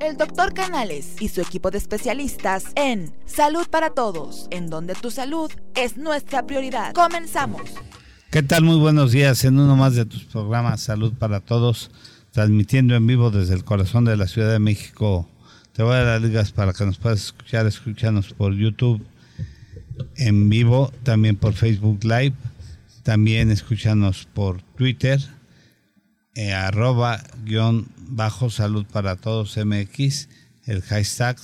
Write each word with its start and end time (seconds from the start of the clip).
El 0.00 0.18
doctor 0.18 0.52
Canales 0.52 1.16
y 1.20 1.28
su 1.28 1.40
equipo 1.40 1.70
de 1.70 1.78
especialistas 1.78 2.66
en 2.74 3.14
Salud 3.24 3.66
para 3.68 3.90
Todos, 3.90 4.46
en 4.50 4.68
donde 4.68 4.94
tu 4.94 5.10
salud 5.10 5.50
es 5.74 5.96
nuestra 5.96 6.46
prioridad. 6.46 6.92
Comenzamos. 6.92 7.62
¿Qué 8.30 8.42
tal? 8.42 8.64
Muy 8.64 8.76
buenos 8.76 9.12
días 9.12 9.42
en 9.44 9.58
uno 9.58 9.74
más 9.74 9.94
de 9.94 10.04
tus 10.04 10.24
programas 10.24 10.82
Salud 10.82 11.14
para 11.14 11.40
Todos, 11.40 11.90
transmitiendo 12.30 12.94
en 12.94 13.06
vivo 13.06 13.30
desde 13.30 13.54
el 13.54 13.64
corazón 13.64 14.04
de 14.04 14.18
la 14.18 14.26
Ciudad 14.26 14.52
de 14.52 14.58
México. 14.58 15.26
Te 15.72 15.82
voy 15.82 15.94
a 15.94 16.04
dar 16.04 16.20
las 16.20 16.22
ligas 16.28 16.52
para 16.52 16.74
que 16.74 16.84
nos 16.84 16.98
puedas 16.98 17.20
escuchar, 17.20 17.66
escúchanos 17.66 18.34
por 18.34 18.54
YouTube 18.54 19.02
en 20.16 20.50
vivo, 20.50 20.92
también 21.04 21.36
por 21.36 21.54
Facebook 21.54 22.04
Live, 22.04 22.34
también 23.02 23.50
escúchanos 23.50 24.28
por 24.34 24.60
Twitter, 24.76 25.20
eh, 26.36 26.52
arroba 26.52 27.24
guion 27.44 27.88
bajo 27.96 28.50
salud 28.50 28.84
para 28.84 29.16
todos 29.16 29.56
MX, 29.56 30.28
el 30.66 30.82
hashtag 30.82 31.38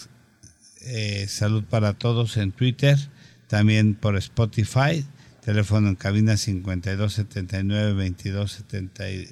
eh, 0.83 1.25
salud 1.29 1.65
para 1.65 1.95
todos 1.95 2.37
en 2.37 2.53
Twitter, 2.53 2.99
también 3.47 3.95
por 3.95 4.19
Spotify, 4.19 5.07
teléfono 5.43 5.89
en 5.89 5.95
cabina 5.95 6.37
5279 6.37 7.95
22 7.95 8.65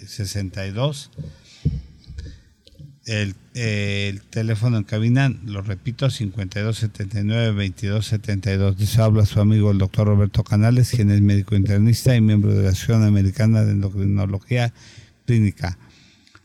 62. 0.07 1.11
El, 3.05 3.35
eh, 3.55 4.09
el, 4.09 4.23
teléfono 4.23 4.79
en 4.79 4.85
cabina, 4.85 5.29
lo 5.45 5.61
repito, 5.61 6.07
5279-2272. 6.07 8.77
De 8.77 8.85
eso 8.85 9.05
habla 9.05 9.27
su 9.27 9.41
amigo 9.41 9.73
el 9.73 9.79
doctor 9.79 10.07
Roberto 10.07 10.43
Canales, 10.43 10.89
quien 10.91 11.11
es 11.11 11.21
médico 11.21 11.55
internista 11.55 12.17
y 12.17 12.23
miembro 12.23 12.55
de 12.55 12.63
la 12.63 12.71
Asociación 12.71 13.05
Americana 13.05 13.63
de 13.65 13.73
Endocrinología 13.73 14.73
Clínica. 15.31 15.79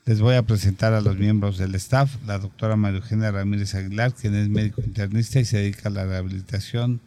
Les 0.06 0.22
voy 0.22 0.36
a 0.36 0.44
presentar 0.44 0.94
a 0.94 1.02
los 1.02 1.18
miembros 1.18 1.58
del 1.58 1.74
staff, 1.74 2.18
la 2.28 2.38
doctora 2.38 2.76
María 2.76 3.00
Eugenia 3.00 3.32
Ramírez 3.32 3.74
Aguilar, 3.74 4.14
quien 4.14 4.36
es 4.36 4.48
médico 4.48 4.84
internista 4.86 5.40
y 5.40 5.46
se 5.46 5.58
dedica 5.58 5.90
a 5.90 5.92
la 5.92 6.06
rehabilitación. 6.06 7.02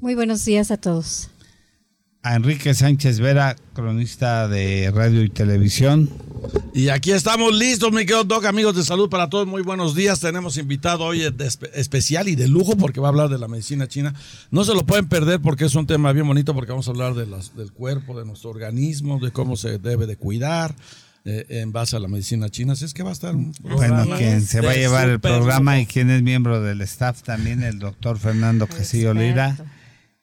Muy 0.00 0.14
buenos 0.14 0.44
días 0.44 0.70
a 0.70 0.76
todos. 0.76 1.28
A 2.24 2.36
Enrique 2.36 2.72
Sánchez 2.72 3.18
Vera, 3.18 3.56
cronista 3.74 4.46
de 4.46 4.92
radio 4.94 5.24
y 5.24 5.28
televisión. 5.28 6.08
Y 6.72 6.88
aquí 6.88 7.10
estamos 7.10 7.52
listos, 7.52 7.90
mi 7.90 8.06
querido 8.06 8.22
Doc, 8.22 8.44
amigos 8.44 8.76
de 8.76 8.84
salud 8.84 9.10
para 9.10 9.28
todos. 9.28 9.48
Muy 9.48 9.62
buenos 9.62 9.96
días. 9.96 10.20
Tenemos 10.20 10.56
invitado 10.56 11.04
hoy 11.04 11.22
especial 11.74 12.28
y 12.28 12.36
de 12.36 12.46
lujo 12.46 12.76
porque 12.76 13.00
va 13.00 13.08
a 13.08 13.10
hablar 13.10 13.28
de 13.28 13.38
la 13.38 13.48
medicina 13.48 13.88
china. 13.88 14.14
No 14.52 14.62
se 14.62 14.72
lo 14.72 14.86
pueden 14.86 15.08
perder 15.08 15.40
porque 15.40 15.64
es 15.64 15.74
un 15.74 15.88
tema 15.88 16.12
bien 16.12 16.28
bonito 16.28 16.54
porque 16.54 16.70
vamos 16.70 16.86
a 16.86 16.92
hablar 16.92 17.14
de 17.14 17.26
las, 17.26 17.56
del 17.56 17.72
cuerpo, 17.72 18.16
de 18.16 18.24
nuestro 18.24 18.50
organismo, 18.50 19.18
de 19.18 19.32
cómo 19.32 19.56
se 19.56 19.78
debe 19.78 20.06
de 20.06 20.16
cuidar. 20.16 20.76
Eh, 21.24 21.60
en 21.60 21.70
base 21.70 21.94
a 21.94 22.00
la 22.00 22.08
medicina 22.08 22.48
china. 22.48 22.72
Así 22.72 22.84
es 22.84 22.94
que 22.94 23.04
va 23.04 23.10
a 23.10 23.12
estar 23.12 23.36
un 23.36 23.52
Bueno, 23.62 24.06
quien 24.16 24.42
se 24.42 24.60
va 24.60 24.72
a 24.72 24.74
llevar 24.74 25.08
el 25.08 25.20
programa 25.20 25.78
y 25.78 25.86
quien 25.86 26.10
es 26.10 26.20
miembro 26.20 26.60
del 26.60 26.80
staff 26.80 27.22
también, 27.22 27.62
el 27.62 27.78
doctor 27.78 28.18
Fernando 28.18 28.66
Casillo 28.66 29.14
Lira, 29.14 29.56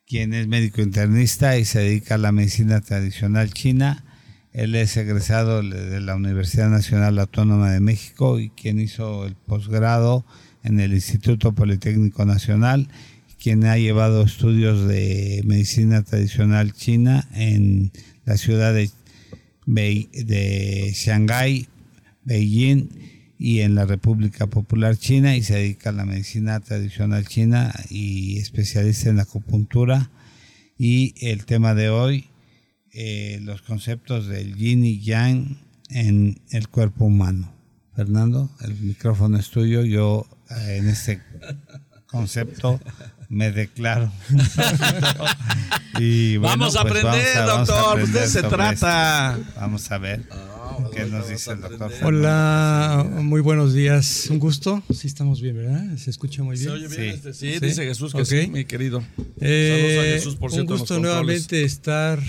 quien 0.10 0.34
es 0.34 0.48
médico 0.48 0.82
internista 0.82 1.60
y 1.60 1.66
se 1.66 1.80
dedica 1.80 2.16
a 2.16 2.18
la 2.18 2.32
medicina 2.32 2.82
tradicional 2.82 3.54
china. 3.54 4.04
Él 4.54 4.74
es 4.74 4.98
egresado 4.98 5.62
de 5.62 6.02
la 6.02 6.16
Universidad 6.16 6.70
Nacional 6.70 7.20
Autónoma 7.20 7.72
de 7.72 7.80
México 7.80 8.40
y 8.40 8.50
quien 8.50 8.80
hizo 8.80 9.28
el 9.28 9.36
posgrado 9.36 10.26
en 10.64 10.80
el 10.80 10.94
Instituto 10.94 11.54
Politécnico 11.54 12.26
Nacional, 12.26 12.88
quien 13.40 13.64
ha 13.66 13.78
llevado 13.78 14.24
estudios 14.24 14.88
de 14.88 15.44
medicina 15.46 16.02
tradicional 16.02 16.74
china 16.74 17.30
en 17.36 17.92
la 18.26 18.38
ciudad 18.38 18.74
de 18.74 18.90
de 19.68 20.92
Shanghái, 20.96 21.68
Beijing 22.24 23.19
y 23.42 23.62
en 23.62 23.74
la 23.74 23.86
República 23.86 24.48
Popular 24.48 24.98
China 24.98 25.38
y 25.38 25.44
se 25.44 25.56
dedica 25.56 25.92
a 25.92 25.94
la 25.94 26.04
medicina 26.04 26.60
tradicional 26.60 27.26
china 27.26 27.74
y 27.90 28.38
especialista 28.38 29.10
en 29.10 29.22
acupuntura. 29.22 30.12
Y 30.78 31.16
el 31.26 31.46
tema 31.46 31.74
de 31.74 31.90
hoy, 31.90 32.28
eh, 32.92 33.40
los 33.42 33.62
conceptos 33.62 34.28
del 34.28 34.56
yin 34.56 34.84
y 34.84 35.00
yang 35.00 35.58
en 35.90 36.42
el 36.52 36.68
cuerpo 36.68 37.06
humano. 37.06 37.54
Fernando, 37.96 38.50
el 38.62 38.76
micrófono 38.76 39.38
es 39.38 39.50
tuyo. 39.50 39.84
Yo 39.84 40.28
eh, 40.50 40.78
en 40.78 40.90
este 40.90 41.22
concepto 42.08 42.82
me 43.30 43.52
declaro. 43.52 44.12
y 46.00 46.36
vamos 46.38 46.76
a 46.76 46.82
pues 46.82 47.06
aprender, 47.06 47.46
doctor. 47.46 48.02
Usted 48.02 48.26
se 48.26 48.44
trata. 48.44 49.40
Vamos 49.56 49.90
a 49.92 49.98
ver. 49.98 50.28
¿Qué 50.94 51.06
nos 51.06 51.30
dice 51.30 51.52
el 51.52 51.62
doctor? 51.62 51.92
Hola, 52.04 53.06
muy 53.22 53.42
buenos 53.42 53.74
días. 53.74 54.28
Un 54.30 54.40
gusto. 54.40 54.84
Sí, 54.94 55.08
estamos 55.08 55.42
bien, 55.42 55.56
¿verdad? 55.56 55.98
¿Se 55.98 56.10
escucha 56.10 56.44
muy 56.44 56.56
bien? 56.58 56.70
¿Se 56.70 56.72
oye 56.72 56.88
bien? 56.88 57.16
Este? 57.16 57.34
Sí, 57.34 57.60
dice 57.60 57.86
Jesús 57.86 58.14
que 58.14 58.26
sí, 58.26 58.48
mi 58.48 58.66
querido. 58.66 59.04
Eh, 59.40 59.76
Saludos 59.76 60.00
a 60.00 60.04
Jesús, 60.04 60.36
por 60.36 60.52
cierto. 60.52 60.74
Un 60.74 60.80
gusto 60.80 61.00
nuevamente 61.00 61.64
estar 61.64 62.20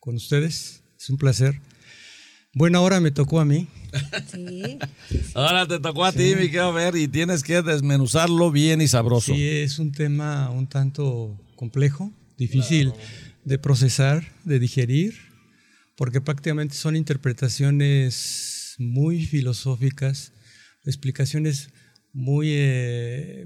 con 0.00 0.16
ustedes. 0.16 0.82
Es 0.98 1.10
un 1.10 1.18
placer. 1.18 1.60
Bueno, 2.54 2.78
ahora 2.78 3.00
me 3.00 3.10
tocó 3.10 3.40
a 3.40 3.44
mí. 3.44 3.68
Sí. 4.32 4.78
Ahora 5.34 5.66
te 5.66 5.78
tocó 5.78 6.04
a 6.04 6.12
ti, 6.12 6.34
mi 6.34 6.50
querido 6.50 6.72
ver, 6.72 6.96
y 6.96 7.08
tienes 7.08 7.42
que 7.42 7.62
desmenuzarlo 7.62 8.50
bien 8.50 8.80
y 8.80 8.88
sabroso. 8.88 9.34
Sí, 9.34 9.46
es 9.46 9.78
un 9.78 9.92
tema 9.92 10.50
un 10.50 10.66
tanto 10.66 11.38
complejo, 11.56 12.12
difícil 12.36 12.92
de 13.44 13.58
procesar, 13.58 14.32
de 14.44 14.58
digerir, 14.58 15.27
porque 15.98 16.20
prácticamente 16.20 16.76
son 16.76 16.94
interpretaciones 16.94 18.76
muy 18.78 19.26
filosóficas, 19.26 20.32
explicaciones 20.84 21.70
muy 22.12 22.50
eh, 22.52 23.44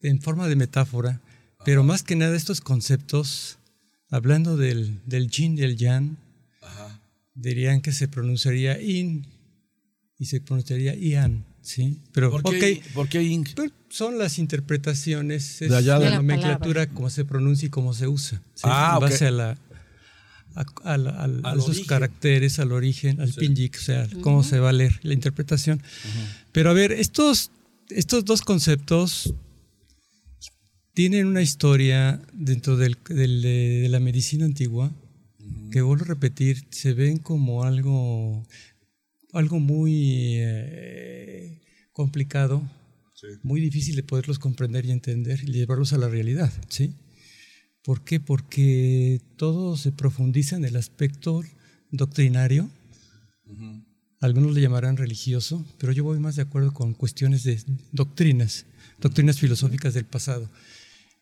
en 0.00 0.20
forma 0.20 0.48
de 0.48 0.56
metáfora, 0.56 1.20
pero 1.64 1.84
más 1.84 2.02
que 2.02 2.16
nada 2.16 2.36
estos 2.36 2.60
conceptos, 2.60 3.58
hablando 4.10 4.56
del, 4.56 5.00
del 5.06 5.30
yin 5.30 5.56
y 5.56 5.62
el 5.62 5.76
yang, 5.76 6.16
dirían 7.34 7.82
que 7.82 7.92
se 7.92 8.08
pronunciaría 8.08 8.82
in 8.82 9.28
y 10.18 10.26
se 10.26 10.40
pronunciaría 10.40 10.96
ian, 10.96 11.44
¿sí? 11.60 12.02
Pero, 12.12 12.32
¿Por 12.32 12.58
qué, 12.58 12.82
¿por 12.94 13.08
qué 13.08 13.22
in? 13.22 13.44
son 13.90 14.18
las 14.18 14.40
interpretaciones 14.40 15.60
de, 15.60 15.76
allá 15.76 16.00
de, 16.00 16.10
la 16.10 16.16
nomenclatura, 16.16 16.88
cómo 16.88 17.10
se 17.10 17.24
pronuncia 17.24 17.66
y 17.66 17.70
cómo 17.70 17.94
se 17.94 18.08
usa. 18.08 18.42
Ah, 18.64 18.94
en 18.94 19.00
base 19.00 19.26
a 19.26 19.30
la 19.30 19.58
a, 20.56 21.54
esos 21.56 21.80
caracteres, 21.86 22.58
al 22.58 22.72
origen, 22.72 23.20
al 23.20 23.32
sí. 23.32 23.70
o 23.74 23.78
sea, 23.78 24.08
cómo 24.22 24.42
se 24.42 24.58
va 24.58 24.70
a 24.70 24.72
leer 24.72 24.98
la 25.02 25.14
interpretación. 25.14 25.82
Pero 26.52 26.70
a 26.70 26.72
ver, 26.72 26.92
estos, 26.92 27.50
estos 27.90 28.24
dos 28.24 28.40
conceptos 28.42 29.34
tienen 30.94 31.26
una 31.26 31.42
historia 31.42 32.20
dentro 32.32 32.76
del, 32.76 32.96
de 33.08 33.86
la 33.90 34.00
medicina 34.00 34.46
antigua 34.46 34.90
que 35.70 35.82
vuelvo 35.82 36.04
a 36.04 36.08
repetir, 36.08 36.64
se 36.70 36.94
ven 36.94 37.18
como 37.18 37.64
algo, 37.64 38.46
algo 39.32 39.60
muy 39.60 40.36
eh, 40.38 41.60
complicado, 41.92 42.62
muy 43.42 43.60
difícil 43.60 43.96
de 43.96 44.02
poderlos 44.02 44.38
comprender 44.38 44.86
y 44.86 44.92
entender 44.92 45.40
y 45.42 45.52
llevarlos 45.52 45.92
a 45.92 45.98
la 45.98 46.08
realidad, 46.08 46.52
¿sí? 46.68 46.94
¿Por 47.86 48.02
qué? 48.02 48.18
Porque 48.18 49.20
todo 49.36 49.76
se 49.76 49.92
profundiza 49.92 50.56
en 50.56 50.64
el 50.64 50.74
aspecto 50.74 51.44
doctrinario, 51.92 52.68
algunos 54.20 54.52
le 54.54 54.60
llamarán 54.60 54.96
religioso, 54.96 55.64
pero 55.78 55.92
yo 55.92 56.02
voy 56.02 56.18
más 56.18 56.34
de 56.34 56.42
acuerdo 56.42 56.74
con 56.74 56.94
cuestiones 56.94 57.44
de 57.44 57.62
doctrinas, 57.92 58.66
doctrinas 59.00 59.38
filosóficas 59.38 59.94
del 59.94 60.04
pasado. 60.04 60.50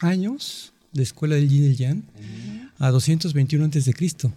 años 0.00 0.72
de 0.92 1.04
escuela 1.04 1.36
del 1.36 1.48
yin 1.48 1.62
y 1.62 1.66
el 1.66 1.76
yang, 1.76 2.02
a 2.78 2.90
221 2.90 3.64
antes 3.64 3.84
de 3.84 3.94
Cristo. 3.94 4.32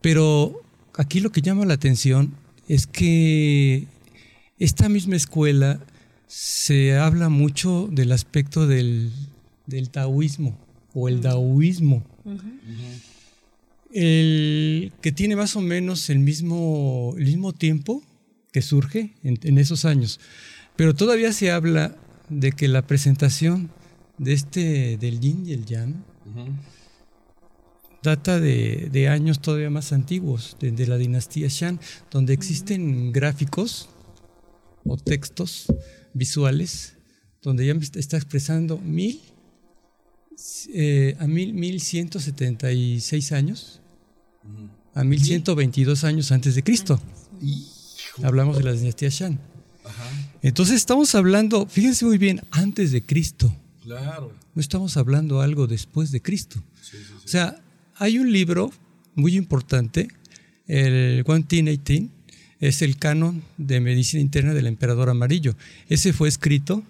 Pero 0.00 0.64
aquí 0.96 1.20
lo 1.20 1.30
que 1.30 1.42
llama 1.42 1.64
la 1.64 1.74
atención 1.74 2.34
es 2.66 2.88
que 2.88 3.86
esta 4.58 4.88
misma 4.88 5.14
escuela 5.14 5.78
se 6.26 6.98
habla 6.98 7.28
mucho 7.28 7.88
del 7.92 8.10
aspecto 8.10 8.66
del, 8.66 9.12
taoísmo 9.92 10.58
o 10.92 11.08
el 11.08 11.20
daoísmo, 11.20 12.02
el 13.92 14.92
que 15.00 15.12
tiene 15.12 15.36
más 15.36 15.56
o 15.56 15.60
menos 15.60 16.08
el 16.10 16.18
mismo, 16.18 17.14
el 17.18 17.24
mismo 17.24 17.52
tiempo 17.52 18.02
que 18.52 18.62
surge 18.62 19.14
en, 19.22 19.58
esos 19.58 19.84
años. 19.84 20.20
Pero 20.76 20.94
todavía 20.94 21.32
se 21.32 21.50
habla 21.50 21.96
de 22.28 22.52
que 22.52 22.68
la 22.68 22.86
presentación 22.86 23.70
de 24.18 24.32
este 24.32 24.96
del 24.98 25.20
yin 25.20 25.46
y 25.46 25.52
el 25.52 25.64
yang 25.64 26.04
data 28.02 28.40
de, 28.40 29.08
años 29.08 29.40
todavía 29.40 29.70
más 29.70 29.92
antiguos, 29.92 30.56
de, 30.60 30.86
la 30.86 30.96
dinastía 30.96 31.48
Shan, 31.48 31.80
donde 32.10 32.34
existen 32.34 33.12
gráficos 33.12 33.88
o 34.84 34.96
textos 34.96 35.66
visuales 36.12 36.96
donde 37.40 37.66
ya 37.66 37.74
está 37.94 38.16
expresando 38.16 38.78
mil 38.78 39.20
eh, 40.72 41.16
a 41.18 41.26
mil, 41.26 41.54
1176 41.54 43.32
años 43.32 43.82
a 44.94 45.04
1122 45.04 46.04
años 46.04 46.32
antes 46.32 46.54
de 46.54 46.62
Cristo. 46.62 47.00
Hablamos 48.22 48.58
de 48.58 48.64
la 48.64 48.72
dinastía 48.72 49.08
Shan. 49.08 49.38
Entonces 50.42 50.76
estamos 50.76 51.14
hablando, 51.14 51.66
fíjense 51.66 52.04
muy 52.04 52.18
bien, 52.18 52.42
antes 52.50 52.92
de 52.92 53.02
Cristo. 53.02 53.54
Claro. 53.82 54.32
No 54.54 54.60
estamos 54.60 54.96
hablando 54.96 55.40
algo 55.40 55.66
después 55.66 56.10
de 56.12 56.20
Cristo. 56.20 56.62
O 57.24 57.28
sea, 57.28 57.60
hay 57.96 58.18
un 58.18 58.32
libro 58.32 58.70
muy 59.14 59.36
importante, 59.36 60.08
el 60.66 61.24
1818, 61.26 62.10
es 62.60 62.80
el 62.82 62.96
canon 62.96 63.42
de 63.56 63.80
medicina 63.80 64.20
interna 64.20 64.54
del 64.54 64.68
emperador 64.68 65.10
amarillo. 65.10 65.56
Ese 65.88 66.12
fue 66.12 66.28
escrito, 66.28 66.84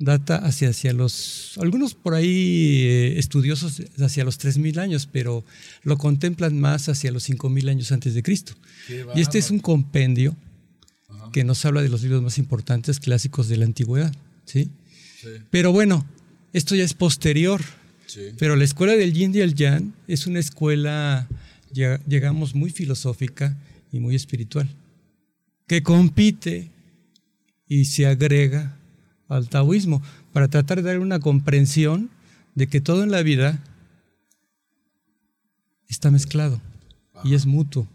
data 0.00 0.36
hacia, 0.36 0.70
hacia 0.70 0.92
los, 0.94 1.56
algunos 1.60 1.94
por 1.94 2.14
ahí 2.14 2.82
eh, 2.86 3.18
estudiosos 3.18 3.82
hacia 4.00 4.24
los 4.24 4.40
3.000 4.40 4.78
años, 4.78 5.08
pero 5.10 5.44
lo 5.82 5.98
contemplan 5.98 6.58
más 6.58 6.88
hacia 6.88 7.12
los 7.12 7.28
5.000 7.28 7.68
años 7.68 7.92
antes 7.92 8.14
de 8.14 8.22
Cristo. 8.22 8.54
Y 9.14 9.20
este 9.20 9.38
es 9.38 9.50
un 9.50 9.60
compendio 9.60 10.34
que 11.32 11.44
nos 11.44 11.64
habla 11.64 11.82
de 11.82 11.90
los 11.90 12.02
libros 12.02 12.22
más 12.22 12.38
importantes 12.38 12.98
clásicos 12.98 13.48
de 13.48 13.58
la 13.58 13.66
antigüedad. 13.66 14.12
¿sí? 14.46 14.70
Pero 15.50 15.70
bueno, 15.70 16.06
esto 16.52 16.74
ya 16.74 16.82
es 16.82 16.94
posterior. 16.94 17.60
Pero 18.38 18.56
la 18.56 18.64
escuela 18.64 18.96
del 18.96 19.12
yin 19.12 19.32
y 19.36 19.38
el 19.38 19.54
yang 19.54 19.92
es 20.08 20.26
una 20.26 20.40
escuela, 20.40 21.28
llegamos, 21.72 22.56
muy 22.56 22.70
filosófica 22.70 23.56
y 23.92 24.00
muy 24.00 24.16
espiritual, 24.16 24.68
que 25.68 25.84
compite 25.84 26.70
y 27.68 27.84
se 27.84 28.06
agrega 28.06 28.79
al 29.30 29.48
taoísmo 29.48 30.02
para 30.32 30.48
tratar 30.48 30.82
de 30.82 30.90
dar 30.90 30.98
una 30.98 31.20
comprensión 31.20 32.10
de 32.54 32.66
que 32.66 32.80
todo 32.80 33.02
en 33.02 33.10
la 33.10 33.22
vida 33.22 33.62
está 35.88 36.10
mezclado 36.10 36.60
y 37.24 37.34
es 37.34 37.46
mutuo. 37.46 37.88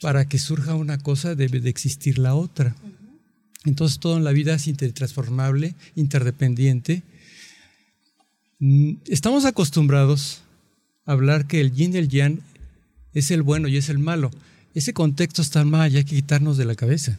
Para 0.00 0.26
que 0.26 0.38
surja 0.38 0.74
una 0.74 0.98
cosa 0.98 1.34
debe 1.34 1.60
de 1.60 1.68
existir 1.68 2.18
la 2.18 2.34
otra. 2.34 2.74
Entonces 3.64 3.98
todo 3.98 4.16
en 4.16 4.24
la 4.24 4.32
vida 4.32 4.54
es 4.54 4.66
intertransformable, 4.66 5.74
interdependiente. 5.94 7.02
Mm, 8.58 8.92
estamos 9.06 9.44
acostumbrados 9.44 10.42
a 11.04 11.12
hablar 11.12 11.46
que 11.46 11.60
el 11.60 11.72
yin 11.72 11.94
y 11.94 11.98
el 11.98 12.08
yang 12.08 12.40
es 13.12 13.30
el 13.30 13.42
bueno 13.42 13.68
y 13.68 13.76
es 13.76 13.88
el 13.88 13.98
malo. 13.98 14.30
Ese 14.74 14.94
contexto 14.94 15.42
está 15.42 15.64
mal 15.64 15.92
y 15.92 15.98
hay 15.98 16.04
que 16.04 16.16
quitarnos 16.16 16.56
de 16.56 16.64
la 16.64 16.74
cabeza. 16.74 17.18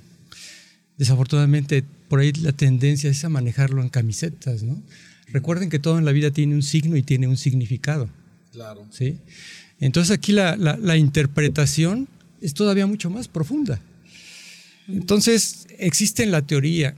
Desafortunadamente, 1.02 1.84
por 2.10 2.20
ahí 2.20 2.32
la 2.34 2.52
tendencia 2.52 3.10
es 3.10 3.26
a 3.26 3.30
manejarlo 3.30 3.82
en 3.82 3.90
camisetas, 3.90 4.62
¿no? 4.62 4.80
Recuerden 5.30 5.72
que 5.72 5.80
todo 5.80 5.98
en 5.98 6.06
la 6.06 6.12
vida 6.12 6.30
tiene 6.30 6.54
un 6.54 6.62
signo 6.62 6.96
y 6.96 7.02
tiene 7.02 7.28
un 7.28 7.38
significado. 7.38 8.08
Claro. 8.52 8.86
¿sí? 8.92 9.18
Entonces 9.80 10.16
aquí 10.16 10.32
la, 10.32 10.56
la 10.56 10.98
interpretación 10.98 12.08
es 12.40 12.54
todavía 12.54 12.86
mucho 12.86 13.10
más 13.10 13.28
profunda. 13.28 13.82
Entonces, 14.88 15.66
existe 15.80 16.24
la 16.28 16.44
teoría 16.44 16.94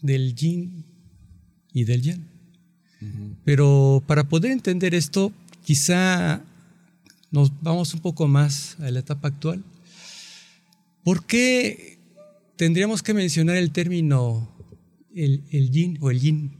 del 0.00 0.34
yin 0.34 0.86
y 1.74 1.84
del 1.84 2.00
yang. 2.00 2.24
Pero 3.44 4.02
para 4.06 4.24
poder 4.24 4.50
entender 4.50 4.94
esto, 4.94 5.30
quizá 5.62 6.40
nos 7.30 7.52
vamos 7.60 7.92
un 7.92 8.00
poco 8.00 8.28
más 8.28 8.80
a 8.80 8.90
la 8.90 9.00
etapa 9.00 9.28
actual. 9.28 9.62
¿Por 11.02 11.26
qué 11.26 11.93
tendríamos 12.56 13.02
que 13.02 13.14
mencionar 13.14 13.56
el 13.56 13.70
término 13.70 14.48
el, 15.14 15.70
yin 15.70 15.98
o 16.00 16.10
el 16.10 16.20
yin? 16.20 16.52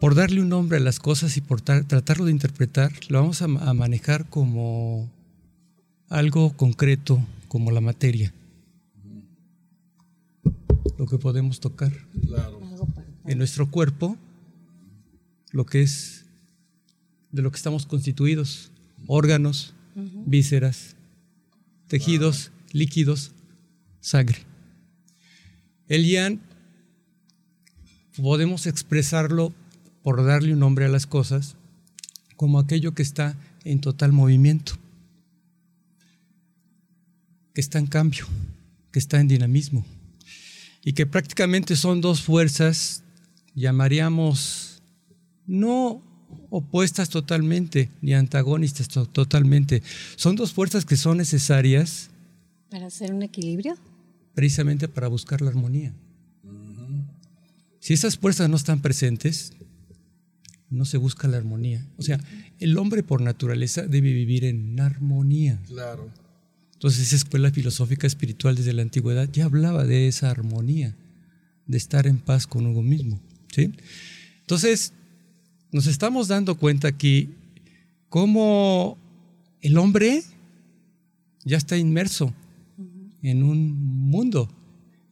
Por 0.00 0.14
darle 0.14 0.40
un 0.40 0.48
nombre 0.48 0.78
a 0.78 0.80
las 0.80 0.98
cosas 0.98 1.36
y 1.36 1.40
por 1.40 1.60
tratarlo 1.60 2.26
de 2.26 2.32
interpretar, 2.32 2.92
lo 3.08 3.20
vamos 3.20 3.40
a 3.42 3.48
manejar 3.48 4.28
como 4.28 5.10
algo 6.08 6.56
concreto, 6.56 7.24
como 7.48 7.70
la 7.70 7.80
materia. 7.80 8.34
Lo 10.98 11.06
que 11.06 11.18
podemos 11.18 11.60
tocar. 11.60 11.92
En 13.26 13.38
nuestro 13.38 13.70
cuerpo, 13.70 14.18
lo 15.50 15.64
que 15.64 15.82
es 15.82 16.24
de 17.32 17.42
lo 17.42 17.50
que 17.50 17.56
estamos 17.56 17.86
constituidos, 17.86 18.70
órganos, 19.06 19.74
vísceras, 20.26 20.96
tejidos, 21.88 22.52
líquidos, 22.72 23.32
sangre. 24.04 24.38
El 25.88 26.06
yan 26.06 26.40
podemos 28.16 28.66
expresarlo 28.66 29.52
por 30.02 30.24
darle 30.24 30.52
un 30.52 30.60
nombre 30.60 30.84
a 30.84 30.88
las 30.88 31.06
cosas 31.06 31.56
como 32.36 32.58
aquello 32.58 32.94
que 32.94 33.02
está 33.02 33.36
en 33.64 33.80
total 33.80 34.12
movimiento, 34.12 34.74
que 37.54 37.60
está 37.60 37.78
en 37.78 37.86
cambio, 37.86 38.26
que 38.92 38.98
está 38.98 39.20
en 39.20 39.28
dinamismo 39.28 39.86
y 40.84 40.92
que 40.92 41.06
prácticamente 41.06 41.74
son 41.74 42.02
dos 42.02 42.20
fuerzas, 42.20 43.02
llamaríamos, 43.54 44.82
no 45.46 46.02
opuestas 46.50 47.08
totalmente, 47.08 47.90
ni 48.02 48.12
antagonistas 48.12 48.88
totalmente. 48.88 49.82
Son 50.16 50.36
dos 50.36 50.52
fuerzas 50.52 50.84
que 50.84 50.96
son 50.96 51.16
necesarias. 51.16 52.10
¿Para 52.70 52.86
hacer 52.86 53.14
un 53.14 53.22
equilibrio? 53.22 53.78
Precisamente 54.34 54.88
para 54.88 55.08
buscar 55.08 55.40
la 55.40 55.50
armonía. 55.50 55.94
Si 57.80 57.92
esas 57.92 58.16
fuerzas 58.16 58.48
no 58.48 58.56
están 58.56 58.80
presentes, 58.80 59.52
no 60.70 60.84
se 60.84 60.96
busca 60.96 61.28
la 61.28 61.36
armonía. 61.36 61.86
O 61.98 62.02
sea, 62.02 62.18
el 62.58 62.76
hombre 62.78 63.02
por 63.02 63.20
naturaleza 63.20 63.82
debe 63.82 64.12
vivir 64.12 64.44
en 64.44 64.80
armonía. 64.80 65.60
Claro. 65.66 66.10
Entonces 66.72 67.06
esa 67.06 67.16
escuela 67.16 67.50
filosófica 67.50 68.06
espiritual 68.06 68.56
desde 68.56 68.72
la 68.72 68.82
antigüedad 68.82 69.28
ya 69.32 69.44
hablaba 69.44 69.84
de 69.84 70.08
esa 70.08 70.30
armonía, 70.30 70.96
de 71.66 71.78
estar 71.78 72.06
en 72.06 72.18
paz 72.18 72.46
con 72.46 72.66
uno 72.66 72.82
mismo. 72.82 73.20
¿sí? 73.54 73.72
Entonces 74.40 74.92
nos 75.72 75.86
estamos 75.86 76.28
dando 76.28 76.56
cuenta 76.56 76.88
aquí 76.88 77.30
cómo 78.08 78.98
el 79.60 79.78
hombre 79.78 80.22
ya 81.44 81.56
está 81.56 81.76
inmerso 81.76 82.34
en 83.24 83.42
un 83.42 83.74
mundo, 84.10 84.50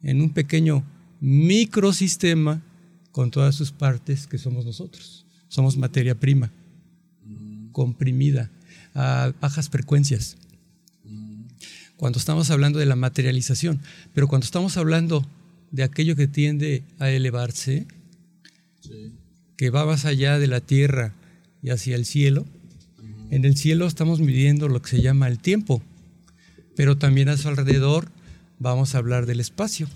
en 0.03 0.21
un 0.21 0.29
pequeño 0.29 0.83
microsistema 1.19 2.61
con 3.11 3.31
todas 3.31 3.55
sus 3.55 3.71
partes 3.71 4.27
que 4.27 4.37
somos 4.37 4.65
nosotros. 4.65 5.25
Somos 5.47 5.77
materia 5.77 6.19
prima, 6.19 6.51
comprimida 7.71 8.51
a 8.93 9.33
bajas 9.41 9.69
frecuencias. 9.69 10.37
Cuando 11.97 12.19
estamos 12.19 12.51
hablando 12.51 12.79
de 12.79 12.85
la 12.85 12.95
materialización, 12.95 13.81
pero 14.13 14.27
cuando 14.27 14.45
estamos 14.45 14.77
hablando 14.77 15.25
de 15.71 15.83
aquello 15.83 16.15
que 16.15 16.27
tiende 16.27 16.83
a 16.99 17.09
elevarse, 17.09 17.87
que 19.57 19.69
va 19.71 19.85
más 19.85 20.05
allá 20.05 20.37
de 20.37 20.47
la 20.47 20.59
tierra 20.59 21.13
y 21.63 21.69
hacia 21.69 21.95
el 21.95 22.05
cielo, 22.05 22.45
en 23.31 23.45
el 23.45 23.57
cielo 23.57 23.87
estamos 23.87 24.19
midiendo 24.19 24.67
lo 24.67 24.81
que 24.83 24.89
se 24.89 25.01
llama 25.01 25.27
el 25.27 25.39
tiempo, 25.39 25.81
pero 26.75 26.97
también 26.97 27.29
a 27.29 27.37
su 27.37 27.47
alrededor 27.47 28.09
vamos 28.59 28.95
a 28.95 28.99
hablar 28.99 29.25
del 29.25 29.39
espacio, 29.39 29.87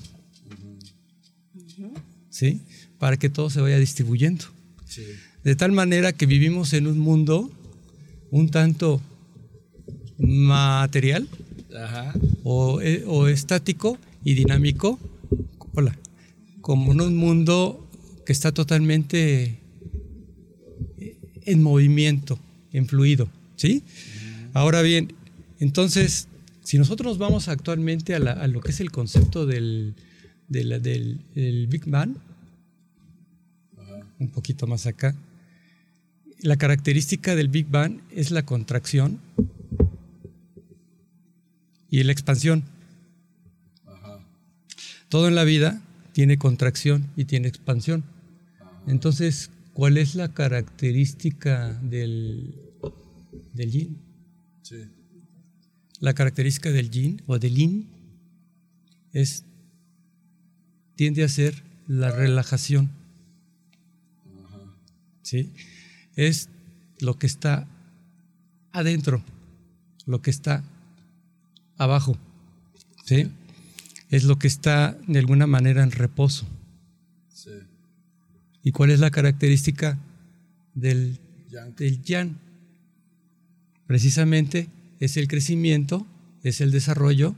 ¿sí? 2.29 2.61
Para 2.99 3.17
que 3.17 3.29
todo 3.29 3.49
se 3.49 3.61
vaya 3.61 3.77
distribuyendo. 3.77 4.45
De 5.43 5.55
tal 5.55 5.71
manera 5.71 6.13
que 6.13 6.25
vivimos 6.25 6.73
en 6.73 6.87
un 6.87 6.99
mundo 6.99 7.51
un 8.31 8.49
tanto 8.49 9.01
material, 10.17 11.27
eh, 12.81 13.03
o, 13.05 13.27
estático 13.27 13.97
y 14.23 14.33
dinámico, 14.33 14.99
hola, 15.73 15.95
como 16.61 16.91
en 16.91 17.01
un 17.01 17.17
mundo 17.17 17.87
que 18.25 18.33
está 18.33 18.51
totalmente 18.51 19.57
eh, 20.97 21.15
en 21.45 21.61
movimiento, 21.61 22.39
en 22.73 22.87
fluido, 22.87 23.29
¿sí? 23.55 23.83
Ahora 24.53 24.81
bien, 24.81 25.13
entonces, 25.59 26.27
si 26.67 26.77
nosotros 26.77 27.07
nos 27.07 27.17
vamos 27.17 27.47
actualmente 27.47 28.13
a, 28.13 28.45
lo 28.47 28.59
que 28.59 28.71
es 28.71 28.81
el 28.81 28.91
concepto 28.91 29.45
del, 29.45 29.95
Big 30.49 31.85
Bang, 31.85 32.17
un 34.19 34.27
poquito 34.31 34.67
más 34.67 34.85
acá, 34.85 35.15
la 36.41 36.57
característica 36.57 37.37
del 37.37 37.47
Big 37.47 37.67
Bang 37.69 38.01
es 38.11 38.31
la 38.31 38.43
contracción 38.43 39.21
y 41.89 42.03
la 42.03 42.11
expansión. 42.11 42.65
Todo 45.07 45.29
en 45.29 45.35
la 45.35 45.45
vida 45.45 45.81
tiene 46.11 46.37
contracción 46.37 47.07
y 47.15 47.23
tiene 47.23 47.47
expansión. 47.47 48.03
Entonces, 48.87 49.51
¿cuál 49.71 49.95
es 49.95 50.15
la 50.15 50.33
característica 50.33 51.71
del, 51.81 52.55
del 53.53 53.71
yin? 53.71 53.97
La 55.99 56.13
característica 56.13 56.71
del 56.71 56.91
yin 56.91 57.21
o 57.25 57.39
del 57.39 57.55
yin 57.55 57.87
es 59.13 59.43
tiende 60.95 61.23
a 61.23 61.29
ser 61.29 61.63
la 61.87 62.11
relajación. 62.11 62.89
¿Sí? 65.21 65.51
Es 66.15 66.49
lo 66.99 67.17
que 67.17 67.27
está 67.27 67.67
adentro, 68.71 69.23
lo 70.05 70.21
que 70.21 70.31
está 70.31 70.63
abajo. 71.77 72.17
¿Sí? 73.05 73.31
Es 74.09 74.23
lo 74.23 74.37
que 74.39 74.47
está 74.47 74.97
de 75.07 75.19
alguna 75.19 75.47
manera 75.47 75.83
en 75.83 75.91
reposo. 75.91 76.47
¿Y 78.63 78.71
cuál 78.71 78.89
es 78.89 78.99
la 78.99 79.11
característica 79.11 79.97
del, 80.73 81.19
del 81.77 82.01
yang? 82.03 82.35
Precisamente 83.85 84.67
es 84.99 85.17
el 85.17 85.27
crecimiento, 85.27 86.05
es 86.43 86.61
el 86.61 86.71
desarrollo, 86.71 87.35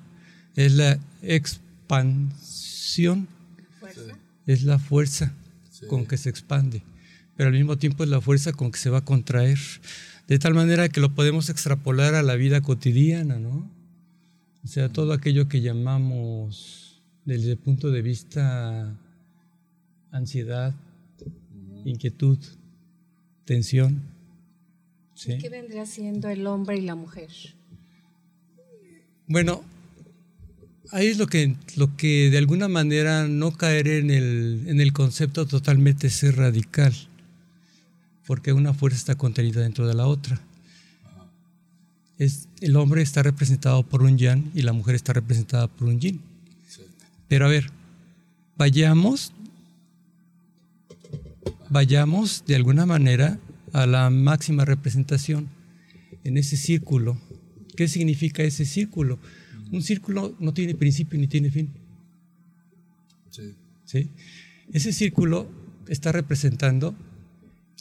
es 0.55 0.73
la 0.73 0.99
expansión, 1.21 3.27
es 4.45 4.63
la 4.63 4.79
fuerza 4.79 5.33
con 5.87 6.05
que 6.05 6.17
se 6.17 6.29
expande, 6.29 6.81
pero 7.35 7.49
al 7.49 7.55
mismo 7.55 7.77
tiempo 7.77 8.03
es 8.03 8.09
la 8.09 8.21
fuerza 8.21 8.51
con 8.51 8.71
que 8.71 8.79
se 8.79 8.89
va 8.89 8.99
a 8.99 9.05
contraer, 9.05 9.59
de 10.27 10.39
tal 10.39 10.53
manera 10.53 10.89
que 10.89 10.99
lo 10.99 11.15
podemos 11.15 11.49
extrapolar 11.49 12.15
a 12.15 12.23
la 12.23 12.35
vida 12.35 12.61
cotidiana, 12.61 13.39
¿no? 13.39 13.69
O 14.63 14.67
sea, 14.67 14.89
todo 14.89 15.13
aquello 15.13 15.47
que 15.47 15.61
llamamos 15.61 17.01
desde 17.25 17.51
el 17.51 17.57
punto 17.57 17.91
de 17.91 18.01
vista 18.01 18.93
ansiedad, 20.11 20.75
inquietud, 21.85 22.37
tensión. 23.45 24.01
¿Qué 25.25 25.49
vendría 25.49 25.85
siendo 25.85 26.29
el 26.29 26.47
hombre 26.47 26.77
y 26.77 26.81
la 26.81 26.95
mujer? 26.95 27.29
Bueno, 29.27 29.63
ahí 30.91 31.07
es 31.07 31.17
lo 31.17 31.27
que, 31.27 31.55
lo 31.75 31.95
que 31.97 32.29
de 32.29 32.37
alguna 32.37 32.67
manera 32.67 33.27
no 33.27 33.51
caer 33.51 33.87
en 33.87 34.11
el, 34.11 34.63
en 34.67 34.79
el 34.79 34.93
concepto 34.93 35.45
totalmente 35.45 36.09
ser 36.09 36.37
radical, 36.37 36.93
porque 38.25 38.53
una 38.53 38.73
fuerza 38.73 38.97
está 38.97 39.15
contenida 39.15 39.61
dentro 39.61 39.87
de 39.87 39.93
la 39.93 40.07
otra. 40.07 40.39
Es, 42.17 42.47
el 42.61 42.75
hombre 42.75 43.01
está 43.01 43.23
representado 43.23 43.83
por 43.83 44.03
un 44.03 44.17
yang 44.17 44.51
y 44.53 44.61
la 44.61 44.73
mujer 44.73 44.95
está 44.95 45.13
representada 45.13 45.67
por 45.67 45.87
un 45.87 45.99
yin. 45.99 46.21
Pero 47.27 47.45
a 47.45 47.49
ver, 47.49 47.69
vayamos 48.57 49.33
vayamos 51.69 52.43
de 52.47 52.55
alguna 52.55 52.85
manera 52.85 53.37
a 53.73 53.85
la 53.85 54.09
máxima 54.09 54.65
representación 54.65 55.47
en 56.23 56.37
ese 56.37 56.57
círculo. 56.57 57.17
¿Qué 57.75 57.87
significa 57.87 58.43
ese 58.43 58.65
círculo? 58.65 59.19
Un 59.71 59.81
círculo 59.83 60.35
no 60.39 60.53
tiene 60.53 60.75
principio 60.75 61.19
ni 61.19 61.27
tiene 61.27 61.51
fin. 61.51 61.69
Sí. 63.85 64.09
Ese 64.73 64.93
círculo 64.93 65.49
está 65.87 66.11
representando 66.11 66.93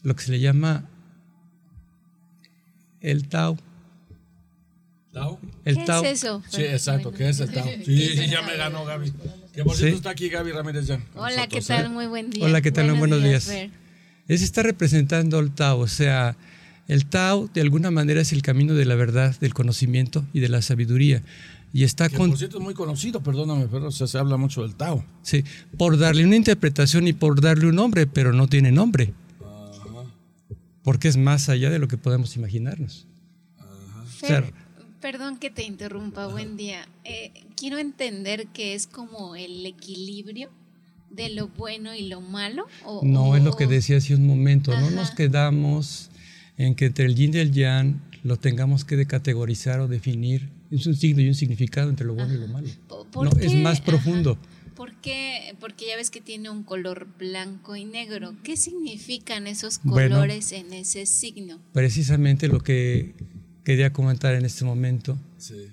lo 0.02 0.16
que 0.16 0.22
se 0.22 0.32
le 0.32 0.40
llama 0.40 0.88
el 3.00 3.28
Tao. 3.28 3.58
¿Tao? 5.12 5.38
El 5.64 5.76
¿Qué 5.76 5.84
Tao. 5.84 6.04
es 6.04 6.22
eso? 6.22 6.42
Sí, 6.48 6.62
exacto, 6.62 7.12
¿qué 7.12 7.28
es 7.28 7.40
el 7.40 7.50
Tao? 7.52 7.64
Sí, 7.84 8.08
sí, 8.16 8.26
ya 8.28 8.42
me 8.42 8.56
ganó 8.56 8.84
Gaby. 8.84 9.12
Que 9.52 9.64
por 9.64 9.74
cierto 9.76 9.92
Sí. 9.92 9.96
está 9.96 10.10
aquí 10.10 10.28
Gaby 10.28 10.52
Ramírez 10.52 10.86
ya. 10.86 11.00
Hola, 11.14 11.46
¿qué 11.48 11.56
nosotros, 11.56 11.66
tal? 11.66 11.86
¿eh? 11.86 11.88
Muy 11.88 12.06
buen 12.06 12.30
día. 12.30 12.44
Hola, 12.44 12.60
¿qué 12.60 12.70
tal? 12.72 12.92
Buenos 12.94 13.22
días. 13.22 13.44
Fer. 13.44 13.70
Ese 14.28 14.44
está 14.44 14.62
representando 14.62 15.38
el 15.40 15.50
Tao, 15.50 15.80
o 15.80 15.88
sea, 15.88 16.36
el 16.86 17.06
Tao 17.06 17.48
de 17.52 17.60
alguna 17.62 17.90
manera 17.90 18.20
es 18.20 18.32
el 18.32 18.42
camino 18.42 18.74
de 18.74 18.84
la 18.84 18.94
verdad, 18.94 19.38
del 19.40 19.54
conocimiento 19.54 20.24
y 20.32 20.40
de 20.40 20.48
la 20.48 20.62
sabiduría. 20.62 21.22
Y 21.72 21.84
está 21.84 22.08
Que 22.08 22.16
con, 22.16 22.30
por 22.30 22.38
cierto 22.38 22.58
es 22.58 22.64
muy 22.64 22.74
conocido, 22.74 23.22
perdóname, 23.22 23.66
pero 23.70 23.88
o 23.88 23.90
sea, 23.90 24.06
se 24.06 24.16
habla 24.18 24.36
mucho 24.36 24.62
del 24.62 24.74
Tao. 24.74 25.04
sí, 25.22 25.44
por 25.76 25.98
darle 25.98 26.24
una 26.24 26.36
interpretación 26.36 27.06
y 27.08 27.12
por 27.12 27.40
darle 27.40 27.66
un 27.66 27.74
nombre, 27.74 28.06
pero 28.06 28.32
no 28.32 28.46
tiene 28.48 28.70
nombre. 28.72 29.12
Porque 30.82 31.08
es 31.08 31.16
más 31.18 31.48
allá 31.48 31.68
de 31.70 31.78
lo 31.78 31.88
que 31.88 31.98
podemos 31.98 32.36
imaginarnos. 32.36 33.06
Fer, 34.06 34.28
Claro. 34.44 34.46
perdón 35.00 35.36
que 35.38 35.50
te 35.50 35.62
interrumpa, 35.64 36.26
buen 36.26 36.56
día. 36.56 36.88
Eh, 37.04 37.32
quiero 37.56 37.78
entender 37.78 38.46
que 38.48 38.74
es 38.74 38.86
como 38.86 39.36
el 39.36 39.64
equilibrio 39.66 40.48
de 41.10 41.30
lo 41.30 41.48
bueno 41.48 41.94
y 41.94 42.08
lo 42.08 42.20
malo. 42.20 42.66
O, 42.84 43.02
No 43.04 43.30
o- 43.30 43.36
es 43.36 43.42
lo 43.42 43.52
que 43.56 43.66
decía 43.66 43.96
hace 43.98 44.14
un 44.14 44.26
momento, 44.26 44.78
no 44.78 44.90
nos 44.90 45.10
quedamos 45.10 46.10
en 46.56 46.74
que 46.74 46.86
entre 46.86 47.06
el 47.06 47.14
yin 47.14 47.34
y 47.34 47.38
el 47.38 47.52
yang 47.52 48.00
lo 48.24 48.36
tengamos 48.36 48.84
que 48.84 49.06
categorizar 49.06 49.80
o 49.80 49.88
definir. 49.88 50.48
Es 50.70 50.86
un 50.86 50.94
signo 50.96 51.22
y 51.22 51.28
un 51.28 51.34
significado 51.34 51.88
entre 51.88 52.06
lo 52.06 52.14
bueno 52.14 52.34
y 52.34 52.38
lo 52.38 52.48
malo. 52.48 52.68
Po- 52.88 53.06
¿por 53.10 53.24
No, 53.24 53.40
es 53.40 53.54
más 53.54 53.76
Ajá. 53.78 53.84
profundo. 53.86 54.38
¿Por 54.74 54.94
qué? 55.00 55.56
Porque 55.58 55.86
ya 55.88 55.96
ves 55.96 56.10
que 56.10 56.20
tiene 56.20 56.50
un 56.50 56.62
color 56.62 57.08
blanco 57.18 57.74
y 57.74 57.84
negro. 57.84 58.34
¿Qué 58.44 58.56
significan 58.56 59.46
esos 59.46 59.80
Bueno. 59.82 60.16
colores 60.16 60.52
en 60.52 60.72
ese 60.72 61.06
signo? 61.06 61.58
Precisamente 61.72 62.46
lo 62.48 62.60
que 62.60 63.14
quería 63.64 63.92
comentar 63.92 64.34
en 64.34 64.44
este 64.44 64.64
momento. 64.64 65.18
Sí. 65.38 65.68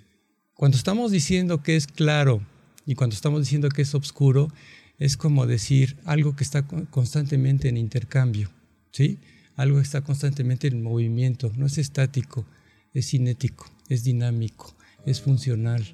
Cuando 0.55 0.77
estamos 0.77 1.11
diciendo 1.11 1.61
que 1.61 1.75
es 1.75 1.85
claro 1.87 2.41
y 2.85 2.95
cuando 2.95 3.15
estamos 3.15 3.41
diciendo 3.41 3.69
que 3.69 3.81
es 3.83 3.93
oscuro, 3.93 4.51
es 4.99 5.17
como 5.17 5.45
decir 5.45 5.97
algo 6.05 6.35
que 6.35 6.43
está 6.43 6.67
con- 6.67 6.85
constantemente 6.85 7.67
en 7.69 7.77
intercambio, 7.77 8.49
¿sí? 8.91 9.19
Algo 9.55 9.77
que 9.77 9.83
está 9.83 10.01
constantemente 10.01 10.67
en 10.67 10.81
movimiento, 10.81 11.51
no 11.55 11.65
es 11.65 11.77
estático, 11.77 12.45
es 12.93 13.09
cinético, 13.09 13.69
es 13.89 14.03
dinámico, 14.03 14.75
es 15.05 15.21
funcional. 15.21 15.85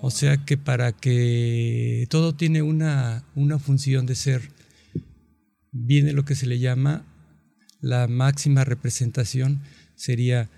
O 0.00 0.10
sea 0.10 0.44
que 0.44 0.56
para 0.58 0.92
que 0.92 2.06
todo 2.10 2.34
tiene 2.34 2.62
una, 2.62 3.24
una 3.34 3.58
función 3.58 4.06
de 4.06 4.14
ser, 4.14 4.50
viene 5.72 6.12
lo 6.12 6.24
que 6.24 6.34
se 6.34 6.46
le 6.46 6.58
llama 6.58 7.04
la 7.80 8.06
máxima 8.06 8.64
representación, 8.64 9.62
sería 9.96 10.50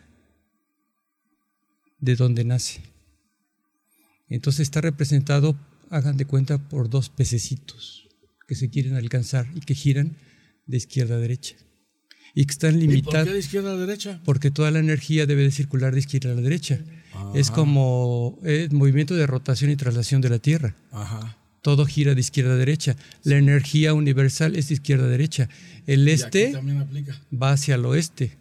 de 2.01 2.17
donde 2.17 2.45
nace. 2.45 2.81
Entonces 4.29 4.61
está 4.61 4.81
representado, 4.81 5.57
hagan 5.91 6.17
de 6.17 6.25
cuenta, 6.25 6.59
por 6.59 6.89
dos 6.89 7.09
pececitos 7.09 8.09
que 8.47 8.55
se 8.55 8.71
quieren 8.71 8.95
alcanzar 8.95 9.47
y 9.55 9.61
que 9.61 9.75
giran 9.75 10.17
de 10.67 10.77
izquierda 10.77 11.17
a 11.17 11.19
derecha. 11.19 11.57
Y 12.35 12.45
que 12.45 12.53
están 12.53 12.75
¿Y 12.75 12.75
por 12.75 12.81
qué 12.81 12.87
limitados 12.93 13.33
de 13.33 13.39
izquierda 13.39 13.73
a 13.73 13.77
derecha? 13.77 14.21
porque 14.25 14.51
toda 14.51 14.71
la 14.71 14.79
energía 14.79 15.27
debe 15.27 15.43
de 15.43 15.51
circular 15.51 15.95
de 15.95 16.01
izquierda 16.01 16.33
a 16.33 16.35
la 16.35 16.43
derecha. 16.43 16.81
Es 17.35 17.51
como 17.51 18.39
el 18.45 18.71
movimiento 18.73 19.15
de 19.15 19.27
rotación 19.27 19.71
y 19.71 19.77
traslación 19.77 20.21
de 20.21 20.29
la 20.29 20.39
Tierra. 20.39 20.77
Ajá. 20.91 21.39
Todo 21.63 21.87
gira 21.87 22.15
de 22.15 22.21
izquierda 22.21 22.53
a 22.53 22.57
derecha. 22.57 22.95
La 23.25 23.39
energía 23.39 23.95
universal 23.95 24.55
es 24.55 24.69
de 24.69 24.75
izquierda 24.75 25.07
a 25.07 25.09
derecha. 25.09 25.49
El 25.87 26.07
este 26.09 26.53
va 27.33 27.53
hacia 27.53 27.77
el 27.77 27.87
oeste. 27.87 28.37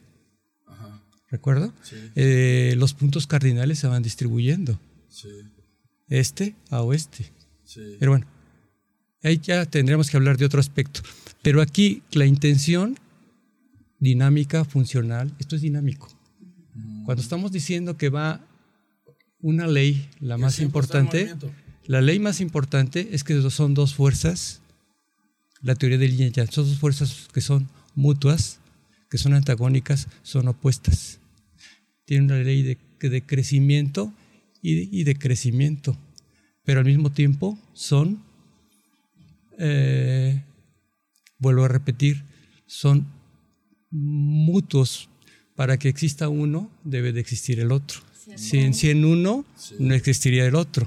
Ajá. 0.68 1.02
¿Recuerdo? 1.30 1.74
Sí. 1.84 1.96
Eh, 2.16 2.76
los 2.78 2.94
puntos 2.94 3.28
cardinales 3.28 3.80
se 3.80 3.88
van 3.88 4.04
distribuyendo. 4.04 4.78
Sí. 5.10 5.30
Este 6.08 6.56
a 6.70 6.82
oeste. 6.82 7.32
Sí. 7.64 7.96
Pero 8.00 8.12
bueno, 8.12 8.28
ahí 9.24 9.40
ya 9.42 9.66
tendremos 9.66 10.10
que 10.10 10.18
hablar 10.18 10.38
de 10.38 10.46
otro 10.46 10.60
aspecto. 10.60 11.02
Pero 11.42 11.62
aquí 11.62 12.04
la 12.12 12.26
intención 12.26 12.98
dinámica, 14.00 14.66
funcional, 14.66 15.34
esto 15.40 15.56
es 15.56 15.62
dinámico. 15.62 16.10
Cuando 17.06 17.22
estamos 17.22 17.52
diciendo 17.52 17.98
que 17.98 18.10
va 18.10 18.42
una 19.40 19.68
ley, 19.68 20.10
la 20.20 20.38
más 20.38 20.60
importante, 20.60 21.36
la 21.86 22.02
ley 22.02 22.20
más 22.20 22.42
importante 22.42 23.10
es 23.12 23.24
que 23.24 23.50
son 23.50 23.74
dos 23.74 23.94
fuerzas, 23.94 24.62
la 25.62 25.76
teoría 25.76 25.98
del 25.98 26.18
yin 26.18 26.28
y 26.28 26.32
yang, 26.32 26.52
son 26.52 26.66
dos 26.66 26.78
fuerzas 26.78 27.28
que 27.34 27.42
son 27.42 27.70
mutuas, 27.94 28.60
que 29.10 29.18
son 29.18 29.34
antagónicas, 29.34 30.08
son 30.24 30.48
opuestas. 30.48 31.20
Tienen 32.06 32.26
una 32.26 32.42
ley 32.44 32.64
de, 32.64 32.78
de 33.10 33.22
crecimiento 33.22 34.12
y 34.66 34.76
de, 34.76 34.90
y 34.92 35.04
de 35.04 35.16
crecimiento, 35.16 35.96
pero 36.64 36.80
al 36.80 36.86
mismo 36.86 37.12
tiempo 37.12 37.58
son, 37.74 38.24
eh, 39.60 40.44
vuelvo 41.38 41.66
a 41.66 41.68
repetir, 41.68 42.24
son 42.66 43.06
mutuos. 43.92 45.10
Para 45.56 45.78
que 45.78 45.88
exista 45.88 46.28
uno, 46.28 46.70
debe 46.84 47.14
de 47.14 47.22
existir 47.22 47.60
el 47.60 47.72
otro. 47.72 48.00
Si 48.36 48.58
en, 48.58 48.74
si 48.74 48.90
en 48.90 49.06
uno, 49.06 49.46
no 49.80 49.94
existiría 49.94 50.46
el 50.46 50.56
otro. 50.56 50.86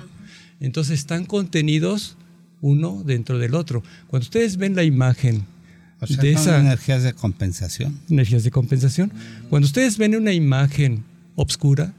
Entonces 0.60 0.98
están 0.98 1.24
contenidos 1.24 2.16
uno 2.60 3.02
dentro 3.04 3.38
del 3.38 3.54
otro. 3.54 3.82
Cuando 4.08 4.24
ustedes 4.24 4.56
ven 4.56 4.74
la 4.74 4.82
imagen 4.82 5.46
O 6.00 6.06
sea, 6.06 6.16
de 6.16 6.34
son 6.34 6.42
esa 6.42 6.60
energías 6.60 7.02
de 7.04 7.12
compensación. 7.14 7.98
energías 8.10 8.42
de 8.42 8.50
compensación, 8.50 9.12
cuando 9.48 9.66
ustedes 9.66 9.96
ven 9.96 10.16
una 10.16 10.32
imagen 10.32 11.04
obscura, 11.36 11.94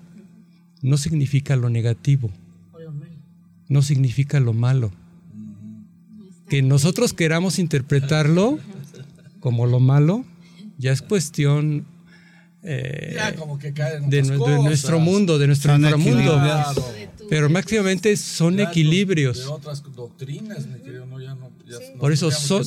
no 0.82 0.98
significa 0.98 1.56
lo 1.56 1.70
negativo, 1.70 2.32
no 3.68 3.82
significa 3.82 4.40
lo 4.40 4.54
malo. 4.54 4.92
Que 6.48 6.62
nosotros 6.62 7.14
queramos 7.14 7.60
interpretarlo 7.60 8.60
como 9.40 9.68
lo 9.68 9.80
malo, 9.80 10.26
ya 10.78 10.92
es 10.92 11.02
cuestión 11.02 11.86
eh, 12.64 13.18
de, 14.08 14.24
nuestro 14.24 15.00
mundo, 15.00 15.38
de 15.38 15.48
nuestro 15.48 15.78
mundo. 15.78 16.42
Pero 17.30 17.50
máximamente 17.50 18.18
son 18.18 18.60
equilibrios. 18.60 19.38
De 19.38 19.48
otras 19.48 19.84
doctrinas, 19.96 20.68
por 22.00 22.12
eso 22.12 22.32
son, 22.32 22.64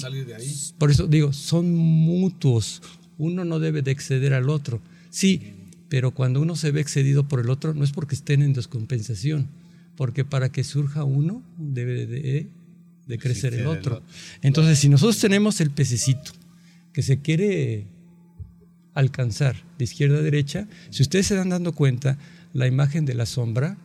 por 0.78 0.90
eso 0.90 1.07
digo, 1.07 1.33
son 1.33 1.75
mutuos. 1.75 2.81
Uno 3.19 3.45
no 3.45 3.59
debe 3.59 3.83
de 3.83 3.90
exceder 3.90 4.35
al 4.35 4.49
otro. 4.49 4.81
Sí, 5.11 5.54
pero 5.92 6.12
cuando 6.12 6.40
uno 6.40 6.56
se 6.56 6.70
ve 6.70 6.80
excedido 6.80 7.28
por 7.28 7.38
el 7.38 7.50
otro, 7.50 7.75
no 7.75 7.84
es 7.84 7.92
porque 7.92 8.14
estén 8.14 8.40
en 8.40 8.54
descompensación, 8.54 9.49
porque 9.94 10.25
para 10.25 10.50
que 10.50 10.64
surja 10.64 11.04
uno 11.04 11.42
debe 11.58 12.06
de, 12.06 12.49
de 13.06 13.18
crecer 13.18 13.52
el 13.52 13.66
otro. 13.66 14.02
Entonces, 14.40 14.78
si 14.78 14.88
nosotros 14.88 15.18
tenemos 15.18 15.61
el 15.61 15.70
pececito 15.70 16.32
que 16.94 17.02
se 17.02 17.20
quiere 17.20 17.84
alcanzar 18.94 19.54
de 19.76 19.84
izquierda 19.84 20.16
a 20.16 20.22
derecha, 20.22 20.66
si 20.88 21.02
ustedes 21.02 21.26
se 21.26 21.34
dan 21.34 21.50
dando 21.50 21.72
cuenta, 21.72 22.16
la 22.54 22.66
imagen 22.66 23.04
de 23.04 23.12
la 23.12 23.26
sombra 23.26 23.76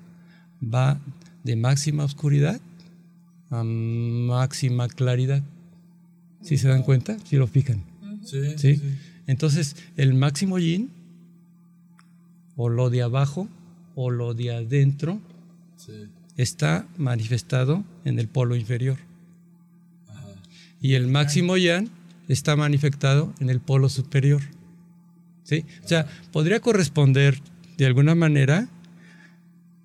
va 0.64 1.02
de 1.44 1.58
máxima 1.58 2.06
oscuridad 2.06 2.62
a 3.50 3.66
máxima 3.66 4.88
claridad. 4.88 5.44
¿Sí 6.42 6.58
se 6.58 6.70
dan 6.70 6.84
cuenta? 6.84 7.18
¿Sí 7.26 7.36
lo 7.36 7.48
fijan? 7.48 7.84
Sí. 8.24 8.82
Entonces, 9.28 9.76
el 9.98 10.14
máximo 10.14 10.58
yin, 10.58 10.90
o 12.58 12.70
lo 12.70 12.90
de 12.90 13.04
abajo, 13.04 13.48
o 13.96 14.12
lo 14.12 14.34
de 14.34 14.54
adentro, 14.54 15.22
está 16.36 16.88
manifestado 16.98 17.86
en 18.04 18.20
el 18.20 18.28
polo 18.28 18.56
inferior. 18.56 18.98
Y 20.82 20.94
el 20.96 21.08
máximo 21.08 21.56
yang 21.58 21.90
está 22.28 22.56
manifestado 22.56 23.34
en 23.40 23.50
el 23.50 23.60
polo 23.60 23.90
superior. 23.90 24.42
¿Sí? 25.44 25.66
O 25.84 25.88
sea, 25.88 26.08
podría 26.32 26.60
corresponder 26.60 27.40
de 27.78 27.86
alguna 27.86 28.16
manera 28.16 28.68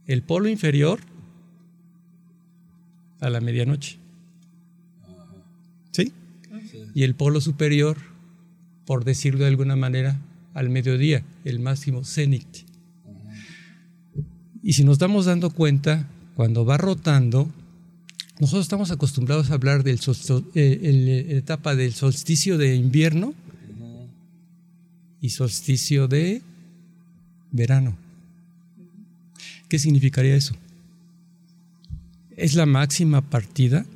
el 0.07 0.23
polo 0.23 0.49
inferior 0.49 1.01
a 3.21 3.31
la 3.31 3.41
medianoche. 3.41 3.99
¿Sí? 5.93 6.13
Y 6.95 7.05
el 7.05 7.15
polo 7.15 7.41
superior, 7.41 7.97
por 8.85 9.05
decirlo 9.05 9.41
de 9.41 9.47
alguna 9.47 9.77
manera, 9.77 10.19
al 10.55 10.71
mediodía, 10.71 11.25
el 11.45 11.61
máximo 11.61 12.05
cenit. 12.05 12.47
Y 14.63 14.75
si 14.75 14.85
nos 14.85 14.95
estamos 14.95 15.27
dando 15.27 15.51
cuenta, 15.51 16.09
cuando 16.37 16.65
va 16.65 16.79
rotando, 16.79 17.51
nosotros 18.39 18.65
estamos 18.65 18.91
acostumbrados 18.91 19.51
a 19.51 19.55
hablar 19.55 19.83
del 19.83 20.01
eh, 20.55 21.27
la 21.29 21.37
etapa 21.37 21.75
del 21.75 21.93
solsticio 21.93 22.59
de 22.59 22.75
invierno 22.75 23.35
y 25.21 25.31
solsticio 25.31 26.09
de 26.09 26.43
verano. 27.51 27.97
¿Qué 29.69 29.79
significaría 29.79 30.35
eso? 30.35 30.55
Es 32.37 32.55
la 32.55 32.67
máxima 32.67 33.21
partida 33.23 33.87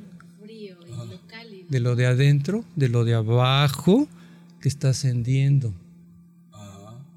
de 1.69 1.79
lo 1.79 1.95
de 1.95 2.05
adentro, 2.05 2.63
de 2.75 2.89
lo 2.89 3.03
de 3.03 3.13
abajo 3.13 4.07
que 4.61 4.69
está 4.69 4.89
ascendiendo. 4.89 5.73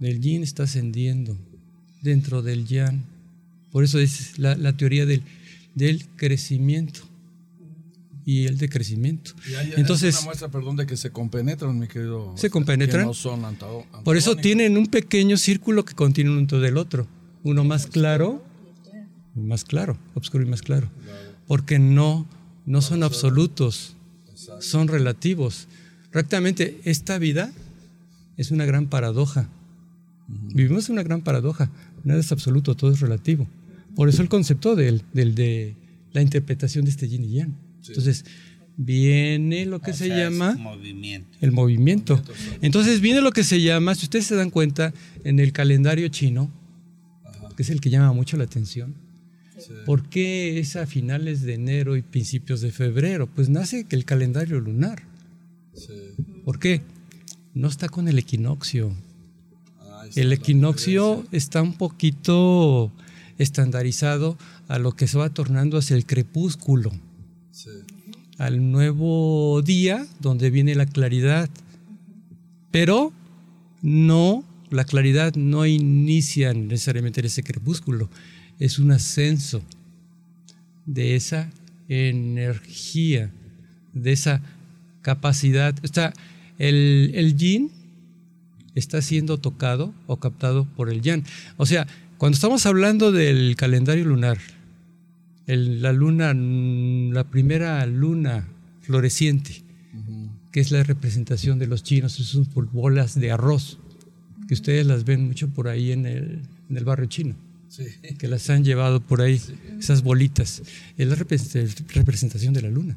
El 0.01 0.21
yin 0.21 0.43
está 0.43 0.63
ascendiendo 0.65 1.37
dentro 2.01 2.43
del 2.43 2.67
yang. 2.67 3.03
Por 3.71 3.85
eso 3.85 3.99
es 3.99 4.39
la, 4.39 4.73
teoría 4.77 5.07
del, 5.07 5.23
del 5.75 6.07
crecimiento 6.17 7.01
y 8.25 8.47
el 8.47 8.59
decrecimiento. 8.59 9.33
Y 9.49 9.81
Entonces, 9.81 10.17
una 10.17 10.27
muestra, 10.27 10.49
perdón, 10.49 10.77
de 10.77 10.87
que 10.87 10.97
se 10.97 11.11
compenetran, 11.11 11.79
mi 11.79 11.87
querido. 11.87 12.33
Se 12.37 12.51
compenetran. 12.51 13.07
No 13.07 13.15
son 13.15 13.43
Por 14.05 14.17
eso 14.17 14.37
tienen 14.37 14.77
un 14.77 14.87
pequeño 14.87 15.37
círculo 15.37 15.85
que 15.85 15.95
contiene 15.95 16.31
uno 16.31 16.47
del 16.47 16.77
otro. 16.77 17.07
Uno 17.43 17.65
más 17.65 17.87
claro, 17.87 18.45
más 19.35 19.65
claro, 19.65 19.99
oscuro 20.15 20.45
y 20.45 20.47
más 20.49 20.63
claro. 20.63 20.91
Porque 21.47 21.79
no, 21.79 22.27
no 22.67 22.83
son 22.83 23.03
absolutos, 23.03 23.97
son 24.61 24.89
relativos. 24.89 25.69
Prácticamente 26.11 26.81
esta 26.85 27.19
vida 27.19 27.53
es 28.37 28.51
una 28.51 28.65
gran 28.65 28.87
paradoja. 28.87 29.49
Vivimos 30.55 30.89
una 30.89 31.03
gran 31.03 31.23
paradoja. 31.23 31.71
Nada 32.05 32.21
es 32.21 32.33
absoluto, 32.33 32.77
todo 32.77 32.93
es 32.93 33.01
relativo. 33.01 33.47
Por 33.95 34.09
eso 34.09 34.23
el 34.23 34.29
concepto 34.29 34.77
del, 34.77 35.03
del 35.13 35.35
de 35.35 35.77
la 36.13 36.23
interpretación 36.23 36.85
de 36.85 36.91
este 36.91 37.09
yin 37.09 37.25
y 37.25 37.33
yang. 37.33 37.55
Entonces, 37.87 38.25
viene 38.77 39.67
lo 39.67 39.81
que 39.81 39.93
se 39.93 40.09
llama 40.09 40.57
el 41.41 41.53
movimiento. 41.53 42.23
Entonces 42.63 43.01
viene 43.01 43.21
lo 43.21 43.33
que 43.33 43.45
se 43.45 43.61
llama, 43.61 43.95
si 43.95 44.07
ustedes 44.07 44.27
se 44.27 44.37
dan 44.37 44.51
cuenta, 44.51 44.95
en 45.25 45.39
el 45.39 45.53
calendario 45.53 46.09
chino, 46.09 46.51
que 47.57 47.63
es 47.63 47.71
el 47.71 47.81
que 47.81 47.91
llama 47.91 48.13
mucho 48.13 48.37
la 48.37 48.45
atención. 48.45 48.95
¿Por 49.85 50.09
qué 50.09 50.59
es 50.59 50.77
a 50.77 50.87
finales 50.87 51.43
de 51.43 51.55
enero 51.55 51.97
y 51.97 52.03
principios 52.03 52.63
de 52.63 52.73
febrero? 52.73 53.27
Pues 53.27 53.51
nace 53.51 53.85
que 53.85 53.97
el 53.97 54.07
calendario 54.07 54.59
lunar. 54.61 55.03
¿Por 56.45 56.59
qué? 56.59 56.81
No 57.53 57.69
está 57.69 57.89
con 57.89 58.09
el 58.09 58.19
equinoccio. 58.19 58.95
El 60.15 60.33
equinoccio 60.33 61.25
está 61.33 61.63
un 61.63 61.75
poquito 61.75 62.93
estandarizado 63.39 64.37
a 64.69 64.79
lo 64.79 64.93
que 64.93 65.07
se 65.07 65.19
va 65.19 65.31
tornando 65.31 65.79
hacia 65.79 65.97
el 65.97 66.07
crepúsculo 66.07 66.93
al 68.41 68.73
nuevo 68.73 69.61
día 69.61 70.07
donde 70.19 70.49
viene 70.49 70.75
la 70.75 70.87
claridad. 70.87 71.51
Pero 72.71 73.13
no, 73.83 74.45
la 74.71 74.85
claridad 74.85 75.35
no 75.35 75.67
inicia 75.67 76.55
necesariamente 76.55 77.21
en 77.21 77.27
ese 77.27 77.43
crepúsculo, 77.43 78.09
es 78.59 78.79
un 78.79 78.93
ascenso 78.93 79.63
de 80.87 81.17
esa 81.17 81.51
energía, 81.89 83.31
de 83.93 84.13
esa 84.13 84.41
capacidad. 85.03 85.75
Está, 85.83 86.15
el, 86.59 87.11
el 87.15 87.37
yin 87.37 87.71
está 88.81 89.01
siendo 89.03 89.39
tocado 89.39 89.95
o 90.07 90.17
captado 90.17 90.65
por 90.77 90.91
el 90.91 91.03
yang. 91.03 91.25
O 91.57 91.67
sea, 91.67 91.87
cuando 92.19 92.35
estamos 92.35 92.67
hablando 92.67 93.13
del 93.13 93.55
calendario 93.57 94.05
lunar, 94.05 94.39
la 95.47 95.93
luna, 95.93 96.35
la 96.35 97.25
primera 97.25 97.85
luna 97.87 98.49
floreciente, 98.83 99.63
que 100.53 100.61
es 100.61 100.71
la 100.71 100.83
representación 100.83 101.59
de 101.59 101.67
los 101.67 101.83
chinos, 101.83 102.13
son 102.13 102.49
bolas 102.73 103.19
de 103.19 103.31
arroz, 103.31 103.79
que 104.49 104.55
ustedes 104.55 104.87
las 104.87 105.05
ven 105.05 105.27
mucho 105.27 105.49
por 105.49 105.69
ahí 105.69 105.93
en 105.93 106.07
el, 106.07 106.85
barrio 106.85 107.07
chino. 107.07 107.37
que 108.19 108.29
las 108.29 108.51
han 108.51 108.65
llevado 108.65 109.01
por 109.01 109.23
ahí, 109.23 109.41
esas 109.79 110.03
bolitas. 110.03 110.63
Es 110.97 111.09
la 111.09 111.15
representación 111.15 112.53
de 112.53 112.63
la 112.63 112.69
luna. 112.69 112.97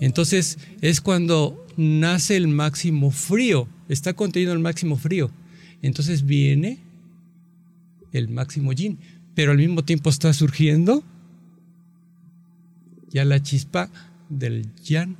Entonces 0.00 0.58
es 0.80 1.00
cuando 1.00 1.66
nace 1.76 2.36
el 2.36 2.48
máximo 2.48 3.10
frío, 3.10 3.68
está 3.92 4.14
contenido 4.14 4.52
el 4.52 4.60
máximo 4.60 4.96
frío. 4.96 5.30
Entonces 5.82 6.24
viene 6.24 6.78
el 8.12 8.28
máximo 8.28 8.72
yin, 8.72 8.98
pero 9.34 9.52
al 9.52 9.58
mismo 9.58 9.84
tiempo 9.84 10.10
está 10.10 10.32
surgiendo 10.32 11.04
ya 13.10 13.24
la 13.24 13.42
chispa 13.42 13.90
del 14.28 14.68
yan 14.84 15.16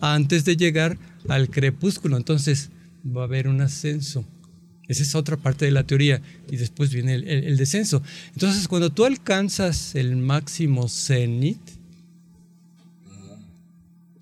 antes 0.00 0.44
de 0.44 0.56
llegar 0.56 0.98
al 1.28 1.48
crepúsculo. 1.48 2.16
Entonces 2.16 2.70
va 3.04 3.22
a 3.22 3.24
haber 3.24 3.48
un 3.48 3.60
ascenso. 3.60 4.24
Esa 4.88 5.02
es 5.02 5.14
otra 5.14 5.36
parte 5.36 5.64
de 5.64 5.70
la 5.70 5.84
teoría. 5.84 6.22
Y 6.50 6.56
después 6.56 6.92
viene 6.92 7.14
el, 7.14 7.56
descenso. 7.56 8.02
Entonces, 8.34 8.68
cuando 8.68 8.90
tú 8.90 9.04
alcanzas 9.04 9.94
el 9.94 10.16
máximo 10.16 10.88
cenit, 10.88 11.58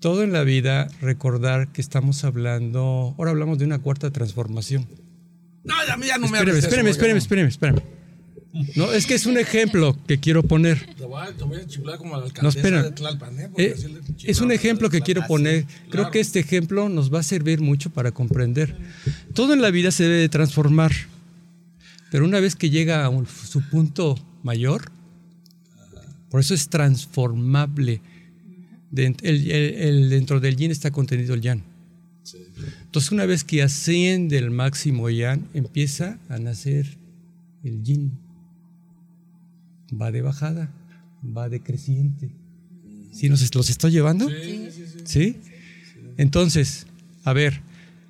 todo 0.05 0.21
en 0.21 0.31
la 0.31 0.43
vida, 0.43 0.87
recordar 1.01 1.69
que 1.69 1.81
estamos 1.81 2.23
hablando. 2.25 3.15
Ahora 3.17 3.31
hablamos 3.31 3.57
de 3.57 3.65
una 3.65 3.79
cuarta 3.79 4.11
transformación. 4.11 4.85
No, 5.63 5.73
ya, 5.87 5.97
ya 6.05 6.19
no 6.19 6.27
me 6.27 6.37
Espérame, 6.37 6.89
espérame, 6.89 7.17
espérame, 7.17 7.47
espérame. 7.47 7.81
No, 8.75 8.91
es 8.91 9.07
que 9.07 9.15
es 9.15 9.25
un 9.25 9.39
ejemplo 9.39 9.97
que 10.05 10.19
quiero 10.19 10.43
poner. 10.43 10.87
no, 12.39 12.49
espera. 12.49 12.93
Eh, 13.57 13.75
es 14.23 14.41
un 14.41 14.51
ejemplo 14.51 14.91
que 14.91 15.01
quiero 15.01 15.25
poner. 15.25 15.65
Creo 15.89 16.11
que 16.11 16.19
este 16.19 16.39
ejemplo 16.39 16.87
nos 16.87 17.11
va 17.11 17.21
a 17.21 17.23
servir 17.23 17.59
mucho 17.59 17.89
para 17.89 18.11
comprender. 18.11 18.77
Todo 19.33 19.53
en 19.53 19.61
la 19.63 19.71
vida 19.71 19.89
se 19.89 20.03
debe 20.03 20.17
de 20.17 20.29
transformar, 20.29 20.91
pero 22.11 22.25
una 22.25 22.39
vez 22.39 22.55
que 22.55 22.69
llega 22.69 23.07
a 23.07 23.11
su 23.25 23.67
punto 23.71 24.23
mayor, 24.43 24.91
por 26.29 26.41
eso 26.41 26.53
es 26.53 26.69
transformable. 26.69 28.01
El, 28.95 30.09
dentro 30.09 30.39
del 30.39 30.55
yin 30.55 30.71
está 30.71 30.91
contenido 30.91 31.33
el 31.33 31.41
yang. 31.41 31.61
Entonces, 32.83 33.11
una 33.11 33.25
vez 33.25 33.43
que 33.43 33.61
asciende 33.61 34.37
el 34.37 34.51
máximo 34.51 35.09
yang, 35.09 35.41
empieza 35.53 36.17
a 36.29 36.37
nacer 36.37 36.97
el 37.63 37.83
yin 37.83 38.11
va 39.91 40.11
de 40.11 40.21
bajada, 40.21 40.71
va 41.25 41.49
de 41.49 41.61
creciente. 41.61 42.31
¿Sí 43.11 43.29
nos 43.29 43.53
los 43.53 43.69
estoy 43.69 43.91
llevando? 43.91 44.29
Sí, 44.29 44.69
sí, 44.71 44.85
sí. 44.87 44.99
¿Sí? 45.05 45.37
Entonces, 46.17 46.87
a 47.23 47.33
ver, 47.33 47.61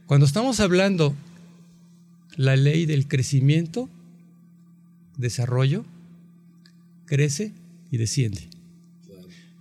cuando 0.05 0.25
estamos 0.25 0.59
hablando 0.59 1.15
la 2.37 2.55
ley 2.55 2.85
del 2.85 3.07
crecimiento, 3.07 3.89
desarrollo, 5.17 5.85
crece 7.05 7.53
y 7.91 7.97
desciende. 7.97 8.54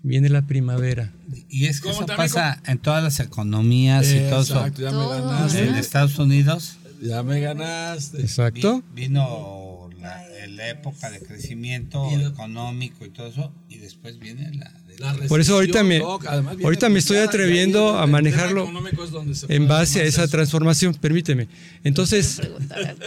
Viene 0.05 0.29
la 0.29 0.43
primavera. 0.47 1.11
Y 1.49 1.65
es 1.65 1.81
que 1.81 1.89
¿Cómo 1.89 2.05
eso 2.05 2.15
pasa 2.17 2.61
en 2.67 2.79
todas 2.79 3.03
las 3.03 3.19
economías 3.21 4.07
y 4.13 4.19
todo 4.31 4.43
eso. 4.43 4.55
Exacto, 4.55 4.83
ya 4.83 4.91
me 4.93 5.09
ganaste. 5.09 5.65
En 5.69 5.75
Estados 5.75 6.19
Unidos 6.19 6.77
Ya 7.03 7.23
me 7.23 7.41
ganaste. 7.41 8.21
Exacto. 8.21 8.83
vi- 8.95 9.03
vino 9.07 9.89
la, 10.01 10.23
la 10.49 10.69
época 10.69 11.11
de 11.11 11.21
crecimiento 11.21 12.07
Y 12.13 12.23
económico 12.23 13.05
y 13.07 13.11
todo 13.11 13.29
eso, 13.29 13.51
y 13.71 13.79
después 13.79 14.19
viene 14.19 14.53
la... 14.55 14.71
de- 14.87 14.99
La 14.99 15.15
Por 15.27 15.41
eso 15.41 15.55
ahorita 15.55 15.83
me- 15.83 16.01
ahorita 16.01 16.89
me 16.91 16.99
estoy 16.99 17.17
atreviendo 17.17 17.99
a 17.99 18.07
manejarlo 18.07 18.65
económico 18.65 19.05
es 19.05 19.11
donde 19.11 19.35
se 19.35 19.47
En 19.53 19.67
base 19.67 20.03
a 20.03 20.05
esa 20.05 20.29
transformación, 20.29 20.95
permíteme. 20.95 21.49
Entonces, 21.83 22.41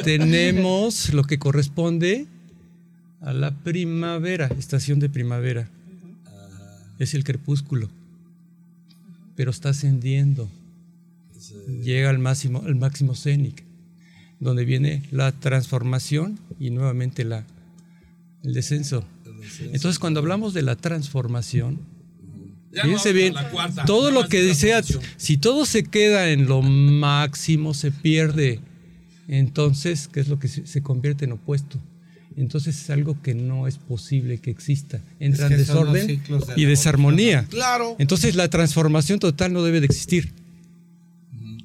tenemos 0.03 1.13
lo 1.13 1.23
que 1.23 1.38
corresponde 1.38 2.25
a 3.21 3.33
la 3.33 3.51
primavera, 3.51 4.49
estación 4.57 4.99
de 4.99 5.10
primavera. 5.10 5.69
Es 6.99 7.13
el 7.13 7.23
crepúsculo. 7.23 7.89
Pero 9.36 9.51
está 9.51 9.69
ascendiendo. 9.69 10.49
Llega 11.83 12.10
al 12.10 12.19
máximo, 12.19 12.63
al 12.65 12.75
máximo 12.75 13.15
cénic, 13.15 13.63
donde 14.39 14.65
viene 14.65 15.03
la 15.12 15.31
transformación 15.31 16.39
y 16.60 16.71
nuevamente 16.71 17.23
la, 17.23 17.45
el 18.43 18.53
descenso. 18.53 19.05
Entonces, 19.62 19.99
cuando 19.99 20.19
hablamos 20.19 20.53
de 20.53 20.63
la 20.63 20.75
transformación, 20.75 21.79
Ya 22.73 22.83
fíjense 22.83 23.13
bien, 23.13 23.33
cuarta, 23.51 23.86
todo 23.86 24.12
lo 24.12 24.27
que 24.27 24.41
desea, 24.41 24.81
transformación. 24.81 25.13
si 25.17 25.38
todo 25.38 25.65
se 25.65 25.83
queda 25.83 26.31
en 26.31 26.47
lo 26.47 26.62
máximo, 26.62 27.73
se 27.73 27.91
pierde. 27.91 28.60
Entonces, 29.27 30.10
¿qué 30.12 30.19
es 30.19 30.27
lo 30.27 30.39
que 30.39 30.47
se 30.47 30.81
convierte 30.81 31.25
en 31.25 31.33
opuesto? 31.33 31.79
Entonces 32.38 32.80
es 32.80 32.89
algo 32.91 33.19
que 33.21 33.34
no 33.34 33.67
es 33.67 33.80
posible 33.80 34.38
que 34.38 34.52
exista. 34.52 35.02
Entra 35.19 35.45
Es 35.45 35.50
que 35.50 35.54
en 35.56 35.60
desorden 35.60 36.08
de 36.08 36.21
y 36.56 36.65
desarmonía. 36.65 37.45
Claro. 37.50 37.95
Entonces 37.97 38.36
la 38.36 38.47
transformación 38.47 39.17
total 39.17 39.54
no 39.54 39.63
debe 39.63 39.80
de 39.80 39.88
existir. 39.88 40.32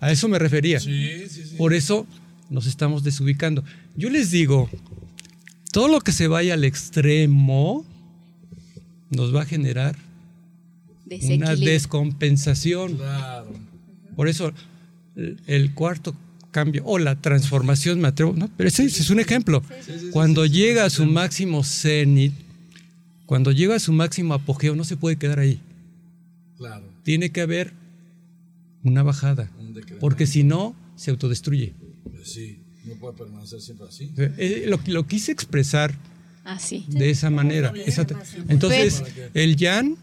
A 0.01 0.11
eso 0.11 0.29
me 0.29 0.39
refería. 0.39 0.81
Sí, 0.81 1.29
sí, 1.29 1.45
sí. 1.45 1.57
Por 1.57 1.75
eso 1.75 2.07
nos 2.49 2.67
estamos 2.67 3.05
desubicando. 3.05 3.63
Yo 3.97 4.09
les 4.09 4.31
digo, 4.31 4.71
todo 5.73 5.89
lo 5.89 6.01
que 6.01 6.13
se 6.13 6.27
vaya 6.27 6.55
al 6.55 6.65
extremo 6.65 7.85
nos 9.11 9.35
va 9.35 9.43
a 9.43 9.45
generar 9.45 9.95
una 11.23 11.55
descompensación. 11.55 12.97
Claro. 12.97 13.53
Por 14.17 14.29
eso 14.29 14.53
el 15.47 15.75
cuarto 15.75 16.17
cambio 16.53 16.85
o 16.87 16.99
la 17.01 17.17
transformación, 17.21 18.01
me 18.01 18.07
atrevo, 18.09 18.33
no, 18.37 18.49
pero 18.57 18.69
ese, 18.69 18.85
ese 18.85 19.03
es 19.03 19.11
un 19.11 19.19
ejemplo. 19.19 19.62
Cuando 20.12 20.47
llega 20.47 20.85
a 20.85 20.91
su 20.91 21.05
máximo 21.07 21.65
cenit, 21.65 22.33
cuando 23.27 23.51
llega 23.51 23.75
a 23.75 23.81
su 23.81 23.93
máximo 23.93 24.35
apogeo, 24.35 24.77
no 24.77 24.85
se 24.85 24.97
puede 24.97 25.17
quedar 25.17 25.41
ahí. 25.41 25.61
Claro. 26.57 26.85
Tiene 27.03 27.31
que 27.31 27.41
haber 27.41 27.73
una 28.85 29.03
bajada, 29.03 29.51
porque 29.99 30.27
si 30.27 30.45
no, 30.45 30.77
se 30.95 31.11
autodestruye. 31.11 31.73
Pues 32.05 32.31
sí, 32.31 32.59
no 32.85 32.95
puede 32.95 33.17
permanecer 33.17 33.61
siempre 33.61 33.88
así. 33.88 34.12
Eh, 34.17 34.67
lo, 34.69 34.79
lo 34.87 35.07
quise 35.07 35.33
expresar 35.33 35.95
Así. 36.45 36.85
de 36.88 37.11
esa 37.11 37.31
manera. 37.31 37.73
esa- 37.87 38.07
entonces, 38.49 39.03
el 39.35 39.57
yan 39.57 39.97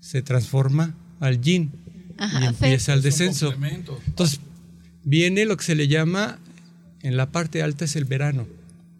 se 0.00 0.22
transforma 0.22 0.94
al 1.20 1.40
yin 1.40 1.70
Ajá, 2.18 2.40
y 2.42 2.46
empieza 2.46 2.92
el 2.92 3.02
descenso. 3.02 3.54
Entonces, 4.06 4.40
viene 5.04 5.44
lo 5.44 5.56
que 5.56 5.64
se 5.64 5.74
le 5.74 5.88
llama, 5.88 6.38
en 7.02 7.16
la 7.16 7.30
parte 7.30 7.62
alta 7.62 7.84
es 7.84 7.96
el 7.96 8.04
verano, 8.04 8.46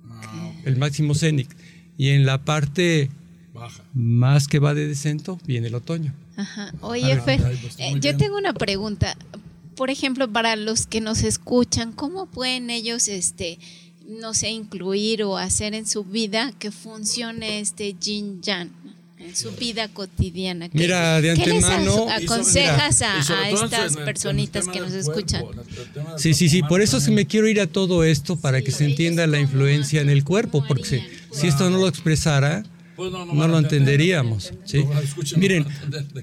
Ah, 0.08 0.52
el 0.64 0.76
máximo 0.76 1.14
cénic, 1.14 1.48
y 1.98 2.08
en 2.10 2.24
la 2.26 2.44
parte 2.44 3.10
baja. 3.52 3.82
más 3.94 4.48
que 4.48 4.58
va 4.58 4.74
de 4.74 4.86
descenso, 4.88 5.38
viene 5.46 5.68
el 5.68 5.74
otoño. 5.74 6.12
Ajá. 6.36 6.72
Oye, 6.80 7.20
Fer, 7.20 7.40
ay, 7.44 7.58
pues, 7.60 7.76
eh, 7.78 7.92
yo 7.94 8.00
bien. 8.00 8.16
tengo 8.18 8.36
una 8.38 8.52
pregunta. 8.54 9.16
Por 9.76 9.90
ejemplo, 9.90 10.30
para 10.30 10.56
los 10.56 10.86
que 10.86 11.00
nos 11.00 11.22
escuchan, 11.22 11.92
¿cómo 11.92 12.26
pueden 12.26 12.70
ellos, 12.70 13.08
este, 13.08 13.58
no 14.08 14.34
sé, 14.34 14.50
incluir 14.50 15.22
o 15.22 15.36
hacer 15.38 15.74
en 15.74 15.86
su 15.86 16.04
vida 16.04 16.52
que 16.58 16.70
funcione 16.70 17.60
este 17.60 17.94
yin 17.94 18.40
yang 18.42 18.70
en 19.20 19.37
su 19.37 19.52
vida 19.52 19.88
cotidiana? 19.88 20.68
¿Qué- 20.68 20.78
Mira, 20.78 21.20
de 21.20 21.35
¿qué 21.35 21.46
les 21.46 21.64
antemano- 21.64 21.92
Y 21.92 21.96
sobre- 21.96 22.24
aconsejas 22.24 23.02
a, 23.02 23.22
sobre 23.22 23.52
estas 23.52 23.96
el- 23.96 24.04
personitas 24.04 24.66
que 24.68 24.80
nos 24.80 24.92
escuchan? 24.92 25.44
Sí, 26.16 26.35
sí, 26.35 26.48
sí, 26.48 26.62
por 26.62 26.80
eso 26.80 26.96
es 26.96 27.04
que 27.04 27.09
también. 27.09 27.26
me 27.26 27.30
quiero 27.30 27.48
ir 27.48 27.61
a 27.61 27.66
todo 27.66 28.02
esto 28.04 28.37
para 28.37 28.62
que 28.62 28.70
se 28.70 28.85
entienda 28.87 29.26
la 29.26 29.38
influencia 29.38 30.00
en 30.00 30.11
el 30.11 30.24
cuerpo, 30.24 30.64
porque 30.66 31.02
si, 31.33 31.46
esto 31.46 31.68
no 31.70 31.78
lo 31.78 31.88
expresara, 31.88 32.64
Pues 32.96 33.12
no, 33.12 33.24
no 33.24 33.33
no 33.35 33.48
lo 33.48 33.59
entenderíamos. 33.59 34.52
¿sí? 34.64 34.85
Miren, 35.37 35.64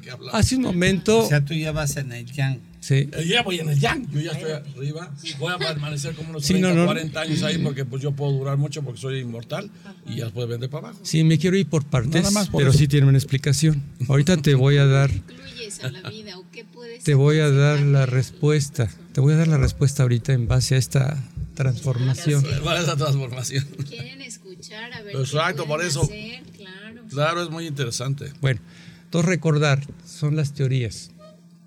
qué 0.02 0.12
hace 0.34 0.56
un 0.56 0.64
momento, 0.64 1.20
O 1.24 1.28
sea, 1.28 1.42
tú 1.44 1.54
ya 1.54 1.72
vas 1.72 1.98
en 1.98 2.12
el 2.12 2.26
yang. 2.32 2.60
Sí, 2.88 3.10
Eh, 3.12 3.26
Ya 3.28 3.42
voy 3.44 3.60
en 3.60 3.70
el 3.70 3.80
yang, 3.80 4.10
yo 4.12 4.20
ya 4.22 4.32
estoy 4.32 4.52
arriba. 4.52 5.12
Voy 5.40 5.54
a 5.54 5.58
permanecer 5.58 6.16
como 6.16 6.30
unos 6.30 6.44
Sí, 6.46 6.54
30, 6.54 6.70
no, 6.70 6.76
no. 6.76 6.86
40 6.86 7.20
años 7.22 7.44
ahí 7.44 7.58
porque 7.58 7.86
pues 7.86 8.02
yo 8.02 8.12
puedo 8.14 8.32
durar 8.34 8.58
mucho 8.58 8.82
porque 8.84 9.00
soy 9.02 9.20
inmortal 9.20 9.70
y 10.06 10.18
ya 10.18 10.26
después 10.26 10.48
vender 10.48 10.70
para 10.70 10.88
abajo. 10.90 11.00
sí, 11.04 11.24
me 11.24 11.38
quiero 11.38 11.58
ir 11.58 11.68
por 11.68 11.86
partes, 11.86 12.14
Nada 12.24 12.32
más 12.32 12.48
por 12.50 12.60
pero 12.60 12.70
eso. 12.72 12.80
sí 12.80 12.88
tiene 12.88 13.08
una 13.08 13.18
explicación. 13.18 13.84
Ahorita 14.08 14.38
te 14.38 14.56
voy 14.56 14.78
a 14.78 14.86
dar 14.86 15.12
incluyes 15.12 15.84
a 15.84 15.92
la 15.92 16.10
vida 16.10 16.38
o 16.38 16.46
qué 16.52 16.64
puedes 16.66 17.04
Te 17.04 17.14
voy 17.16 17.40
a 17.40 17.50
dar 17.52 17.80
la 17.82 18.06
respuesta. 18.06 18.90
Te 19.14 19.22
voy 19.22 19.34
a 19.34 19.38
dar 19.38 19.48
la 19.48 19.58
respuesta 19.58 20.04
ahorita 20.04 20.34
en 20.34 20.48
base 20.48 20.76
a 20.76 20.78
esta 20.78 21.18
transformación. 21.56 22.44
Para 22.64 22.82
esa 22.82 22.96
transformación. 22.96 23.66
Quieren 23.90 24.22
escuchar 24.22 24.94
a 24.94 25.02
ver 25.02 25.16
Exacto, 25.16 25.64
qué 25.64 25.68
por 25.68 25.82
eso. 25.84 26.04
hacer, 26.04 26.44
claro. 26.56 27.02
Claro, 27.10 27.44
es 27.44 27.50
muy 27.50 27.66
interesante. 27.68 28.32
Bueno, 28.42 28.60
entonces 29.06 29.28
recordar, 29.28 29.82
son 30.06 30.36
las 30.36 30.54
teorías. 30.54 31.12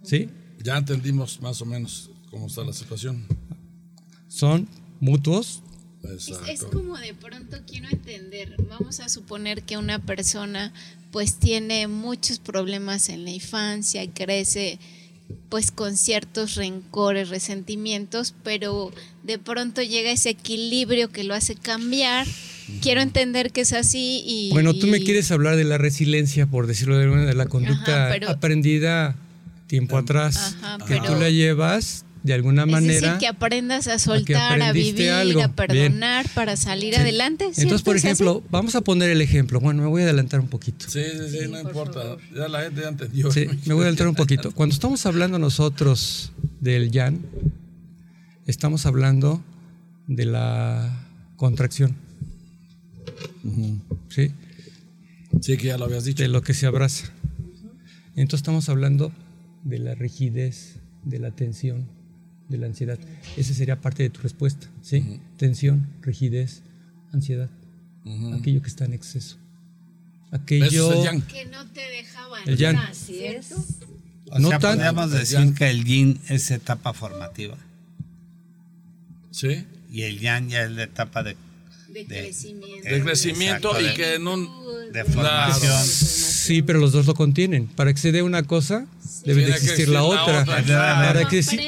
¿Sí? 0.03 0.29
Ya 0.63 0.77
entendimos 0.77 1.41
más 1.41 1.61
o 1.63 1.67
menos 1.67 2.11
cómo 2.31 2.47
está 2.47 2.63
la 2.65 2.73
situación. 2.73 3.25
Son 4.29 4.69
mutuos. 5.01 5.63
Es, 6.03 6.29
es 6.49 6.65
como 6.65 6.97
de 6.99 7.15
pronto 7.15 7.59
quiero 7.67 7.89
entender, 7.91 8.57
vamos 8.71 9.01
a 9.01 9.09
suponer 9.11 9.63
que 9.65 9.77
una 9.77 9.99
persona 9.99 10.73
pues 11.11 11.37
tiene 11.37 11.89
muchos 11.89 12.39
problemas 12.39 13.11
en 13.11 13.25
la 13.25 13.31
infancia 13.31 14.03
y 14.03 14.09
crece 14.09 14.79
pues 15.49 15.71
con 15.71 15.97
ciertos 15.97 16.55
rencores, 16.55 17.29
resentimientos, 17.29 18.35
pero 18.43 18.93
de 19.23 19.39
pronto 19.39 19.83
llega 19.83 20.11
ese 20.11 20.31
equilibrio 20.31 21.11
que 21.11 21.25
lo 21.25 21.35
hace 21.35 21.55
cambiar. 21.55 22.27
Quiero 22.81 23.01
entender 23.01 23.51
que 23.53 23.63
es 23.63 23.73
así 23.73 24.23
y... 24.25 24.51
Bueno, 24.53 24.75
tú 24.75 24.87
me 24.87 25.01
quieres 25.01 25.31
hablar 25.31 25.57
de 25.57 25.65
la 25.65 25.77
resiliencia, 25.77 26.47
por 26.47 26.67
decirlo 26.67 26.97
de 26.97 27.03
alguna 27.05 27.23
manera, 27.23 27.33
de 27.33 27.45
la 27.45 27.51
conducta 27.51 28.05
Ajá, 28.07 28.13
pero- 28.13 28.31
aprendida 28.31 29.17
tiempo 29.71 29.97
atrás, 29.97 30.57
Ajá, 30.63 30.79
que 30.87 30.97
pero- 30.97 31.05
tú 31.15 31.21
la 31.21 31.31
llevas 31.31 32.05
de 32.23 32.35
alguna 32.35 32.65
Es 32.65 32.69
manera. 32.69 33.01
decir, 33.13 33.19
que 33.21 33.27
aprendas 33.29 33.87
a 33.89 33.99
soltar, 33.99 34.61
a 34.61 34.73
vivir, 34.73 35.11
algo. 35.11 35.41
a 35.41 35.47
Bien. 35.47 35.55
perdonar 35.55 36.29
para 36.35 36.57
salir 36.57 36.93
Sí. 36.95 37.01
adelante. 37.01 37.45
Entonces, 37.57 37.81
por 37.83 37.97
ejemplo, 37.97 38.43
vamos 38.51 38.75
a 38.75 38.83
poner 38.83 39.09
el 39.11 39.23
ejemplo. 39.23 39.59
Bueno, 39.61 39.83
me 39.83 39.89
voy 39.89 40.03
a 40.03 40.05
adelantar 40.05 40.41
un 40.41 40.49
poquito. 40.49 40.85
Sí, 40.91 41.01
sí, 41.13 41.39
sí, 41.39 41.49
no 41.49 41.59
importa. 41.61 42.17
Ya 42.37 42.49
la 42.49 42.63
gente 42.65 42.83
ya 42.83 42.89
entendió. 42.89 43.31
Sí, 43.33 43.47
me 43.65 43.73
voy 43.75 43.83
a 43.83 43.87
adelantar 43.87 44.09
un 44.09 44.17
poquito. 44.17 44.51
Cuando 44.53 44.75
estamos 44.75 45.07
hablando 45.07 45.39
nosotros 45.39 46.33
del 46.61 46.91
yan, 46.91 47.21
estamos 48.47 48.85
hablando 48.85 49.43
de 50.09 50.25
la 50.27 51.07
contracción. 51.37 51.95
¿Sí? 54.11 54.33
Sí, 55.41 55.57
que 55.57 55.69
ya 55.69 55.79
lo 55.79 55.85
habías 55.87 56.05
dicho. 56.05 56.23
De 56.23 56.29
lo 56.29 56.43
que 56.43 56.53
se 56.55 56.67
abraza. 56.67 57.07
Entonces 58.17 58.41
estamos 58.41 58.69
hablando 58.69 59.13
de 59.65 59.79
la 59.79 59.95
rigidez, 59.95 60.77
de 61.05 61.19
la 61.19 61.31
tensión, 61.31 61.87
de 62.49 62.59
la 62.59 62.67
ansiedad. 62.67 62.99
Esa 63.37 63.55
sería 63.55 63.81
parte 63.81 64.03
de 64.03 64.11
tu 64.11 64.21
respuesta. 64.23 64.69
¿Sí? 64.83 65.21
Tensión, 65.37 65.87
rigidez, 66.03 66.63
ansiedad. 67.13 67.51
Aquello 68.39 68.63
que 68.63 68.69
está 68.69 68.85
en 68.87 68.95
exceso. 68.95 69.37
Eso 69.37 70.37
Aquello. 70.37 70.93
es 70.93 70.99
el 70.99 71.05
yang. 71.05 71.23
Que 71.27 71.47
no 71.47 71.67
te 71.71 71.81
dejaban. 71.81 72.49
El 72.49 72.57
yang. 72.57 72.77
Así 72.77 73.25
es. 73.25 73.53
O 74.31 74.39
No 74.39 74.49
sea, 74.49 74.59
tan- 74.59 74.77
podríamos 74.77 75.11
decir 75.11 75.55
que 75.55 75.69
el 75.71 75.85
yin 75.85 76.21
es 76.29 76.51
etapa 76.53 76.93
formativa 76.93 77.59
Sí. 79.33 79.67
y 79.91 80.03
el 80.03 80.19
yang 80.21 80.49
ya 80.49 80.63
es 80.65 80.71
la 80.71 80.85
etapa 80.85 81.23
de, 81.23 81.37
De, 81.89 82.05
De- 82.05 82.21
crecimiento. 82.23 82.89
De 82.89 83.03
crecimiento 83.03 83.69
Exacto, 83.77 83.81
y 83.81 83.85
de- 83.89 83.95
que 83.95 84.15
en 84.15 84.27
un. 84.29 84.49
de 84.93 85.05
Claro. 85.05 85.53
formación. 85.55 85.87
Sí, 86.51 86.63
pero 86.63 86.81
los 86.81 86.91
dos 86.93 87.07
lo 87.07 87.15
contienen. 87.15 87.67
Para 87.69 87.93
que 87.95 88.01
se 88.01 88.11
dé 88.11 88.23
una 88.23 88.43
cosa, 88.43 88.87
debe 89.25 89.45
de 89.47 89.53
existir 89.53 89.89
la 89.89 90.03
otra. 90.03 90.45
Para 90.45 91.29
que 91.29 91.43
sí- 91.45 91.59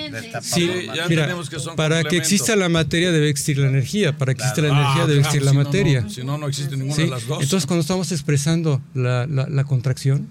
Sí, 0.43 0.71
mira, 1.09 1.37
para 1.77 2.01
exista 2.01 2.57
la 2.57 2.69
materia 2.69 3.13
debe 3.13 3.29
existir 3.29 3.59
la 3.59 3.69
energía. 3.69 4.19
Para 4.19 4.35
que 4.35 4.43
exista 4.43 4.61
la 4.63 4.69
energía 4.69 5.03
Ah, 5.05 5.07
debe 5.07 5.21
claro, 5.21 5.37
existir 5.37 5.43
la 5.45 5.51
si 5.53 5.57
materia. 5.57 6.01
no, 6.01 6.11
si 6.11 6.25
no, 6.25 6.39
no 6.39 6.49
existe 6.49 6.77
ninguna 6.77 6.97
¿sí? 6.97 7.03
de 7.03 7.09
las 7.11 7.27
dos. 7.29 7.43
Entonces, 7.43 7.67
cuando 7.67 7.81
estamos 7.83 8.11
expresando 8.11 8.83
la, 8.95 9.27
la- 9.27 9.49
la 9.49 9.65
contracción, 9.65 10.27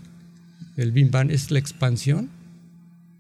El 0.78 0.92
Bim 0.92 1.12
Bam 1.12 1.30
es 1.32 1.50
la 1.52 1.60
expansión, 1.60 2.30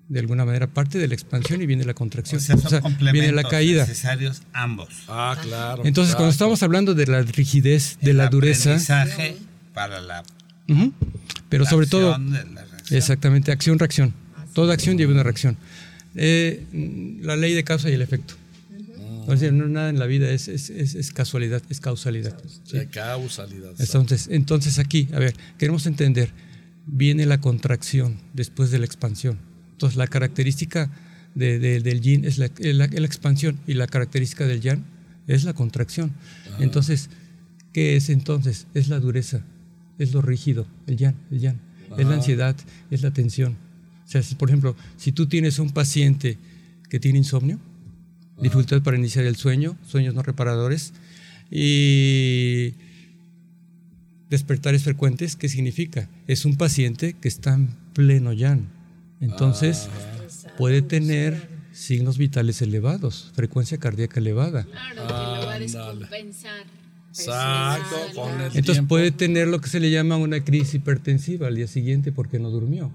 de 0.10 0.20
alguna 0.20 0.44
manera 0.44 0.68
parte 0.68 0.98
de 0.98 1.08
la 1.08 1.14
expansión 1.14 1.62
y 1.62 1.66
viene 1.66 1.86
la 1.86 1.94
contracción. 1.94 2.40
O 2.40 2.44
sea, 2.44 2.58
son 2.58 2.98
viene 3.14 3.32
la 3.32 3.44
caída. 3.44 3.84
necesarios 3.84 4.42
ambos. 4.52 4.90
Ah, 5.08 5.38
claro. 5.42 5.84
Entonces, 5.86 6.16
cuando 6.16 6.32
estamos 6.32 6.62
hablando 6.64 6.94
de 6.94 7.08
la 7.08 7.22
rigidez, 7.22 7.98
de 8.02 8.14
la 8.14 8.28
dureza. 8.28 8.78
para 9.74 10.02
la. 10.02 10.24
Pero 11.52 11.66
sobre 11.66 11.86
todo. 11.86 12.18
Exactamente, 12.90 13.52
acción-reacción. 13.52 14.14
Toda 14.54 14.74
acción 14.74 14.98
lleva 14.98 15.12
una 15.12 15.24
reacción. 15.24 15.58
Eh, 16.16 16.64
la 17.22 17.36
ley 17.36 17.54
de 17.54 17.64
causa 17.64 17.90
y 17.90 17.94
el 17.94 18.02
efecto. 18.02 18.34
no, 19.28 19.68
nada 19.68 19.90
en 19.90 20.00
la 20.00 20.06
vida 20.08 20.32
es, 20.32 20.48
es, 20.48 20.70
es, 20.70 21.12
casualidad, 21.12 21.62
es 21.70 21.80
causalidad. 21.80 22.38
causalidad. 22.92 23.74
Entonces, 23.80 24.28
entonces 24.32 24.80
aquí, 24.80 25.10
a 25.14 25.20
ver, 25.20 25.36
queremos 25.58 25.86
entender, 25.86 26.32
viene 26.88 27.26
la 27.26 27.40
contracción 27.40 28.18
después 28.34 28.72
de 28.72 28.80
la 28.80 28.86
expansión. 28.86 29.38
Entonces 29.74 29.98
la 29.98 30.08
característica 30.08 30.90
del 31.36 32.02
yin 32.02 32.26
es 32.26 32.38
la, 32.38 32.46
expansión 32.46 33.60
y 33.68 33.74
la 33.74 33.88
característica 33.88 34.46
del 34.46 34.62
yang 34.62 34.84
es 35.28 35.44
la 35.44 35.54
contracción. 35.54 36.14
Entonces, 36.60 37.10
¿qué 37.74 37.96
es 37.96 38.10
entonces? 38.10 38.68
Es 38.74 38.88
la 38.90 39.00
dureza, 39.00 39.42
es 40.02 40.14
lo 40.14 40.22
rígido, 40.22 40.66
el 40.88 40.98
yang, 40.98 41.16
el 41.32 41.40
yang. 41.40 41.60
Es 41.98 42.08
la 42.08 42.16
ansiedad, 42.16 42.56
es 42.90 43.02
la 43.02 43.12
tensión. 43.12 43.58
O 44.06 44.10
sea, 44.10 44.24
si, 44.24 44.36
por 44.36 44.50
ejemplo, 44.50 44.76
si 44.98 45.12
tú 45.12 45.28
tienes 45.28 45.60
un 45.60 45.72
paciente 45.72 46.38
que 46.90 47.00
tiene 47.00 47.18
insomnio, 47.18 47.60
dificultad 48.42 48.82
para 48.82 48.98
iniciar 48.98 49.26
el 49.26 49.36
sueño, 49.36 49.78
sueños 49.86 50.16
no 50.16 50.24
reparadores, 50.24 50.94
y 51.50 52.74
despertares 54.30 54.84
frecuentes, 54.84 55.36
¿qué 55.36 55.50
significa? 55.50 56.10
Es 56.28 56.46
un 56.46 56.56
paciente 56.56 57.14
que 57.14 57.28
está 57.28 57.54
en 57.54 57.76
pleno 57.94 58.32
yang. 58.32 58.70
Entonces, 59.20 59.90
ah. 59.92 60.52
puede 60.58 60.82
tener 60.82 61.50
signos 61.74 62.18
vitales 62.18 62.62
elevados, 62.62 63.32
frecuencia 63.36 63.78
cardíaca 63.78 64.20
elevada. 64.20 64.64
Claro, 64.64 65.08
que 65.08 65.14
lo 65.14 65.48
va 65.48 65.54
a 65.54 65.60
descompensar. 65.60 66.66
Exacto. 67.12 67.96
Entonces 68.54 68.84
puede 68.88 69.12
tener 69.12 69.48
lo 69.48 69.60
que 69.60 69.70
se 69.70 69.80
le 69.80 69.92
llama 69.92 70.18
una 70.18 70.44
crisis 70.44 70.76
hipertensiva 70.76 71.48
al 71.48 71.56
día 71.56 71.68
siguiente 71.68 72.12
porque 72.12 72.40
no 72.40 72.50
durmió. 72.50 72.92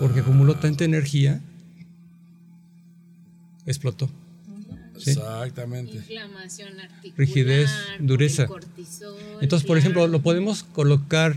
Porque 0.00 0.20
acumuló 0.20 0.56
tanta 0.56 0.84
energía, 0.84 1.40
explotó. 3.66 4.10
Exactamente. 4.96 5.96
Inflamación 5.96 6.80
articular, 6.80 7.18
rigidez, 7.18 7.70
dureza. 8.00 8.46
Entonces, 9.40 9.66
por 9.66 9.76
ejemplo, 9.76 10.06
lo 10.06 10.22
podemos 10.22 10.62
colocar, 10.62 11.36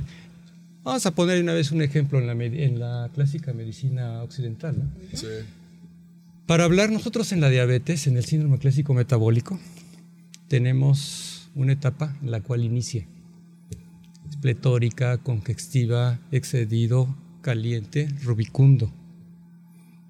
vamos 0.83 1.05
a 1.05 1.11
poner 1.11 1.41
una 1.41 1.53
vez 1.53 1.71
un 1.71 1.81
ejemplo 1.81 2.19
en 2.19 2.27
la, 2.27 2.33
en 2.33 2.79
la 2.79 3.09
clásica 3.13 3.53
medicina 3.53 4.23
occidental. 4.23 4.75
Sí. 5.13 5.27
Para 6.45 6.63
hablar 6.63 6.91
nosotros 6.91 7.31
en 7.33 7.41
la 7.41 7.49
diabetes, 7.49 8.07
en 8.07 8.15
el 8.15 8.23
síndrome 8.23 8.59
clásico 8.59 8.93
metabólico, 8.93 9.59
tenemos 10.47 11.36
una 11.57 11.73
etapa 11.73 12.15
en 12.21 12.31
la 12.31 12.41
cual 12.41 12.63
inicia. 12.63 13.05
pletórica, 14.41 15.17
congestiva, 15.17 16.19
excedido, 16.31 17.15
caliente, 17.41 18.07
rubicundo. 18.23 18.93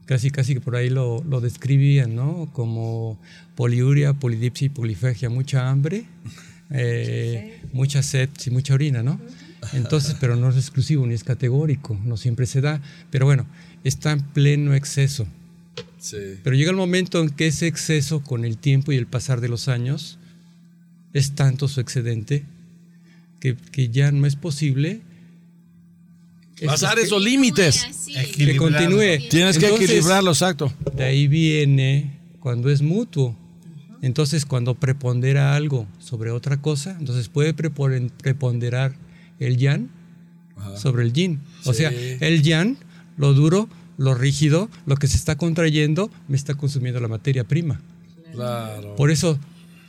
Casi, 0.06 0.32
casi 0.32 0.56
que 0.56 0.62
por 0.62 0.76
ahí 0.76 0.90
lo, 0.90 1.24
lo 1.24 1.40
describían, 1.40 2.16
¿no? 2.16 2.50
Como 2.52 3.20
poliuria, 3.56 4.14
polidipsia 4.14 4.66
y 4.66 4.70
polifagia, 4.70 5.30
mucha 5.30 5.70
hambre, 5.70 6.06
eh, 6.72 7.62
mucha 7.74 8.04
sed 8.04 8.30
y 8.46 8.50
mucha 8.50 8.74
orina, 8.74 9.02
¿no? 9.02 9.20
Entonces, 9.74 10.16
pero 10.20 10.36
no 10.36 10.50
es 10.50 10.58
exclusivo 10.58 11.06
ni 11.06 11.14
es 11.14 11.24
categórico, 11.24 11.98
no 12.04 12.18
siempre 12.18 12.46
se 12.46 12.62
da. 12.62 12.82
Pero 13.10 13.26
bueno, 13.26 13.46
está 13.84 14.12
en 14.12 14.22
pleno 14.22 14.74
exceso. 14.74 15.28
Pero 16.44 16.56
llega 16.56 16.72
el 16.72 16.78
momento 16.78 17.22
en 17.22 17.30
que 17.30 17.48
ese 17.48 17.68
exceso, 17.68 18.24
con 18.24 18.46
el 18.46 18.58
tiempo 18.58 18.92
y 18.92 18.96
el 18.96 19.08
pasar 19.08 19.42
de 19.42 19.50
los 19.50 19.68
años, 19.68 20.17
es 21.14 21.36
tanto 21.36 21.68
su 21.68 21.80
excedente 21.80 22.46
que, 23.40 23.90
ya 23.90 24.12
no 24.12 24.26
es 24.28 24.36
posible 24.36 25.02
pasar 26.66 27.00
esos 27.00 27.24
límites. 27.24 28.08
Que 28.36 28.56
continúe. 28.58 29.30
Tienes 29.30 29.58
que 29.58 29.68
equilibrarlo, 29.68 30.32
exacto. 30.32 30.74
De 30.96 31.06
ahí 31.06 31.28
viene 31.28 32.20
cuando 32.40 32.70
es 32.70 32.82
mutuo. 32.82 33.36
Entonces, 34.02 34.46
cuando 34.46 34.76
prepondera 34.76 35.56
algo 35.56 35.88
sobre 36.00 36.32
otra 36.32 36.62
cosa, 36.62 36.96
entonces 37.00 37.30
puede 37.30 37.54
preponderar 37.54 38.96
el 39.40 39.58
yan 39.58 39.90
sobre 40.76 41.04
el 41.04 41.14
yin. 41.14 41.40
O 41.66 41.74
sea, 41.74 41.90
el 41.90 42.42
yan, 42.42 42.78
lo 43.18 43.34
duro, 43.34 43.70
lo 43.98 44.14
rígido, 44.14 44.70
lo 44.86 44.96
que 44.98 45.08
se 45.08 45.18
está 45.18 45.36
contrayendo, 45.36 46.12
me 46.28 46.38
está 46.38 46.56
consumiendo 46.56 47.00
la 47.00 47.08
materia 47.08 47.44
prima. 47.44 47.82
Claro. 48.34 48.96
Por 48.96 49.10
eso 49.10 49.40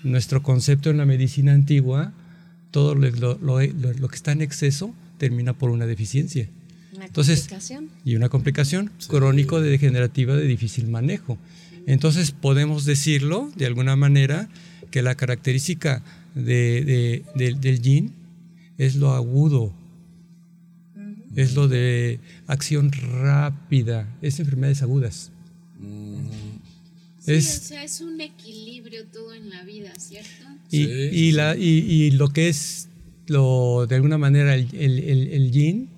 nuestro 0.03 0.43
concepto 0.43 0.91
en 0.91 0.97
la 0.97 1.07
medicina 1.07 1.53
antigua, 1.53 2.13
todo 2.71 2.95
lo, 2.95 4.09
que 4.09 4.17
está 4.17 4.33
en 4.33 4.43
exceso 4.43 4.95
termina 5.19 5.53
por 5.53 5.71
una 5.71 5.87
deficiencia. 5.87 6.49
Una 6.95 7.07
Entonces, 7.07 7.41
complicación. 7.41 7.91
Y 8.05 8.17
una 8.17 8.29
complicación 8.29 8.91
crónico 9.09 9.61
de 9.61 9.71
degenerativa 9.71 10.37
de 10.37 10.47
difícil 10.47 10.89
manejo. 10.89 11.39
Entonces 11.87 12.33
podemos 12.33 12.85
decirlo 12.85 13.51
de 13.57 13.67
alguna 13.67 13.97
manera 13.97 14.49
que 14.91 15.03
la 15.03 15.15
característica 15.15 16.03
de, 16.35 17.25
del 17.35 17.81
yin 17.81 18.13
es 18.77 18.97
lo 18.97 19.13
agudo, 19.13 19.73
es 21.35 21.55
lo 21.55 21.69
de 21.69 22.21
acción 22.47 22.93
rápida, 22.93 24.09
es 24.23 24.39
enfermedades 24.39 24.83
agudas. 24.83 25.33
Es, 27.29 27.59
o 27.59 27.63
sea, 27.63 27.85
es 27.85 28.01
un 28.01 28.21
equilibrio 28.21 29.05
todo 29.07 29.35
en 29.35 29.51
la 29.51 29.63
vida, 29.63 29.93
¿cierto? 29.99 30.47
Y, 30.71 30.83
y, 30.83 31.33
la, 31.33 31.57
y, 31.57 32.11
lo 32.13 32.29
que 32.29 32.49
es, 32.49 32.89
lo, 33.27 33.87
de 33.87 33.97
alguna 33.97 34.19
manera, 34.19 34.55
el, 34.55 34.69
el, 34.75 35.29
el, 35.29 35.51
yin 35.51 35.89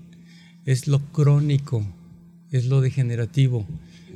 es 0.67 0.87
lo 0.87 1.01
crónico, 1.13 1.87
es 2.51 2.67
lo 2.67 2.81
degenerativo, 2.81 3.67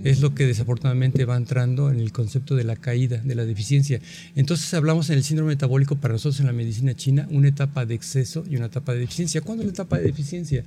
es 0.03 0.21
lo 0.21 0.35
que 0.35 0.47
desafortunadamente 0.47 1.25
va 1.25 1.37
entrando 1.37 1.91
en 1.91 2.01
el 2.01 2.13
concepto 2.13 2.57
de 2.57 2.65
la 2.65 2.77
caída, 2.77 3.19
de 3.19 3.35
la 3.35 3.45
deficiencia. 3.45 4.01
Entonces 4.35 4.73
hablamos 4.75 5.09
en 5.11 5.17
el 5.17 5.25
síndrome 5.25 5.53
metabólico 5.53 5.97
para 5.97 6.15
nosotros 6.15 6.41
en 6.41 6.47
la 6.47 6.53
medicina 6.53 6.95
china, 6.95 7.29
una 7.31 7.49
etapa 7.49 7.87
de 7.87 7.95
exceso 7.95 8.45
y 8.51 8.57
una 8.57 8.67
etapa 8.67 8.93
de 8.93 9.01
deficiencia. 9.01 9.41
¿Cuándo 9.41 9.63
es 9.63 9.69
la 9.69 9.73
etapa 9.73 9.99
de 9.99 10.05
deficiencia? 10.05 10.65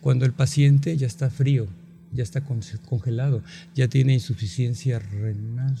Cuando 0.00 0.24
el 0.24 0.32
paciente 0.32 0.96
ya 0.96 1.06
está 1.06 1.28
frío, 1.28 1.68
ya 2.12 2.22
está 2.22 2.42
congelado, 2.44 3.42
ya 3.74 3.88
tiene 3.88 4.14
insuficiencia 4.14 4.98
renal 4.98 5.76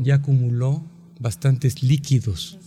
ya 0.00 0.16
acumuló 0.16 0.84
bastantes 1.18 1.82
líquidos. 1.82 2.58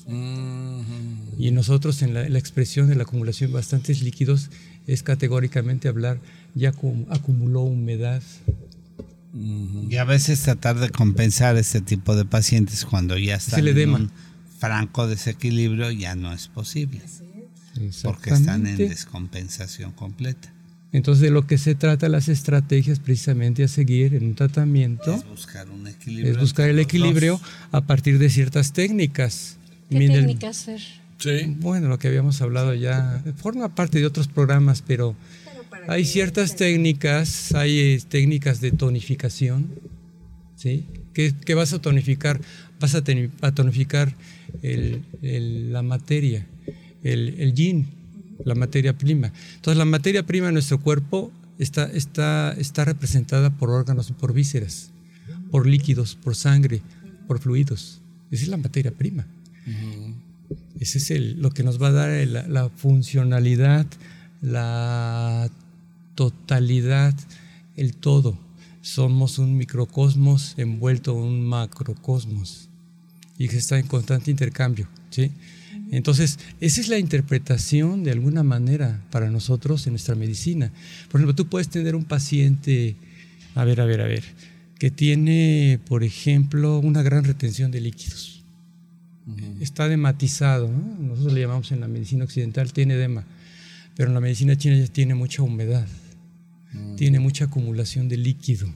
Y 1.37 1.51
nosotros 1.51 2.01
en 2.01 2.13
la, 2.13 2.39
expresión 2.39 2.87
de 2.87 2.95
la 2.95 3.03
acumulación 3.03 3.51
de 3.51 3.55
bastantes 3.55 4.01
líquidos 4.01 4.49
es 4.85 5.01
categóricamente 5.01 5.87
hablar, 5.87 6.19
ya 6.53 6.73
acumuló 7.09 7.61
humedad. 7.61 8.21
Y 9.33 9.95
a 9.95 10.03
veces 10.03 10.41
tratar 10.41 10.79
de 10.79 10.89
compensar 10.89 11.57
este 11.57 11.81
tipo 11.81 12.15
de 12.15 12.25
pacientes 12.25 12.85
cuando 12.85 13.17
ya 13.17 13.35
están 13.35 13.67
en 13.67 13.89
un 13.89 14.11
franco 14.59 15.07
desequilibrio 15.07 15.89
ya 15.91 16.15
no 16.15 16.31
es 16.31 16.47
posible. 16.47 17.01
Porque 18.03 18.29
están 18.29 18.67
en 18.67 18.77
descompensación 18.77 19.93
completa. 19.93 20.52
Entonces, 20.93 21.23
de 21.23 21.31
lo 21.31 21.47
que 21.47 21.57
se 21.57 21.73
trata 21.73 22.07
las 22.07 22.29
estrategias 22.29 22.99
precisamente 22.99 23.63
a 23.63 23.67
seguir 23.67 24.13
en 24.13 24.25
un 24.27 24.35
tratamiento 24.35 25.15
es 25.15 25.27
buscar 25.27 25.67
un 25.71 25.87
equilibrio. 25.87 26.31
Es 26.31 26.39
buscar 26.39 26.69
el 26.69 26.77
equilibrio 26.77 27.41
a 27.71 27.81
partir 27.81 28.19
de 28.19 28.29
ciertas 28.29 28.73
técnicas. 28.73 29.57
¿Qué 29.89 29.97
técnicas, 30.07 30.65
Fer? 30.65 30.81
Sí. 31.17 31.55
Bueno, 31.59 31.89
lo 31.89 31.97
que 31.97 32.09
habíamos 32.09 32.39
hablado 32.41 32.75
ya 32.75 33.23
forma 33.37 33.73
parte 33.73 33.99
de 33.99 34.05
otros 34.05 34.27
programas, 34.27 34.83
pero, 34.85 35.15
hay 35.87 36.05
ciertas 36.05 36.55
técnicas, 36.55 37.55
hay 37.55 37.79
eh, 37.79 38.01
técnicas 38.07 38.61
de 38.61 38.71
tonificación, 38.71 39.69
¿sí? 40.55 40.85
¿Qué, 41.13 41.53
vas 41.55 41.73
a 41.73 41.81
tonificar? 41.81 42.39
Vas 42.79 42.93
a, 42.93 43.03
tonificar 43.03 44.13
la 44.61 45.81
materia, 45.81 46.45
el, 47.03 47.35
el 47.39 47.53
yin 47.53 48.02
la 48.45 48.55
materia 48.55 48.97
prima. 48.97 49.31
Entonces 49.55 49.77
la 49.77 49.85
materia 49.85 50.25
prima 50.25 50.47
de 50.47 50.53
nuestro 50.53 50.79
cuerpo 50.79 51.31
está, 51.59 51.85
está, 51.85 52.53
está 52.53 52.85
representada 52.85 53.49
por 53.51 53.69
órganos 53.69 54.09
y 54.09 54.13
por 54.13 54.33
vísceras, 54.33 54.91
por 55.51 55.67
líquidos, 55.67 56.15
por 56.15 56.35
sangre, 56.35 56.81
por 57.27 57.39
fluidos. 57.39 58.01
Esa 58.31 58.43
es 58.43 58.49
la 58.49 58.57
materia 58.57 58.91
prima. 58.91 59.25
Ese 60.79 60.97
es 60.97 61.11
el, 61.11 61.41
lo 61.41 61.51
que 61.51 61.63
nos 61.63 61.81
va 61.81 61.87
a 61.87 61.91
dar 61.91 62.27
la, 62.27 62.69
funcionalidad, 62.69 63.85
la 64.41 65.49
totalidad, 66.15 67.13
el 67.75 67.95
todo. 67.95 68.37
Somos 68.81 69.39
un 69.39 69.55
microcosmos 69.55 70.55
envuelto 70.57 71.13
en 71.13 71.23
un 71.23 71.47
macrocosmos. 71.47 72.69
y 73.37 73.47
que 73.47 73.57
está 73.57 73.79
en 73.79 73.87
constante 73.87 74.31
intercambio. 74.31 74.87
¿sí? 75.09 75.31
Entonces, 75.91 76.39
esa 76.59 76.81
es 76.81 76.87
la 76.87 76.97
interpretación 76.97 78.03
de 78.03 78.11
alguna 78.11 78.43
manera 78.43 79.01
para 79.11 79.29
nosotros 79.29 79.85
en 79.85 79.93
nuestra 79.93 80.15
medicina. 80.15 80.71
Por 81.09 81.19
ejemplo, 81.19 81.35
tú 81.35 81.47
puedes 81.47 81.69
tener 81.69 81.95
un 81.95 82.05
paciente, 82.05 82.95
a 83.55 83.63
ver, 83.63 83.81
a 83.81 83.85
ver, 83.85 84.01
a 84.01 84.07
ver, 84.07 84.23
que 84.79 84.91
tiene, 84.91 85.79
por 85.87 86.03
ejemplo, 86.03 86.79
una 86.79 87.03
gran 87.03 87.23
retención 87.23 87.71
de 87.71 87.81
líquidos. 87.81 88.43
Está 89.61 89.87
dematizado, 89.87 90.69
nosotros 90.99 91.33
le 91.33 91.41
llamamos 91.41 91.71
en 91.71 91.79
la 91.79 91.87
medicina 91.87 92.25
occidental, 92.25 92.73
tiene 92.73 92.95
edema, 92.95 93.23
pero 93.95 94.09
en 94.09 94.15
la 94.15 94.19
medicina 94.19 94.57
china 94.57 94.75
ya 94.75 94.87
tiene 94.87 95.15
mucha 95.15 95.43
humedad, 95.43 95.87
tiene 96.97 97.19
mucha 97.19 97.45
acumulación 97.45 98.09
de 98.09 98.17
líquido. 98.17 98.67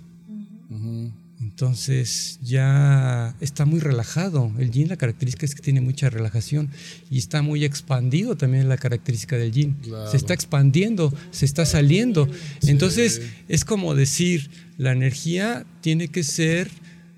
Entonces 1.58 2.38
ya 2.44 3.36
está 3.42 3.66
muy 3.66 3.80
relajado. 3.80 4.52
El 4.60 4.70
yin, 4.70 4.90
la 4.90 4.96
característica 4.96 5.44
es 5.44 5.56
que 5.56 5.64
tiene 5.64 5.82
mucha 5.82 6.08
relajación 6.08 6.70
y 7.10 7.18
está 7.18 7.42
muy 7.42 7.66
expandido 7.66 8.38
también 8.38 8.70
la 8.70 8.78
característica 8.78 9.38
del 9.38 9.52
yin. 9.52 9.76
Se 10.12 10.18
está 10.18 10.36
expandiendo, 10.36 11.12
se 11.32 11.46
está 11.46 11.66
saliendo. 11.66 12.30
Entonces 12.68 13.24
es 13.48 13.66
como 13.66 13.96
decir, 13.96 14.52
la 14.78 14.92
energía 14.92 15.66
tiene 15.82 16.10
que 16.10 16.24
ser 16.24 16.70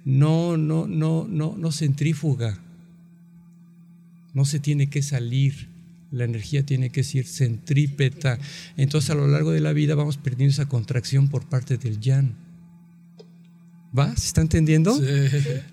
no, 0.06 0.56
no, 0.56 0.88
no, 0.88 1.28
no, 1.30 1.58
no 1.58 1.71
centrífuga. 1.73 2.58
No 4.34 4.45
se 4.45 4.62
tiene 4.62 4.89
que 4.89 5.02
salir. 5.02 5.67
La 6.12 6.23
energía 6.23 6.65
tiene 6.65 6.91
que 6.91 7.04
ser 7.04 7.25
centrípeta. 7.25 8.39
Entonces 8.78 9.10
a 9.10 9.15
lo 9.15 9.28
largo 9.28 9.52
de 9.52 9.60
la 9.60 9.73
vida 9.73 9.95
vamos 9.95 10.15
perdiendo 10.15 10.54
esa 10.54 10.69
contracción 10.69 11.28
por 11.28 11.49
parte 11.49 11.78
del 11.78 11.99
yang 11.99 12.48
¿Va? 13.97 14.15
¿Se 14.15 14.28
está 14.28 14.41
entendiendo? 14.41 14.95
Sí. 14.95 15.04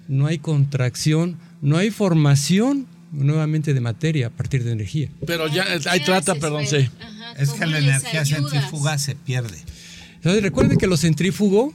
No 0.09 0.27
hay 0.27 0.39
contracción, 0.39 1.37
no 1.61 1.77
hay 1.77 1.91
formación 1.91 2.87
nuevamente 3.13 3.75
de 3.75 3.81
materia 3.81 4.29
a 4.29 4.31
partir 4.31 4.65
de 4.65 4.73
energía. 4.73 5.09
Pero 5.27 5.49
ya 5.49 5.65
hay 5.91 6.01
trata, 6.01 6.35
perdón, 6.35 6.67
sí. 6.67 6.89
es 7.37 7.51
que 7.51 7.67
la 7.67 7.79
energía 7.79 8.25
centrífuga 8.25 8.99
se 8.99 9.15
pierde. 9.15 9.59
Entonces, 10.17 10.43
recuerden 10.43 10.79
que 10.79 10.87
lo 10.87 10.97
centrífugo 10.97 11.73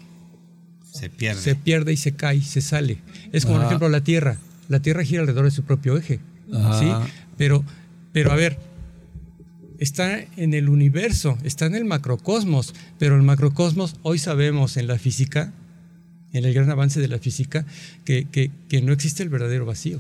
se 0.92 1.10
pierde. 1.10 1.42
Se 1.42 1.56
pierde 1.56 1.94
y 1.94 1.98
se 1.98 2.14
cae, 2.14 2.42
se 2.42 2.62
sale. 2.62 2.98
Es 3.32 3.46
como, 3.46 3.58
por 3.58 3.68
ejemplo, 3.68 3.90
la 3.90 4.02
Tierra. 4.02 4.38
La 4.68 4.80
Tierra 4.82 5.04
gira 5.04 5.22
alrededor 5.22 5.46
de 5.46 5.52
su 5.52 5.64
propio 5.64 5.98
eje. 5.98 6.20
¿sí? 6.80 6.92
Pero, 7.38 7.64
pero 8.12 8.32
a 8.32 8.36
ver, 8.36 8.58
está 9.80 10.20
en 10.38 10.54
el 10.54 10.70
universo, 10.70 11.38
está 11.44 11.66
en 11.66 11.76
el 11.76 11.86
macrocosmos, 11.86 12.76
pero 13.00 13.16
el 13.16 13.22
macrocosmos, 13.22 13.96
hoy 14.04 14.20
sabemos 14.20 14.78
en 14.78 14.88
la 14.88 14.98
física, 14.98 15.54
en 16.34 16.46
el 16.46 16.54
gran 16.54 16.70
avance 16.70 17.00
de 17.00 17.08
la 17.08 17.20
física 17.20 17.66
que, 18.06 18.52
no 18.84 18.94
existe 18.94 19.24
el 19.24 19.30
verdadero 19.30 19.66
vacío, 19.66 20.00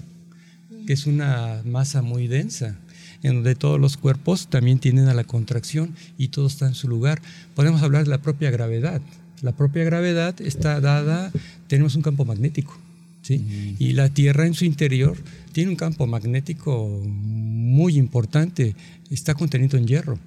que 0.87 0.93
es 0.93 1.05
una 1.05 1.61
masa 1.65 2.01
muy 2.01 2.27
densa, 2.27 2.75
en 3.23 3.35
donde 3.35 3.55
todos 3.55 3.79
los 3.79 3.97
cuerpos 3.97 4.47
también 4.47 4.79
tienen 4.79 5.07
a 5.07 5.13
la 5.13 5.23
contracción 5.23 5.93
y 6.17 6.29
todo 6.29 6.47
está 6.47 6.67
en 6.67 6.73
su 6.73 6.87
lugar. 6.87 7.21
Podemos 7.55 7.83
hablar 7.83 8.03
de 8.03 8.09
la 8.09 8.21
propia 8.21 8.49
gravedad. 8.49 9.01
La 9.41 9.51
propia 9.51 9.83
gravedad 9.83 10.39
está 10.41 10.79
dada, 10.79 11.31
tenemos 11.67 11.95
un 11.95 12.01
campo 12.01 12.25
magnético, 12.25 12.77
¿sí? 13.21 13.75
Y 13.79 13.93
la 13.93 14.09
Tierra 14.09 14.45
en 14.45 14.53
su 14.53 14.65
interior 14.65 15.17
tiene 15.51 15.71
un 15.71 15.75
campo 15.75 16.05
magnético 16.07 16.87
muy 17.05 17.97
importante, 17.97 18.75
está 19.09 19.33
contenido 19.33 19.77
en 19.77 19.87
hierro, 19.87 20.19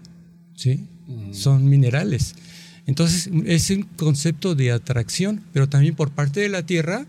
¿sí? 0.56 0.80
Son 1.32 1.68
minerales. 1.68 2.34
Entonces 2.86 3.30
es 3.46 3.70
un 3.70 3.84
concepto 3.96 4.54
de 4.54 4.72
atracción, 4.72 5.42
pero 5.52 5.68
también 5.68 5.94
por 5.94 6.10
parte 6.10 6.40
de 6.40 6.48
la 6.48 6.64
Tierra, 6.64 7.06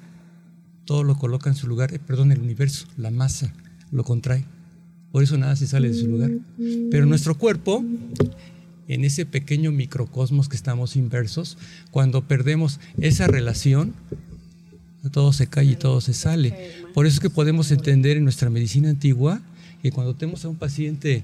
todo 0.85 1.03
lo 1.03 1.17
coloca 1.17 1.49
en 1.49 1.55
su 1.55 1.67
lugar, 1.67 1.93
eh, 1.93 1.99
perdón, 1.99 2.31
el 2.31 2.39
universo, 2.39 2.87
la 2.97 3.11
masa, 3.11 3.53
lo 3.91 4.03
contrae. 4.03 4.45
Por 5.11 5.23
eso 5.23 5.37
nada 5.37 5.55
se 5.55 5.67
sale 5.67 5.89
de 5.89 5.93
su 5.93 6.07
lugar. 6.07 6.31
Pero 6.91 7.05
nuestro 7.05 7.37
cuerpo, 7.37 7.83
en 8.87 9.05
ese 9.05 9.25
pequeño 9.25 9.71
microcosmos 9.71 10.49
que 10.49 10.57
estamos 10.57 10.95
inversos, 10.95 11.57
cuando 11.91 12.27
perdemos 12.27 12.79
esa 12.97 13.27
relación, 13.27 13.93
todo 15.11 15.33
se 15.33 15.47
cae 15.47 15.65
y 15.65 15.75
todo 15.75 16.01
se 16.01 16.13
sale. 16.13 16.71
Por 16.93 17.05
eso 17.05 17.15
es 17.15 17.19
que 17.21 17.29
podemos 17.29 17.71
entender 17.71 18.17
en 18.17 18.23
nuestra 18.23 18.49
medicina 18.49 18.89
antigua 18.89 19.41
que 19.81 19.91
cuando 19.91 20.15
tenemos 20.15 20.43
a 20.45 20.49
un 20.49 20.55
paciente 20.57 21.23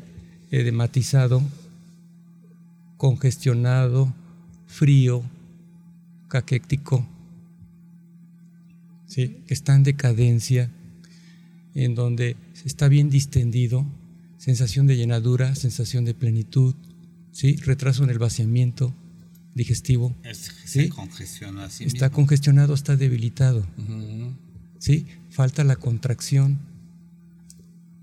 edematizado, 0.51 1.41
congestionado, 2.97 4.13
frío, 4.71 5.21
caquético, 6.29 7.05
¿sí? 9.05 9.37
que 9.45 9.53
está 9.53 9.75
en 9.75 9.83
decadencia, 9.83 10.71
en 11.75 11.93
donde 11.93 12.37
está 12.63 12.87
bien 12.87 13.09
distendido, 13.09 13.85
sensación 14.37 14.87
de 14.87 14.95
llenadura, 14.95 15.55
sensación 15.55 16.05
de 16.05 16.13
plenitud, 16.13 16.73
¿sí? 17.31 17.57
retraso 17.57 18.05
en 18.05 18.11
el 18.11 18.17
vaciamiento 18.17 18.95
digestivo. 19.53 20.15
¿sí? 20.63 20.89
está 21.85 22.09
congestionado, 22.09 22.73
está 22.73 22.95
debilitado. 22.95 23.67
¿sí? 24.79 25.05
Falta 25.29 25.65
la 25.65 25.75
contracción 25.75 26.59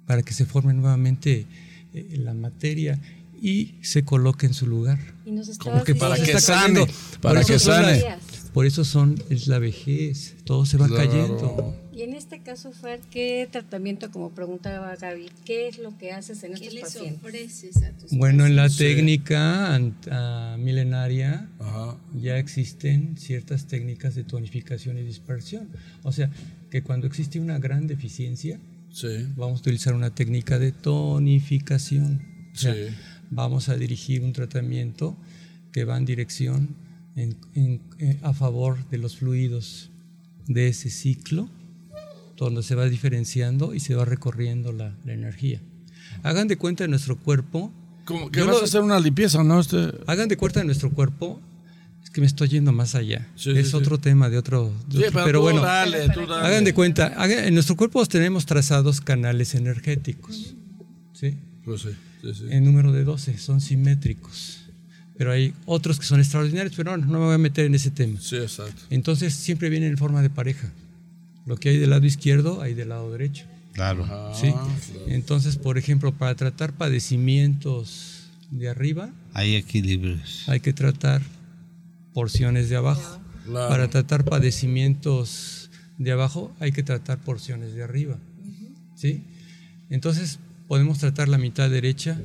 para 0.06 0.22
que 0.22 0.34
se 0.34 0.44
forme 0.44 0.74
nuevamente 0.74 1.46
eh, 1.94 2.16
la 2.18 2.34
materia 2.34 3.00
y 3.40 3.76
se 3.82 4.04
coloque 4.04 4.46
en 4.46 4.54
su 4.54 4.66
lugar. 4.66 4.98
Como 5.58 5.84
que 5.84 5.94
para 5.94 6.16
que 6.16 6.40
sane, 6.40 6.86
para 7.20 7.44
que 7.44 7.58
sane. 7.58 8.04
Por 8.52 8.66
eso 8.66 8.84
son, 8.84 9.22
es 9.30 9.46
la 9.46 9.58
vejez, 9.58 10.34
todo 10.44 10.66
se 10.66 10.78
va 10.78 10.88
cayendo. 10.88 11.76
Y 11.92 12.02
en 12.02 12.14
este 12.14 12.40
caso, 12.40 12.72
Fer, 12.72 13.00
¿qué 13.10 13.48
tratamiento, 13.50 14.10
como 14.10 14.30
preguntaba 14.30 14.94
Gaby, 14.96 15.30
qué 15.44 15.68
es 15.68 15.78
lo 15.78 15.96
que 15.98 16.12
haces 16.12 16.42
en 16.44 16.54
estos 16.54 16.74
pacientes? 16.74 17.62
bueno, 18.12 18.46
en 18.46 18.56
la 18.56 18.68
técnica 18.68 19.80
milenaria 20.58 21.48
ya 22.14 22.38
existen 22.38 23.16
ciertas 23.18 23.66
técnicas 23.66 24.14
de 24.14 24.24
tonificación 24.24 24.98
y 24.98 25.02
dispersión. 25.02 25.68
O 26.02 26.12
sea, 26.12 26.30
que 26.70 26.82
cuando 26.82 27.06
existe 27.06 27.38
una 27.40 27.58
gran 27.58 27.86
deficiencia, 27.86 28.58
vamos 29.36 29.58
a 29.58 29.60
utilizar 29.60 29.94
una 29.94 30.14
técnica 30.14 30.58
de 30.58 30.72
tonificación. 30.72 32.22
sí 32.54 32.70
vamos 33.30 33.68
a 33.68 33.76
dirigir 33.76 34.22
un 34.22 34.32
tratamiento 34.32 35.16
que 35.72 35.84
va 35.84 35.96
en 35.96 36.04
dirección 36.04 36.74
eh, 37.16 38.18
a 38.22 38.32
favor 38.32 38.88
de 38.90 38.98
los 38.98 39.16
fluidos 39.16 39.90
de 40.46 40.68
ese 40.68 40.88
ciclo, 40.90 41.48
donde 42.36 42.62
se 42.62 42.74
va 42.74 42.86
diferenciando 42.86 43.74
y 43.74 43.80
se 43.80 43.94
va 43.94 44.04
recorriendo 44.04 44.72
la, 44.72 44.94
energía. 45.06 45.60
Hagan 46.22 46.48
de 46.48 46.56
cuenta 46.56 46.84
de 46.84 46.88
nuestro 46.88 47.18
cuerpo. 47.18 47.72
¿Cómo, 48.04 48.30
que 48.30 48.42
vas 48.42 48.60
a 48.62 48.64
hacer 48.64 48.80
una 48.80 48.98
limpieza, 49.00 49.42
¿no? 49.42 49.60
Este... 49.60 49.92
Hagan 50.06 50.28
de 50.28 50.36
cuenta 50.36 50.60
de 50.60 50.66
nuestro 50.66 50.90
cuerpo. 50.90 51.40
Es 52.02 52.10
que 52.10 52.20
me 52.20 52.26
estoy 52.26 52.48
yendo 52.48 52.72
más 52.72 52.94
allá. 52.94 53.28
es 53.36 53.74
otro 53.74 53.98
tema 53.98 54.30
de 54.30 54.38
otro. 54.38 54.72
pero, 55.12 55.42
bueno, 55.42 55.62
hagan 55.62 56.64
de 56.64 56.72
cuenta. 56.72 57.12
en 57.26 57.52
nuestro 57.52 57.76
cuerpo 57.76 58.06
tenemos 58.06 58.46
trazados 58.46 59.00
canales 59.00 59.54
energéticos. 59.54 60.54
¿sí? 61.12 61.36
Pues 61.64 61.82
sí 61.82 61.90
en 62.22 62.64
número 62.64 62.92
de 62.92 63.04
12, 63.04 63.38
son 63.38 63.60
simétricos. 63.60 64.60
Pero 65.16 65.32
hay 65.32 65.52
otros 65.66 65.98
que 65.98 66.06
son 66.06 66.20
extraordinarios, 66.20 66.74
pero 66.76 66.96
no, 66.96 67.04
no 67.04 67.18
me 67.18 67.26
voy 67.26 67.34
a 67.34 67.38
meter 67.38 67.66
en 67.66 67.74
ese 67.74 67.90
tema. 67.90 68.20
Sí, 68.20 68.36
exacto. 68.36 68.82
Entonces 68.90 69.34
siempre 69.34 69.68
vienen 69.68 69.90
en 69.90 69.98
forma 69.98 70.22
de 70.22 70.30
pareja. 70.30 70.70
Lo 71.44 71.56
que 71.56 71.70
hay 71.70 71.78
del 71.78 71.90
lado 71.90 72.06
izquierdo, 72.06 72.62
hay 72.62 72.74
del 72.74 72.90
lado 72.90 73.10
derecho. 73.10 73.46
Claro. 73.72 74.06
¿Sí? 74.34 74.52
Entonces, 75.06 75.56
por 75.56 75.78
ejemplo, 75.78 76.12
para 76.12 76.34
tratar 76.34 76.72
padecimientos 76.72 78.28
de 78.50 78.68
arriba, 78.68 79.10
hay 79.34 79.54
equilibrios. 79.54 80.44
Hay 80.48 80.60
que 80.60 80.72
tratar 80.72 81.22
porciones 82.12 82.68
de 82.68 82.76
abajo. 82.76 83.20
Para 83.52 83.88
tratar 83.88 84.24
padecimientos 84.24 85.70
de 85.96 86.12
abajo, 86.12 86.54
hay 86.60 86.72
que 86.72 86.82
tratar 86.82 87.18
porciones 87.18 87.74
de 87.74 87.82
arriba. 87.82 88.18
¿Sí? 88.94 89.24
Entonces, 89.90 90.38
podemos 90.68 90.98
tratar 90.98 91.28
la 91.28 91.38
mitad 91.38 91.68
derecha 91.70 92.20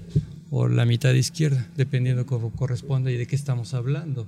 o 0.51 0.67
la 0.67 0.85
mitad 0.85 1.13
izquierda, 1.13 1.67
dependiendo 1.75 2.27
cómo 2.27 2.51
corresponda 2.51 3.09
y 3.09 3.17
de 3.17 3.25
qué 3.25 3.35
estamos 3.35 3.73
hablando. 3.73 4.27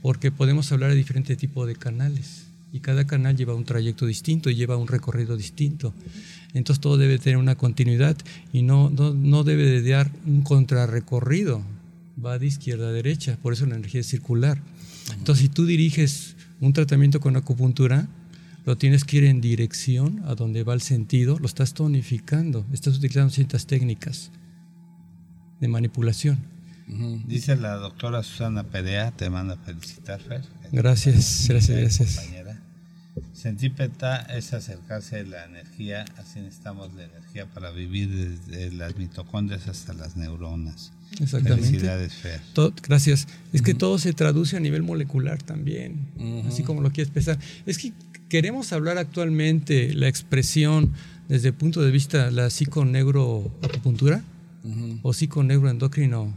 Porque 0.00 0.32
podemos 0.32 0.72
hablar 0.72 0.90
de 0.90 0.96
diferentes 0.96 1.36
tipos 1.36 1.68
de 1.68 1.76
canales 1.76 2.46
y 2.72 2.80
cada 2.80 3.06
canal 3.06 3.36
lleva 3.36 3.54
un 3.54 3.64
trayecto 3.64 4.06
distinto 4.06 4.48
y 4.48 4.54
lleva 4.54 4.76
un 4.76 4.88
recorrido 4.88 5.36
distinto. 5.36 5.92
Entonces 6.54 6.80
todo 6.80 6.96
debe 6.96 7.18
tener 7.18 7.36
una 7.36 7.54
continuidad 7.54 8.16
y 8.52 8.62
no, 8.62 8.90
no, 8.90 9.44
debe 9.44 9.64
de 9.64 9.88
dar 9.88 10.10
un 10.26 10.42
contrarrecorrido. 10.42 11.62
Va 12.24 12.38
de 12.38 12.46
izquierda 12.46 12.88
a 12.88 12.92
derecha, 12.92 13.38
por 13.42 13.52
eso 13.52 13.66
la 13.66 13.76
energía 13.76 14.00
es 14.00 14.06
circular. 14.06 14.60
Entonces 15.18 15.42
si 15.42 15.48
tú 15.48 15.66
diriges 15.66 16.34
un 16.60 16.72
tratamiento 16.72 17.20
con 17.20 17.36
acupuntura, 17.36 18.08
lo 18.64 18.76
tienes 18.76 19.04
que 19.04 19.18
ir 19.18 19.24
en 19.24 19.40
dirección 19.40 20.22
a 20.24 20.34
donde 20.34 20.62
va 20.62 20.74
el 20.74 20.80
sentido, 20.80 21.38
lo 21.38 21.46
estás 21.46 21.74
tonificando, 21.74 22.66
estás 22.72 22.96
utilizando 22.96 23.30
ciertas 23.30 23.66
técnicas 23.66 24.30
de 25.60 25.68
manipulación. 25.68 26.38
Dice 27.26 27.56
la 27.56 27.76
doctora 27.76 28.22
Susana 28.22 28.64
Perea, 28.64 29.12
te 29.12 29.30
manda 29.30 29.54
a 29.54 29.56
felicitar, 29.56 30.20
Fer. 30.20 30.42
Gracias, 30.72 31.46
gracias, 31.48 31.78
gracias. 31.78 32.30
Centípeta 33.34 34.20
es 34.22 34.52
acercarse 34.52 35.20
a 35.20 35.24
la 35.24 35.44
energía, 35.44 36.04
así 36.16 36.40
necesitamos 36.40 36.94
la 36.94 37.04
energía 37.04 37.46
para 37.46 37.70
vivir 37.70 38.08
desde 38.08 38.72
las 38.72 38.96
mitocondrias 38.96 39.68
hasta 39.68 39.92
las 39.92 40.16
neuronas. 40.16 40.92
Exactamente. 41.20 41.66
Felicidades, 41.66 42.14
Fer. 42.14 42.40
gracias. 42.82 43.26
Es 43.52 43.62
que 43.62 43.74
todo 43.74 43.98
se 43.98 44.12
traduce 44.12 44.56
a 44.56 44.60
nivel 44.60 44.82
molecular 44.82 45.42
también, 45.42 46.08
así 46.46 46.62
como 46.62 46.80
lo 46.80 46.90
quieres 46.90 47.12
pensar. 47.12 47.38
Es 47.66 47.78
que 47.78 47.92
queremos 48.32 48.72
hablar 48.72 48.96
actualmente 48.96 49.92
la 49.92 50.08
expresión 50.08 50.94
desde 51.28 51.48
el 51.48 51.54
punto 51.54 51.82
de 51.82 51.90
vista 51.90 52.24
de 52.24 52.32
la 52.32 52.48
psiconeuroacupuntura 52.48 54.24
o 55.02 55.12
psiconeuroendocrino 55.12 56.34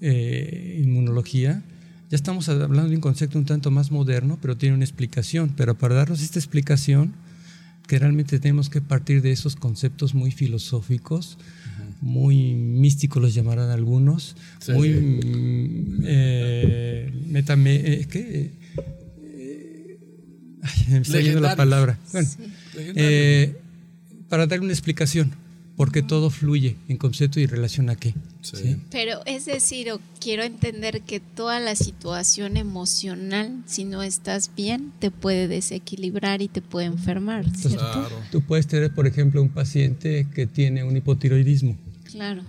eh, 0.00 0.80
inmunología 0.82 1.62
ya 2.10 2.16
estamos 2.16 2.48
hablando 2.48 2.90
de 2.90 2.96
un 2.96 3.00
concepto 3.00 3.38
un 3.38 3.44
tanto 3.44 3.70
más 3.70 3.92
moderno, 3.92 4.38
pero 4.42 4.56
tiene 4.56 4.74
una 4.74 4.84
explicación. 4.84 5.54
Pero 5.56 5.78
para 5.78 5.94
darnos 5.94 6.20
esta 6.20 6.38
explicación, 6.38 7.14
que 7.86 7.98
realmente 7.98 8.38
tenemos 8.40 8.68
que 8.68 8.80
partir 8.80 9.22
de 9.22 9.30
esos 9.30 9.56
conceptos 9.56 10.14
muy 10.14 10.30
filosóficos, 10.30 11.38
muy 12.00 12.54
místicos 12.54 13.22
los 13.22 13.34
llamarán 13.34 13.70
algunos, 13.70 14.36
muy 14.68 14.90
mm, 14.90 16.02
eh, 16.04 17.12
metame, 17.28 17.76
eh, 17.76 18.06
¿qué? 18.10 18.63
Me 20.88 20.98
está 20.98 21.20
yendo 21.20 21.40
la 21.40 21.56
palabra. 21.56 21.98
Bueno, 22.12 22.28
eh, 22.74 23.56
para 24.28 24.46
darle 24.46 24.64
una 24.64 24.72
explicación 24.72 25.34
porque 25.76 26.02
todo 26.02 26.30
fluye 26.30 26.76
en 26.88 26.96
concepto 26.96 27.40
y 27.40 27.46
relación 27.46 27.90
a 27.90 27.96
qué. 27.96 28.14
Pero 28.90 29.20
es 29.26 29.46
decir, 29.46 29.88
quiero 30.20 30.42
entender 30.42 31.02
que 31.02 31.18
toda 31.18 31.60
la 31.60 31.74
situación 31.74 32.56
emocional, 32.56 33.62
si 33.66 33.84
no 33.84 34.02
estás 34.02 34.50
bien, 34.54 34.92
te 35.00 35.10
puede 35.10 35.48
desequilibrar 35.48 36.42
y 36.42 36.48
te 36.48 36.60
puede 36.62 36.86
enfermar, 36.86 37.44
¿cierto? 37.56 38.08
Tú 38.30 38.42
puedes 38.42 38.66
tener, 38.66 38.92
por 38.92 39.06
ejemplo, 39.06 39.42
un 39.42 39.48
paciente 39.48 40.28
que 40.34 40.46
tiene 40.46 40.84
un 40.84 40.96
hipotiroidismo. 40.96 41.76
Claro. 42.04 42.42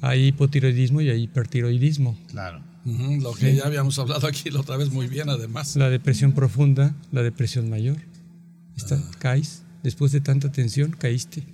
Hay 0.00 0.28
hipotiroidismo 0.28 1.00
y 1.00 1.10
hay 1.10 1.22
hipertiroidismo. 1.22 2.16
Claro. 2.28 2.62
Lo 2.84 3.32
que 3.32 3.54
ya 3.56 3.66
habíamos 3.66 3.98
hablado 3.98 4.26
aquí 4.26 4.50
la 4.50 4.60
otra 4.60 4.76
vez 4.76 4.90
muy 4.90 5.06
bien, 5.06 5.28
además. 5.28 5.76
La 5.76 5.90
depresión 5.90 6.32
profunda, 6.32 6.94
la 7.12 7.22
depresión 7.22 7.70
mayor. 7.70 7.96
Está, 8.76 8.96
ah. 8.96 9.10
Caes, 9.18 9.62
después 9.82 10.12
de 10.12 10.20
tanta 10.20 10.50
tensión, 10.52 10.90
caíste 10.92 11.44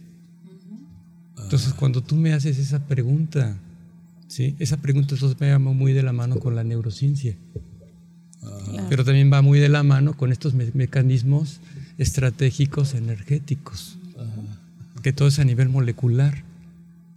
entonces, 1.51 1.75
cuando 1.75 2.01
tú 2.01 2.15
me 2.15 2.33
haces 2.33 2.59
esa 2.59 2.87
pregunta, 2.87 3.57
¿sí? 4.29 4.55
esa 4.61 4.77
pregunta 4.77 5.15
entonces 5.15 5.41
me 5.41 5.49
llama 5.49 5.73
muy 5.73 5.93
de 5.93 6.05
la 6.05 6.13
mano 6.13 6.39
con 6.39 6.55
la 6.55 6.63
neurociencia. 6.63 7.35
Pero 8.89 9.05
también 9.05 9.33
va 9.33 9.43
muy 9.43 9.59
de 9.59 9.69
la 9.69 9.83
mano 9.83 10.17
con 10.17 10.31
estos 10.31 10.55
mecanismos 10.55 11.61
estratégicos 11.99 12.95
energéticos, 12.95 13.99
que 15.03 15.13
todo 15.13 15.27
es 15.27 15.41
a 15.41 15.45
nivel 15.45 15.69
molecular. 15.69 16.45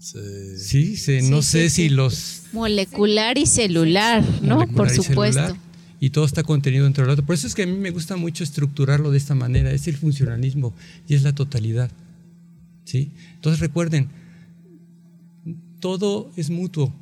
Sí, 0.04 0.98
sí, 0.98 1.20
no 1.24 1.42
sé 1.42 1.70
si 1.70 1.88
los... 1.88 2.44
Molecular 2.52 3.38
y 3.38 3.46
celular, 3.46 4.22
¿no? 4.42 4.68
Por 4.68 4.90
supuesto. 4.90 5.56
y 6.02 6.10
todo 6.10 6.26
está 6.26 6.44
contenido 6.44 6.84
dentro 6.84 7.06
del 7.06 7.12
otro. 7.12 7.26
Por 7.26 7.36
eso 7.36 7.48
es 7.48 7.56
que 7.56 7.64
a 7.64 7.68
mí 7.68 7.78
me 7.78 7.92
gusta 7.92 8.18
mucho 8.18 8.44
estructurarlo 8.44 9.12
de 9.12 9.18
esta 9.18 9.34
manera. 9.34 9.72
Es 9.72 9.88
el 9.88 9.96
funcionalismo 9.96 10.74
y 11.08 11.16
es 11.16 11.24
la 11.24 11.34
totalidad. 11.34 11.90
¿sí? 12.84 13.12
Entonces 13.36 13.62
recuerden, 13.62 14.10
todo 15.80 16.32
es 16.36 16.50
mutuo. 16.50 16.94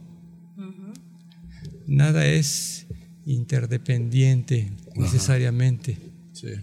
Nada 1.88 2.28
es 2.28 2.86
interdependiente 3.26 4.72
necesariamente. 4.96 5.98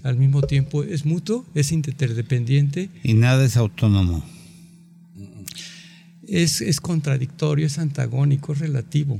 Al 0.04 0.16
mismo 0.16 0.42
tiempo 0.42 0.84
es 0.84 1.04
mutuo, 1.04 1.44
es 1.54 1.72
interdependiente. 1.72 2.90
Y 3.02 3.14
nada 3.14 3.44
es 3.44 3.56
autónomo. 3.56 4.24
Es, 6.28 6.60
es 6.60 6.80
contradictorio, 6.80 7.66
es 7.66 7.78
antagónico, 7.78 8.52
es 8.52 8.60
relativo. 8.60 9.18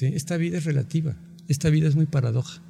Esta 0.00 0.36
vida 0.36 0.58
es 0.58 0.64
relativa, 0.64 1.16
esta 1.48 1.70
vida 1.70 1.88
es 1.88 1.96
muy 1.96 2.06
paradoja. 2.06 2.62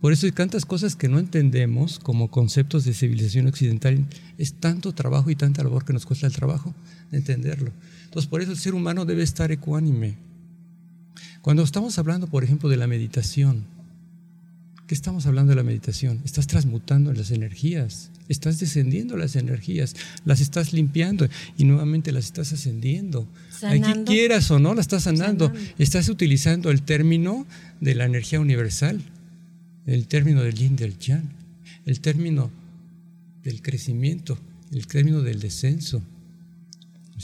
Por 0.00 0.12
eso 0.12 0.26
hay 0.26 0.32
tantas 0.32 0.64
cosas 0.64 0.94
que 0.94 1.08
no 1.08 1.18
entendemos 1.18 1.98
como 1.98 2.30
conceptos 2.30 2.84
de 2.84 2.94
civilización 2.94 3.48
occidental. 3.48 4.06
Es 4.38 4.54
tanto 4.54 4.94
trabajo 4.94 5.30
y 5.30 5.36
tanta 5.36 5.64
labor 5.64 5.84
que 5.84 5.92
nos 5.92 6.06
cuesta 6.06 6.26
el 6.26 6.32
trabajo 6.32 6.74
de 7.10 7.18
entenderlo. 7.18 7.72
Entonces, 8.04 8.28
por 8.28 8.40
eso 8.40 8.52
el 8.52 8.58
ser 8.58 8.74
humano 8.74 9.04
debe 9.04 9.24
estar 9.24 9.50
ecuánime. 9.50 10.16
Cuando 11.42 11.62
estamos 11.64 11.98
hablando, 11.98 12.28
por 12.28 12.44
ejemplo, 12.44 12.68
de 12.68 12.76
la 12.76 12.86
meditación, 12.86 13.64
¿qué 14.88 14.94
estamos 14.94 15.26
hablando 15.26 15.50
de 15.50 15.56
la 15.56 15.62
meditación? 15.62 16.20
Estás 16.24 16.48
transmutando 16.48 17.12
las 17.12 17.30
energías, 17.30 18.10
estás 18.28 18.58
descendiendo 18.58 19.16
las 19.16 19.36
energías, 19.36 19.94
las 20.24 20.40
estás 20.40 20.72
limpiando 20.72 21.28
y 21.56 21.64
nuevamente 21.64 22.10
las 22.10 22.24
estás 22.24 22.52
ascendiendo. 22.52 23.28
Aquí 23.62 23.92
quieras 24.04 24.50
o 24.50 24.58
no, 24.58 24.74
las 24.74 24.86
estás 24.86 25.04
sanando. 25.04 25.52
Estás 25.78 26.08
utilizando 26.08 26.72
el 26.72 26.82
término 26.82 27.46
de 27.80 27.94
la 27.94 28.06
energía 28.06 28.40
universal 28.40 29.00
el 29.88 30.06
término 30.06 30.42
del 30.42 30.54
yin 30.54 30.76
del 30.76 30.98
yang, 30.98 31.24
el 31.86 32.00
término 32.00 32.50
del 33.42 33.62
crecimiento, 33.62 34.38
el 34.70 34.86
término 34.86 35.22
del 35.22 35.40
descenso. 35.40 36.02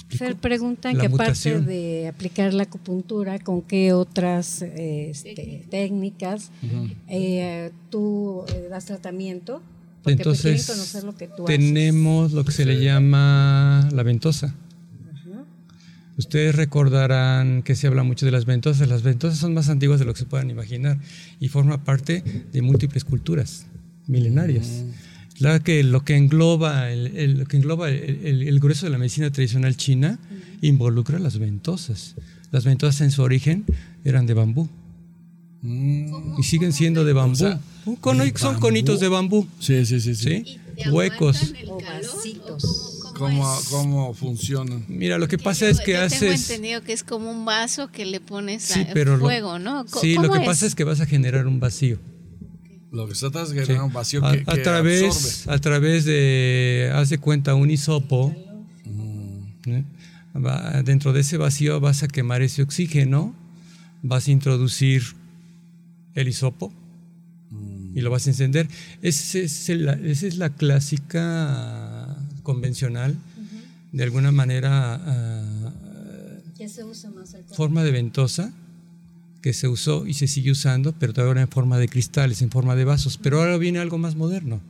Fer 0.08 0.36
pregunta 0.36 0.92
que 0.92 1.06
aparte 1.06 1.60
de 1.60 2.08
aplicar 2.08 2.52
la 2.52 2.64
acupuntura, 2.64 3.38
¿con 3.38 3.62
qué 3.62 3.92
otras 3.92 4.62
este, 4.62 5.64
técnicas 5.70 6.50
eh, 7.08 7.70
tú 7.90 8.44
eh, 8.48 8.66
das 8.68 8.86
tratamiento? 8.86 9.62
Porque 10.02 10.22
Entonces, 10.22 10.66
conocer 10.66 11.04
lo 11.04 11.16
que 11.16 11.28
tú 11.28 11.44
tenemos 11.44 12.32
lo 12.32 12.44
que 12.44 12.52
se 12.52 12.64
le 12.64 12.82
llama 12.82 13.88
la 13.92 14.02
ventosa. 14.02 14.54
Ustedes 16.16 16.54
recordarán 16.54 17.62
que 17.62 17.74
se 17.74 17.88
habla 17.88 18.04
mucho 18.04 18.24
de 18.24 18.30
las 18.30 18.44
ventosas. 18.44 18.88
Las 18.88 19.02
ventosas 19.02 19.38
son 19.38 19.52
más 19.52 19.68
antiguas 19.68 19.98
de 19.98 20.06
lo 20.06 20.12
que 20.12 20.20
se 20.20 20.26
puedan 20.26 20.48
imaginar 20.48 20.98
y 21.40 21.48
forma 21.48 21.82
parte 21.82 22.22
de 22.52 22.62
múltiples 22.62 23.04
culturas 23.04 23.66
milenarias. 24.06 24.84
Claro 25.34 25.62
que 25.64 25.82
lo 25.82 26.04
que 26.04 26.16
engloba, 26.16 26.90
el, 26.90 27.38
lo 27.38 27.46
que 27.46 27.56
engloba 27.56 27.90
el, 27.90 28.60
grueso 28.60 28.86
de 28.86 28.90
la 28.90 28.98
medicina 28.98 29.30
tradicional 29.30 29.76
china 29.76 30.18
involucra 30.62 31.18
las 31.18 31.38
ventosas. 31.38 32.14
Las 32.52 32.64
ventosas 32.64 33.00
en 33.00 33.10
su 33.10 33.22
origen 33.22 33.64
eran 34.04 34.26
de 34.26 34.34
bambú. 34.34 34.68
Y 35.62 36.42
siguen 36.42 36.72
siendo 36.72 37.04
de 37.04 37.12
bambú. 37.14 37.58
son 38.36 38.60
conitos 38.60 39.00
de 39.00 39.08
bambú. 39.08 39.46
Sí, 39.58 39.84
sí, 39.86 40.00
sí. 40.00 40.14
sí. 40.14 40.58
Huecos. 40.90 41.52
¿Cómo, 43.16 43.58
¿Cómo 43.70 44.14
funcionan? 44.14 44.84
Mira, 44.88 45.18
lo 45.18 45.28
que 45.28 45.38
pasa 45.38 45.68
es 45.68 45.80
que 45.80 45.92
yo 45.92 46.02
haces. 46.02 46.20
Tengo 46.20 46.32
entendido 46.32 46.82
que 46.82 46.92
es 46.92 47.04
como 47.04 47.30
un 47.30 47.44
vaso 47.44 47.90
que 47.90 48.04
le 48.04 48.20
pones 48.20 48.74
fuego, 49.20 49.58
¿no? 49.58 49.86
Sí, 50.00 50.14
lo 50.14 50.30
que 50.30 50.40
pasa 50.40 50.66
es 50.66 50.74
que 50.74 50.84
vas 50.84 51.00
a 51.00 51.06
generar 51.06 51.46
un 51.46 51.60
vacío. 51.60 51.98
Lo 52.94 53.08
que 53.08 53.14
se 53.16 53.28
trata 53.28 53.42
es 53.42 53.52
generar 53.52 53.82
un 53.82 53.92
vacío 53.92 54.20
que, 54.22 54.44
a, 54.46 54.62
través, 54.62 55.48
A 55.48 55.58
través 55.58 56.04
de, 56.04 56.92
haz 56.94 57.10
de 57.10 57.18
cuenta, 57.18 57.56
un 57.56 57.70
hisopo. 57.70 58.32
¿eh? 59.66 59.84
dentro 60.84 61.12
de 61.12 61.20
ese 61.20 61.36
vacío 61.36 61.80
vas 61.80 62.02
a 62.02 62.08
quemar 62.08 62.42
ese 62.42 62.62
oxígeno, 62.62 63.34
vas 64.02 64.28
a 64.28 64.30
introducir 64.30 65.02
el 66.14 66.28
hisopo 66.28 66.72
y 67.94 68.00
lo 68.00 68.10
vas 68.10 68.26
a 68.26 68.30
encender. 68.30 68.68
Esa 69.02 69.38
es, 69.38 69.68
esa 69.68 70.26
es 70.26 70.36
la 70.36 70.50
clásica 70.50 72.16
convencional, 72.44 73.16
de 73.90 74.04
alguna 74.04 74.30
manera 74.30 75.00
ah, 75.04 75.72
forma 77.54 77.82
de 77.82 77.90
ventosa 77.90 78.52
que 79.44 79.52
se 79.52 79.68
usó 79.68 80.06
y 80.06 80.14
se 80.14 80.26
sigue 80.26 80.52
usando, 80.52 80.94
pero 80.98 81.12
ahora 81.22 81.42
en 81.42 81.48
forma 81.48 81.76
de 81.76 81.86
cristales, 81.86 82.40
en 82.40 82.50
forma 82.50 82.74
de 82.76 82.86
vasos. 82.86 83.18
Pero 83.22 83.40
ahora 83.40 83.58
viene 83.58 83.78
algo 83.78 83.98
más 83.98 84.16
moderno. 84.16 84.62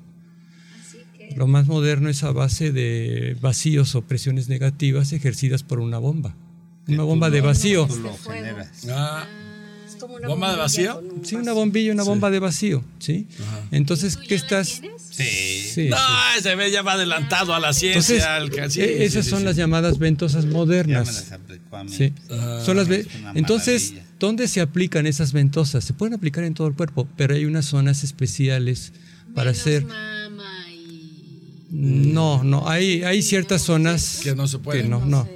Lo 1.36 1.46
más 1.46 1.68
moderno 1.68 2.08
es 2.08 2.24
a 2.24 2.32
base 2.32 2.72
de 2.72 3.36
vacíos 3.40 3.94
o 3.94 4.02
presiones 4.02 4.48
negativas 4.48 5.12
ejercidas 5.12 5.62
por 5.62 5.78
una 5.78 5.98
bomba. 5.98 6.34
Una 6.88 7.04
bomba 7.04 7.30
de 7.30 7.40
vacío. 7.40 7.86
Ah, 8.90 9.28
una 10.08 10.26
¿Bomba 10.26 10.50
de 10.50 10.56
vacío? 10.58 11.02
Sí, 11.22 11.36
una 11.36 11.52
bombilla, 11.52 11.92
una 11.92 12.02
bomba 12.02 12.28
de 12.32 12.40
vacío. 12.40 12.82
¿sí? 12.98 13.28
Entonces, 13.70 14.16
¿qué 14.16 14.34
estás? 14.34 14.82
Sí. 15.10 15.88
no, 15.88 15.96
se 16.42 16.56
ve 16.56 16.72
ya 16.72 16.82
va 16.82 16.94
adelantado 16.94 17.54
a 17.54 17.60
la 17.60 17.72
ciencia. 17.72 18.38
E, 18.76 19.04
esas 19.04 19.24
son 19.24 19.44
las 19.44 19.54
llamadas 19.54 19.98
ventosas 19.98 20.46
modernas. 20.46 21.32
Sí. 21.86 22.12
Ah, 22.28 22.60
son 22.64 22.76
las 22.76 22.88
Entonces, 23.34 23.94
¿dónde 24.18 24.48
se 24.48 24.60
aplican 24.60 25.06
esas 25.06 25.32
ventosas? 25.32 25.84
Se 25.84 25.92
pueden 25.92 26.14
aplicar 26.14 26.44
en 26.44 26.54
todo 26.54 26.66
el 26.66 26.74
cuerpo, 26.74 27.08
pero 27.16 27.34
hay 27.34 27.44
unas 27.44 27.66
zonas 27.66 28.04
especiales 28.04 28.92
para 29.34 29.50
hacer. 29.50 29.86
No, 31.70 32.44
no, 32.44 32.68
hay, 32.68 33.02
hay 33.02 33.22
ciertas 33.22 33.62
zonas 33.62 34.20
que 34.22 34.34
no 34.34 34.46
se 34.46 34.58
pueden. 34.58 34.90
no, 34.90 35.04
no, 35.04 35.28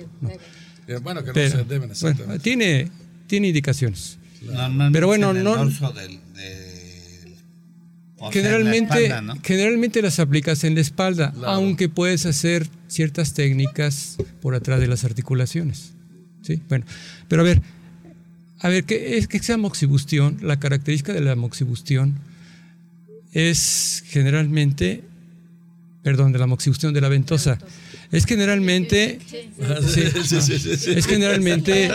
eh, 0.86 0.98
Bueno, 1.02 1.24
que 1.24 1.28
no 1.28 1.34
se 1.34 1.64
deben 1.64 1.90
hacer. 1.90 2.16
tiene, 2.40 2.90
tiene 3.26 3.48
indicaciones. 3.48 4.18
Pero 4.92 5.06
bueno, 5.06 5.30
en 5.32 5.38
el 5.38 5.44
no. 5.44 5.66
Del, 5.92 6.20
generalmente, 8.32 9.14
generalmente 9.42 10.02
las 10.02 10.18
aplicas 10.18 10.64
en 10.64 10.74
la 10.74 10.80
espalda, 10.80 11.32
aunque 11.44 11.88
puedes 11.88 12.26
hacer 12.26 12.68
ciertas 12.88 13.34
técnicas 13.34 14.16
por 14.40 14.54
atrás 14.54 14.80
de 14.80 14.86
las 14.86 15.04
articulaciones. 15.04 15.92
¿sí? 16.42 16.62
Bueno, 16.68 16.84
pero 17.28 17.42
a 17.42 17.44
ver, 17.44 17.62
a 18.60 18.68
ver, 18.68 18.84
¿qué 18.84 19.18
es 19.18 19.28
que 19.28 19.38
sea 19.38 19.56
moxibustión? 19.56 20.38
La 20.42 20.58
característica 20.58 21.12
de 21.12 21.20
la 21.20 21.36
moxibustión 21.36 22.18
es 23.32 24.02
generalmente, 24.06 25.04
perdón, 26.02 26.32
de 26.32 26.38
la 26.38 26.46
moxibustión 26.46 26.92
de 26.92 27.00
la 27.00 27.08
ventosa. 27.08 27.58
Es 28.10 28.24
generalmente, 28.24 29.20
es 29.58 31.06
generalmente, 31.06 31.90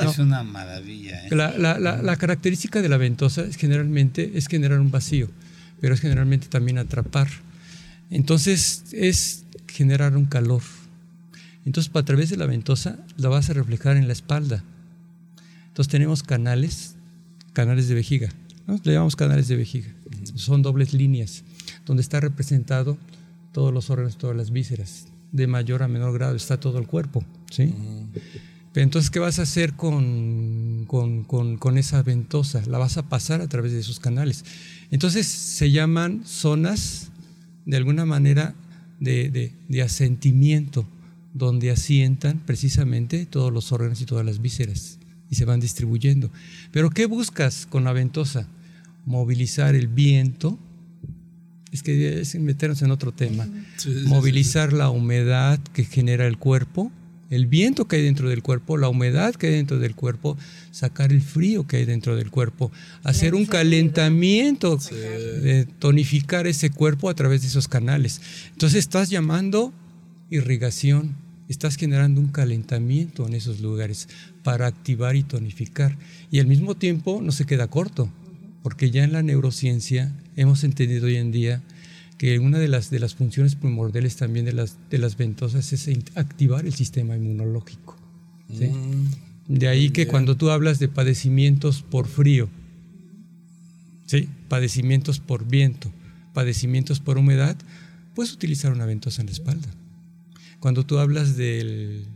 es 0.00 0.18
una 0.18 0.42
maravilla. 0.42 1.26
¿eh? 1.26 1.34
La, 1.34 1.56
la, 1.58 1.78
la, 1.78 2.16
característica 2.16 2.82
de 2.82 2.88
la 2.88 2.98
ventosa 2.98 3.42
es 3.42 3.56
generalmente 3.56 4.32
es 4.34 4.46
generar 4.46 4.78
un 4.78 4.90
vacío, 4.90 5.30
pero 5.80 5.94
es 5.94 6.00
generalmente 6.00 6.48
también 6.48 6.78
atrapar. 6.78 7.28
Entonces 8.10 8.84
es 8.92 9.44
generar 9.66 10.16
un 10.16 10.26
calor. 10.26 10.62
Entonces, 11.64 11.90
a 11.94 12.02
través 12.04 12.28
de 12.30 12.36
la 12.36 12.46
ventosa 12.46 12.98
la 13.16 13.28
vas 13.30 13.48
a 13.48 13.52
reflejar 13.52 13.96
en 13.96 14.06
la 14.06 14.12
espalda. 14.12 14.62
Entonces 15.72 15.90
tenemos 15.90 16.22
canales, 16.22 16.96
canales 17.54 17.88
de 17.88 17.94
vejiga, 17.94 18.28
le 18.84 18.92
llamamos 18.92 19.16
canales 19.16 19.48
de 19.48 19.56
vejiga. 19.56 19.88
Son 20.34 20.60
dobles 20.60 20.92
líneas, 20.92 21.44
donde 21.86 22.02
está 22.02 22.20
representado 22.20 22.98
todos 23.52 23.72
los 23.72 23.88
órganos, 23.88 24.18
todas 24.18 24.36
las 24.36 24.50
vísceras. 24.50 25.06
De 25.32 25.46
mayor 25.46 25.82
a 25.82 25.88
menor 25.88 26.12
grado 26.12 26.36
está 26.36 26.60
todo 26.60 26.78
el 26.78 26.86
cuerpo. 26.86 27.24
¿sí? 27.50 27.74
Pero 28.74 28.84
entonces, 28.84 29.10
¿qué 29.10 29.18
vas 29.18 29.38
a 29.38 29.42
hacer 29.42 29.72
con, 29.72 30.84
con, 30.86 31.78
esa 31.78 32.02
ventosa? 32.02 32.62
La 32.66 32.76
vas 32.76 32.98
a 32.98 33.08
pasar 33.08 33.40
a 33.40 33.48
través 33.48 33.72
de 33.72 33.80
esos 33.80 33.98
canales. 33.98 34.44
Entonces 34.90 35.26
se 35.26 35.70
llaman 35.70 36.22
zonas, 36.26 37.08
de 37.64 37.78
alguna 37.78 38.04
manera, 38.04 38.54
de, 39.00 39.52
de 39.68 39.82
asentimiento, 39.82 40.86
donde 41.32 41.70
asientan 41.70 42.40
precisamente 42.44 43.24
todos 43.24 43.50
los 43.50 43.72
órganos 43.72 44.02
y 44.02 44.04
todas 44.04 44.26
las 44.26 44.42
vísceras 44.42 44.98
y 45.32 45.34
se 45.34 45.46
van 45.46 45.60
distribuyendo. 45.60 46.30
Pero 46.72 46.90
¿qué 46.90 47.06
buscas 47.06 47.66
con 47.66 47.84
la 47.84 47.94
ventosa? 47.94 48.46
Movilizar 49.06 49.74
el 49.74 49.88
viento, 49.88 50.58
es 51.72 51.82
que 51.82 52.20
es 52.20 52.34
meternos 52.34 52.82
en 52.82 52.90
otro 52.90 53.12
tema, 53.12 53.48
movilizar 54.04 54.74
la 54.74 54.90
humedad 54.90 55.58
que 55.72 55.84
genera 55.84 56.26
el 56.26 56.36
cuerpo, 56.36 56.92
el 57.30 57.46
viento 57.46 57.88
que 57.88 57.96
hay 57.96 58.02
dentro 58.02 58.28
del 58.28 58.42
cuerpo, 58.42 58.76
la 58.76 58.90
humedad 58.90 59.34
que 59.34 59.46
hay 59.46 59.54
dentro 59.54 59.78
del 59.78 59.94
cuerpo, 59.94 60.36
sacar 60.70 61.12
el 61.12 61.22
frío 61.22 61.66
que 61.66 61.78
hay 61.78 61.86
dentro 61.86 62.14
del 62.14 62.30
cuerpo, 62.30 62.70
hacer 63.02 63.34
un 63.34 63.46
calentamiento, 63.46 64.78
tonificar 65.78 66.46
ese 66.46 66.68
cuerpo 66.68 67.08
a 67.08 67.14
través 67.14 67.40
de 67.40 67.48
esos 67.48 67.68
canales. 67.68 68.20
Entonces 68.50 68.80
estás 68.80 69.08
llamando 69.08 69.72
irrigación, 70.28 71.16
estás 71.48 71.76
generando 71.76 72.20
un 72.20 72.28
calentamiento 72.28 73.26
en 73.26 73.34
esos 73.34 73.60
lugares 73.60 74.08
para 74.42 74.66
activar 74.66 75.16
y 75.16 75.22
tonificar. 75.22 75.96
Y 76.30 76.38
al 76.40 76.46
mismo 76.46 76.74
tiempo 76.76 77.20
no 77.22 77.32
se 77.32 77.46
queda 77.46 77.68
corto, 77.68 78.10
porque 78.62 78.90
ya 78.90 79.04
en 79.04 79.12
la 79.12 79.22
neurociencia 79.22 80.12
hemos 80.36 80.64
entendido 80.64 81.06
hoy 81.06 81.16
en 81.16 81.32
día 81.32 81.62
que 82.18 82.38
una 82.38 82.58
de 82.58 82.68
las, 82.68 82.90
de 82.90 83.00
las 83.00 83.14
funciones 83.14 83.56
primordiales 83.56 84.16
también 84.16 84.44
de 84.46 84.52
las, 84.52 84.78
de 84.90 84.98
las 84.98 85.16
ventosas 85.16 85.72
es 85.72 85.88
activar 86.14 86.66
el 86.66 86.74
sistema 86.74 87.16
inmunológico. 87.16 87.96
Mm, 88.48 89.06
de 89.48 89.68
ahí 89.68 89.90
que 89.90 90.06
cuando 90.06 90.36
tú 90.36 90.50
hablas 90.50 90.78
de 90.78 90.88
padecimientos 90.88 91.82
por 91.82 92.06
frío, 92.06 92.48
¿sí? 94.06 94.28
padecimientos 94.48 95.18
por 95.18 95.46
viento, 95.48 95.90
padecimientos 96.32 97.00
por 97.00 97.18
humedad, 97.18 97.56
puedes 98.14 98.32
utilizar 98.32 98.72
una 98.72 98.86
ventosa 98.86 99.22
en 99.22 99.26
la 99.26 99.32
espalda. 99.32 99.68
Cuando 100.62 100.86
tú 100.86 100.98
hablas 100.98 101.36
del 101.36 102.06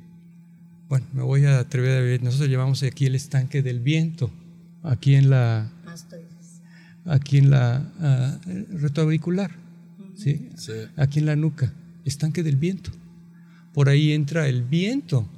bueno, 0.89 1.05
me 1.13 1.23
voy 1.23 1.45
a 1.47 1.59
atrever 1.59 1.99
a 1.99 2.01
ver, 2.01 2.23
nosotros 2.23 2.49
llevamos 2.49 2.81
aquí 2.85 3.07
el 3.07 3.17
estanque 3.17 3.61
del 3.61 3.81
viento, 3.81 4.31
aquí 4.85 5.17
en 5.17 5.31
la, 5.31 5.69
aquí 7.07 7.39
en 7.39 7.51
la 7.51 7.83
uh, 7.99 8.79
retroauricular, 8.79 9.51
¿sí? 10.15 10.49
aquí 10.97 11.19
en 11.19 11.27
la 11.27 11.35
nuca, 11.35 11.73
estanque 12.05 12.45
del 12.45 12.55
viento. 12.55 12.93
Por 13.75 13.89
ahí 13.89 14.13
entra 14.13 14.47
el 14.47 14.63
viento. 14.63 15.29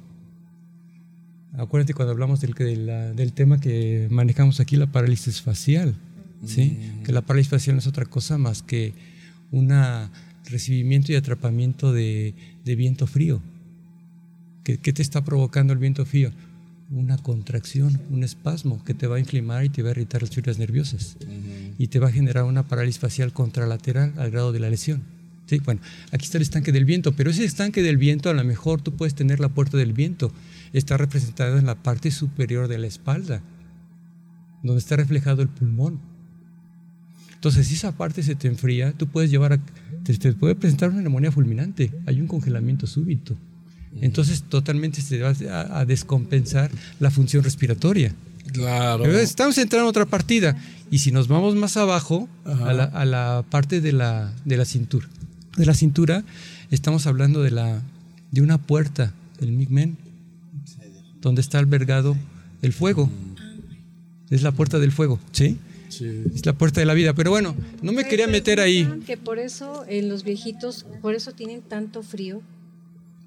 Acuérdate 1.53 1.95
cuando 1.95 2.11
hablamos 2.11 2.41
del, 2.41 2.53
del 2.53 3.33
tema 3.33 3.59
que 3.59 4.07
manejamos 4.11 4.59
aquí, 4.59 4.75
la 4.75 4.91
parálisis 4.91 5.41
facial, 5.41 5.95
¿sí? 6.45 6.77
Mm. 6.77 7.03
que 7.03 7.11
la 7.11 7.23
parálisis 7.23 7.49
facial 7.49 7.75
no 7.75 7.79
es 7.79 7.87
otra 7.87 8.05
cosa 8.05 8.37
más 8.37 8.61
que 8.61 8.93
un 9.51 9.71
recibimiento 10.49 11.11
y 11.11 11.15
atrapamiento 11.15 11.93
de 11.93 12.33
viento 12.65 13.07
frío. 13.07 13.41
¿Qué, 14.77 14.93
te 14.93 15.01
está 15.01 15.23
provocando 15.23 15.73
el 15.73 15.79
viento 15.79 16.05
frío? 16.05 16.31
Una 16.91 17.17
contracción, 17.17 17.99
un 18.11 18.23
espasmo 18.23 18.83
que 18.83 18.93
te 18.93 19.07
va 19.07 19.15
a 19.15 19.19
inflamar 19.19 19.65
y 19.65 19.69
te 19.69 19.81
va 19.81 19.89
a 19.89 19.91
irritar 19.91 20.21
las 20.21 20.31
fibras 20.31 20.59
nerviosas. 20.59 21.17
Y 21.77 21.87
te 21.87 21.99
va 21.99 22.09
a 22.09 22.11
generar 22.11 22.43
una 22.43 22.67
parálisis 22.67 22.99
facial 22.99 23.33
contralateral 23.33 24.13
al 24.17 24.31
grado 24.31 24.51
de 24.51 24.59
la 24.59 24.69
lesión. 24.69 25.01
¿Sí? 25.45 25.59
Bueno, 25.59 25.81
aquí 26.11 26.25
está 26.25 26.37
el 26.37 26.43
estanque 26.43 26.71
del 26.71 26.85
viento, 26.85 27.13
pero 27.13 27.31
ese 27.31 27.43
estanque 27.43 27.81
del 27.81 27.97
viento 27.97 28.29
a 28.29 28.33
lo 28.33 28.43
mejor 28.43 28.81
tú 28.81 28.95
puedes 28.95 29.15
tener 29.15 29.39
la 29.39 29.49
puerta 29.49 29.77
del 29.77 29.93
viento. 29.93 30.31
Está 30.73 30.97
representada 30.97 31.57
en 31.57 31.65
la 31.65 31.75
parte 31.75 32.11
superior 32.11 32.67
de 32.67 32.77
la 32.77 32.85
espalda, 32.85 33.41
donde 34.61 34.79
está 34.79 34.95
reflejado 34.95 35.41
el 35.41 35.49
pulmón. 35.49 35.99
Entonces, 37.39 37.67
si 37.67 37.75
esa 37.75 37.93
parte 37.93 38.21
se 38.21 38.35
te 38.35 38.49
enfría, 38.49 38.91
tú 38.91 39.07
puedes 39.07 39.31
llevar 39.31 39.53
a, 39.53 39.59
te 40.03 40.33
puede 40.33 40.55
presentar 40.55 40.89
una 40.89 41.01
neumonía 41.01 41.31
fulminante. 41.31 41.89
Hay 42.05 42.19
un 42.19 42.27
congelamiento 42.27 42.85
súbito. 42.85 43.33
Entonces 44.01 44.43
totalmente 44.43 45.01
se 45.01 45.21
va 45.21 45.33
a, 45.79 45.85
descompensar 45.85 46.69
la 46.99 47.09
función 47.11 47.45
respiratoria. 47.45 48.13
Claro. 48.51 49.05
estamos 49.05 49.57
entrando 49.57 49.85
en 49.85 49.89
otra 49.89 50.05
partida. 50.05 50.57
Y 50.91 50.99
si 50.99 51.13
nos 51.13 51.29
vamos 51.29 51.55
más 51.55 51.77
abajo, 51.77 52.27
a 52.43 53.05
la, 53.05 53.45
parte 53.49 53.79
de 53.79 53.93
la, 53.93 54.33
de 54.43 54.57
la 54.57 54.65
cintura. 54.65 55.07
De 55.55 55.65
la 55.65 55.73
cintura, 55.73 56.25
estamos 56.71 57.07
hablando 57.07 57.41
de, 57.41 57.51
la, 57.51 57.81
de 58.31 58.41
una 58.41 58.57
puerta, 58.57 59.13
el 59.39 59.53
Migmen, 59.53 59.97
donde 61.21 61.39
está 61.39 61.57
albergado 61.57 62.17
el 62.61 62.73
fuego. 62.73 63.09
Es 64.29 64.43
la 64.43 64.51
puerta 64.51 64.77
del 64.77 64.91
fuego, 64.91 65.19
¿sí? 65.31 65.57
Sí. 65.89 66.23
Es 66.33 66.45
la 66.45 66.53
puerta 66.53 66.79
de 66.79 66.85
la 66.85 66.93
vida. 66.93 67.13
Pero 67.13 67.31
bueno, 67.31 67.55
no 67.81 67.91
me 67.91 68.05
quería 68.05 68.27
meter 68.27 68.59
ahí. 68.59 68.87
Que 69.05 69.17
por 69.17 69.39
eso 69.39 69.85
en 69.87 70.07
los 70.07 70.23
viejitos, 70.23 70.85
por 71.01 71.15
eso 71.15 71.33
tienen 71.33 71.61
tanto 71.61 72.03
frío, 72.03 72.41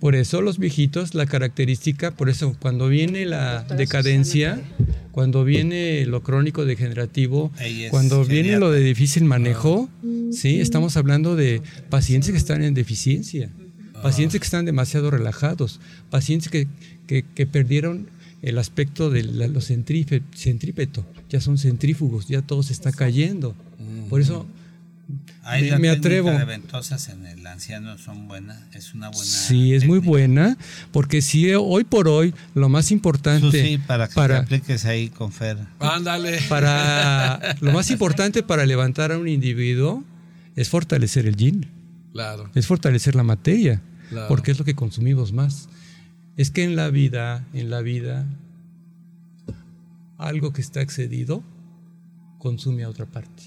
por 0.02 0.16
eso 0.16 0.42
los 0.42 0.58
viejitos, 0.58 1.14
la 1.14 1.26
característica, 1.26 2.10
por 2.10 2.28
eso 2.28 2.56
cuando 2.58 2.88
viene 2.88 3.24
la 3.24 3.62
decadencia, 3.62 4.60
cuando 5.12 5.44
viene 5.44 6.04
lo 6.06 6.24
crónico 6.24 6.64
degenerativo, 6.64 7.52
cuando 7.88 8.24
viene 8.24 8.58
lo 8.58 8.72
de 8.72 8.80
difícil 8.80 9.22
manejo, 9.22 9.88
sí, 10.32 10.60
estamos 10.60 10.96
hablando 10.96 11.36
de 11.36 11.62
pacientes 11.88 12.32
que 12.32 12.36
están 12.36 12.64
en 12.64 12.74
deficiencia, 12.74 13.48
pacientes 14.02 14.40
que 14.40 14.44
están 14.44 14.64
demasiado 14.64 15.08
relajados, 15.08 15.78
pacientes 16.10 16.48
que, 16.50 16.66
que, 17.06 17.46
perdieron 17.46 18.08
el 18.42 18.58
aspecto 18.58 19.08
de 19.08 19.22
los 19.22 19.66
centrípeto, 19.66 21.06
ya 21.30 21.40
son 21.40 21.58
centrífugos, 21.58 22.26
ya 22.26 22.42
todo 22.42 22.62
se 22.62 22.72
está 22.72 22.90
cayendo. 22.90 23.54
Por 24.10 24.20
eso 24.20 24.46
me, 25.44 25.78
me 25.78 25.88
atrevo. 25.90 26.30
de 26.30 26.44
ventosas 26.44 27.08
en 27.08 27.26
el 27.26 27.46
anciano 27.46 27.98
son 27.98 28.28
buenas, 28.28 28.58
es 28.74 28.94
una 28.94 29.10
buena. 29.10 29.24
Sí, 29.24 29.74
es 29.74 29.86
muy 29.86 29.98
buena, 29.98 30.56
porque 30.90 31.22
si 31.22 31.52
hoy 31.54 31.84
por 31.84 32.08
hoy 32.08 32.34
lo 32.54 32.68
más 32.68 32.90
importante. 32.90 33.62
Sí, 33.62 33.78
para 33.78 34.08
que 34.08 34.14
para, 34.14 34.40
te 34.40 34.56
apliques 34.56 34.84
ahí 34.86 35.08
con 35.08 35.32
Fer. 35.32 35.58
Ándale. 35.78 36.40
Para, 36.48 37.56
lo 37.60 37.72
más 37.72 37.90
importante 37.90 38.42
para 38.42 38.66
levantar 38.66 39.12
a 39.12 39.18
un 39.18 39.28
individuo 39.28 40.04
es 40.56 40.68
fortalecer 40.68 41.26
el 41.26 41.36
yin. 41.36 41.68
Claro. 42.12 42.50
Es 42.54 42.66
fortalecer 42.66 43.14
la 43.14 43.22
materia, 43.22 43.80
porque 44.28 44.50
es 44.50 44.58
lo 44.58 44.64
que 44.64 44.74
consumimos 44.74 45.32
más. 45.32 45.68
Es 46.36 46.50
que 46.50 46.64
en 46.64 46.76
la 46.76 46.88
vida, 46.90 47.46
en 47.52 47.70
la 47.70 47.82
vida, 47.82 48.26
algo 50.18 50.52
que 50.52 50.60
está 50.60 50.80
excedido 50.80 51.42
consume 52.38 52.84
a 52.84 52.88
otra 52.88 53.06
parte. 53.06 53.44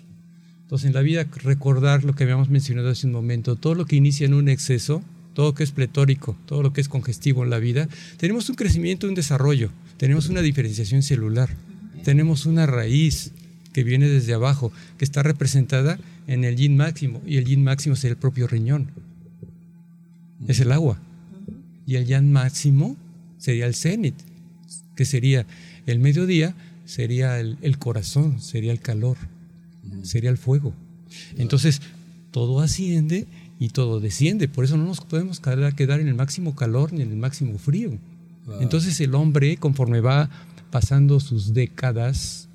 Entonces, 0.62 0.88
en 0.88 0.94
la 0.94 1.02
vida, 1.02 1.26
recordar 1.44 2.04
lo 2.04 2.16
que 2.16 2.24
habíamos 2.24 2.50
mencionado 2.50 2.90
hace 2.90 3.08
un 3.08 3.14
momento, 3.14 3.56
todo 3.56 3.76
lo 3.76 3.86
que 3.86 3.96
inicia 3.96 4.26
en 4.26 4.34
un 4.34 4.50
exceso, 4.50 5.04
todo 5.34 5.48
lo 5.48 5.54
que 5.54 5.64
es 5.64 5.72
pletórico, 5.72 6.38
todo 6.46 6.64
lo 6.64 6.74
que 6.74 6.82
es 6.82 6.90
congestivo 6.90 7.44
en 7.44 7.50
la 7.50 7.60
vida, 7.60 7.88
tenemos 8.18 8.50
un 8.50 8.56
crecimiento, 8.56 9.08
un 9.08 9.16
desarrollo, 9.16 9.70
tenemos 9.98 10.30
una 10.30 10.42
diferenciación 10.42 11.04
celular, 11.04 11.50
tenemos 12.04 12.46
una 12.46 12.66
raíz 12.66 13.32
que 13.74 13.84
viene 13.84 14.08
desde 14.08 14.34
abajo, 14.34 14.72
que 14.98 15.06
está 15.06 15.22
representada 15.22 16.00
en 16.26 16.46
el 16.46 16.56
yin 16.56 16.78
máximo, 16.78 17.22
y 17.28 17.38
el 17.38 17.46
yin 17.46 17.64
máximo 17.64 17.96
sería 17.96 18.14
el 18.14 18.18
propio 18.18 18.48
riñón, 18.48 18.90
es 20.48 20.60
el 20.62 20.72
agua, 20.72 21.00
y 21.86 21.96
el 21.96 22.06
yang 22.06 22.32
máximo 22.32 22.96
sería 23.38 23.66
el 23.66 23.76
cenit, 23.76 24.16
que 24.96 25.06
sería 25.06 25.46
el 25.86 26.00
mediodía, 26.00 26.56
sería 26.86 27.40
el 27.40 27.78
corazón, 27.78 28.42
sería 28.42 28.72
el 28.72 28.80
calor 28.80 29.18
sería 30.04 30.30
el 30.30 30.38
fuego. 30.38 30.74
Entonces, 31.38 31.82
todo 32.32 32.60
asciende 32.60 33.28
y 33.60 33.70
todo 33.70 34.00
desciende. 34.00 34.48
Por 34.48 34.66
eso 34.66 34.78
no 34.78 34.86
nos 34.86 35.02
podemos 35.02 35.40
quedar 35.40 36.00
en 36.00 36.08
el 36.08 36.16
máximo 36.16 36.56
calor 36.56 36.94
ni 36.94 37.02
en 37.02 37.12
el 37.12 37.18
máximo 37.18 37.58
frío. 37.58 37.98
Entonces 38.60 39.00
el 39.02 39.16
hombre, 39.16 39.58
conforme 39.58 40.02
va 40.02 40.30
pasando 40.70 41.20
sus 41.20 41.54
décadas, 41.54 42.48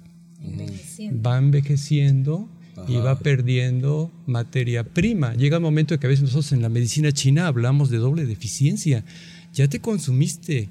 va 1.26 1.39
envejeciendo 1.39 2.49
y 2.89 2.97
va 2.97 3.18
perdiendo 3.18 4.11
materia 4.26 4.85
prima. 4.85 5.35
Llega 5.35 5.57
el 5.57 5.62
momento 5.62 5.95
en 5.95 6.01
que 6.01 6.07
a 6.07 6.11
veces 6.11 6.24
nosotros 6.24 6.53
en 6.53 6.62
la 6.62 6.68
medicina 6.68 7.12
china 7.12 7.47
hablamos 7.47 7.91
de 7.91 7.99
doble 7.99 8.26
deficiencia. 8.26 9.05
Ya 9.53 9.68
te 9.68 9.81
consumiste 9.81 10.68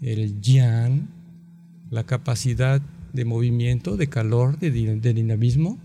el 0.00 0.40
yang, 0.40 1.08
la 1.90 2.04
capacidad 2.04 2.80
de 3.12 3.24
movimiento, 3.24 3.96
de 3.96 4.08
calor, 4.08 4.58
de, 4.58 4.70
dinamismo, 4.70 5.78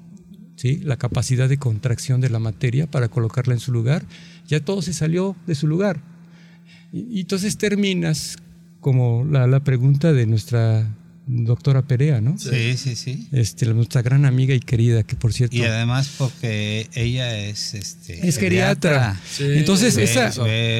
¿sí? 0.56 0.78
la 0.78 0.98
capacidad 0.98 1.50
de 1.50 1.58
contracción 1.58 2.22
de 2.22 2.30
la 2.30 2.40
materia 2.40 2.90
para 2.90 3.10
colocarla 3.10 3.54
en 3.54 3.60
su 3.60 3.72
lugar, 3.72 4.06
ya 4.48 4.60
todo 4.60 4.82
se 4.82 4.94
salió 4.94 5.36
de 5.48 5.56
su 5.56 5.68
lugar. 5.68 6.02
Y, 6.94 7.22
entonces 7.22 7.58
terminas 7.58 8.38
como 8.80 9.26
la 9.26 9.60
pregunta 9.64 10.14
de 10.14 10.28
nuestra 10.28 10.88
doctora 11.28 11.82
Perea, 11.82 12.22
¿no? 12.22 12.38
Sí, 12.38 12.78
sí, 12.78 12.96
sí. 12.96 13.28
Este, 13.32 13.66
nuestra 13.74 14.02
gran 14.02 14.26
amiga 14.26 14.54
y 14.54 14.60
querida, 14.60 15.04
que 15.04 15.16
por 15.16 15.34
cierto. 15.34 15.56
Y 15.56 15.64
además 15.64 16.14
porque 16.18 16.88
ella 16.94 17.38
es 17.38 17.74
este 17.74 18.28
es 18.28 18.38
geriatra. 18.38 19.20
Entonces, 19.40 19.98
esa 19.98 20.32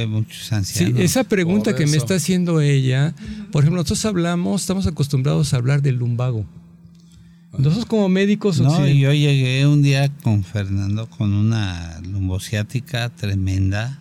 muchos 0.08 0.52
ancianos. 0.54 1.00
esa 1.00 1.24
pregunta 1.24 1.76
que 1.76 1.88
me 1.88 1.98
está 1.98 2.16
haciendo 2.16 2.62
ella, 2.62 3.16
por 3.52 3.64
ejemplo, 3.64 3.82
nosotros 3.82 4.06
hablamos, 4.06 4.62
estamos 4.62 4.88
acostumbrados 4.88 5.54
a 5.54 5.58
hablar 5.58 5.82
del 5.82 5.96
lumbago. 5.96 6.46
Nosotros 7.58 7.86
como 7.86 8.10
médicos 8.10 8.60
No, 8.60 8.86
yo 8.86 9.14
llegué 9.14 9.66
un 9.66 9.82
día 9.82 10.10
con 10.24 10.44
Fernando 10.44 11.10
con 11.10 11.34
una 11.34 12.02
lumbociática 12.02 13.10
tremenda 13.10 13.98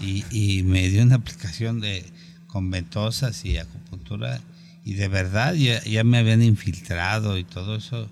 y, 0.00 0.24
y 0.30 0.62
me 0.62 0.88
dio 0.88 1.02
una 1.02 1.16
aplicación 1.16 1.80
de 1.80 2.04
con 2.46 2.70
ventosas 2.70 3.44
y 3.44 3.58
acupuntura 3.58 4.40
y 4.88 4.94
de 4.94 5.08
verdad 5.08 5.52
ya, 5.52 6.02
me 6.02 6.16
habían 6.16 6.42
infiltrado 6.42 7.36
y 7.36 7.44
todo 7.44 7.76
eso. 7.76 8.08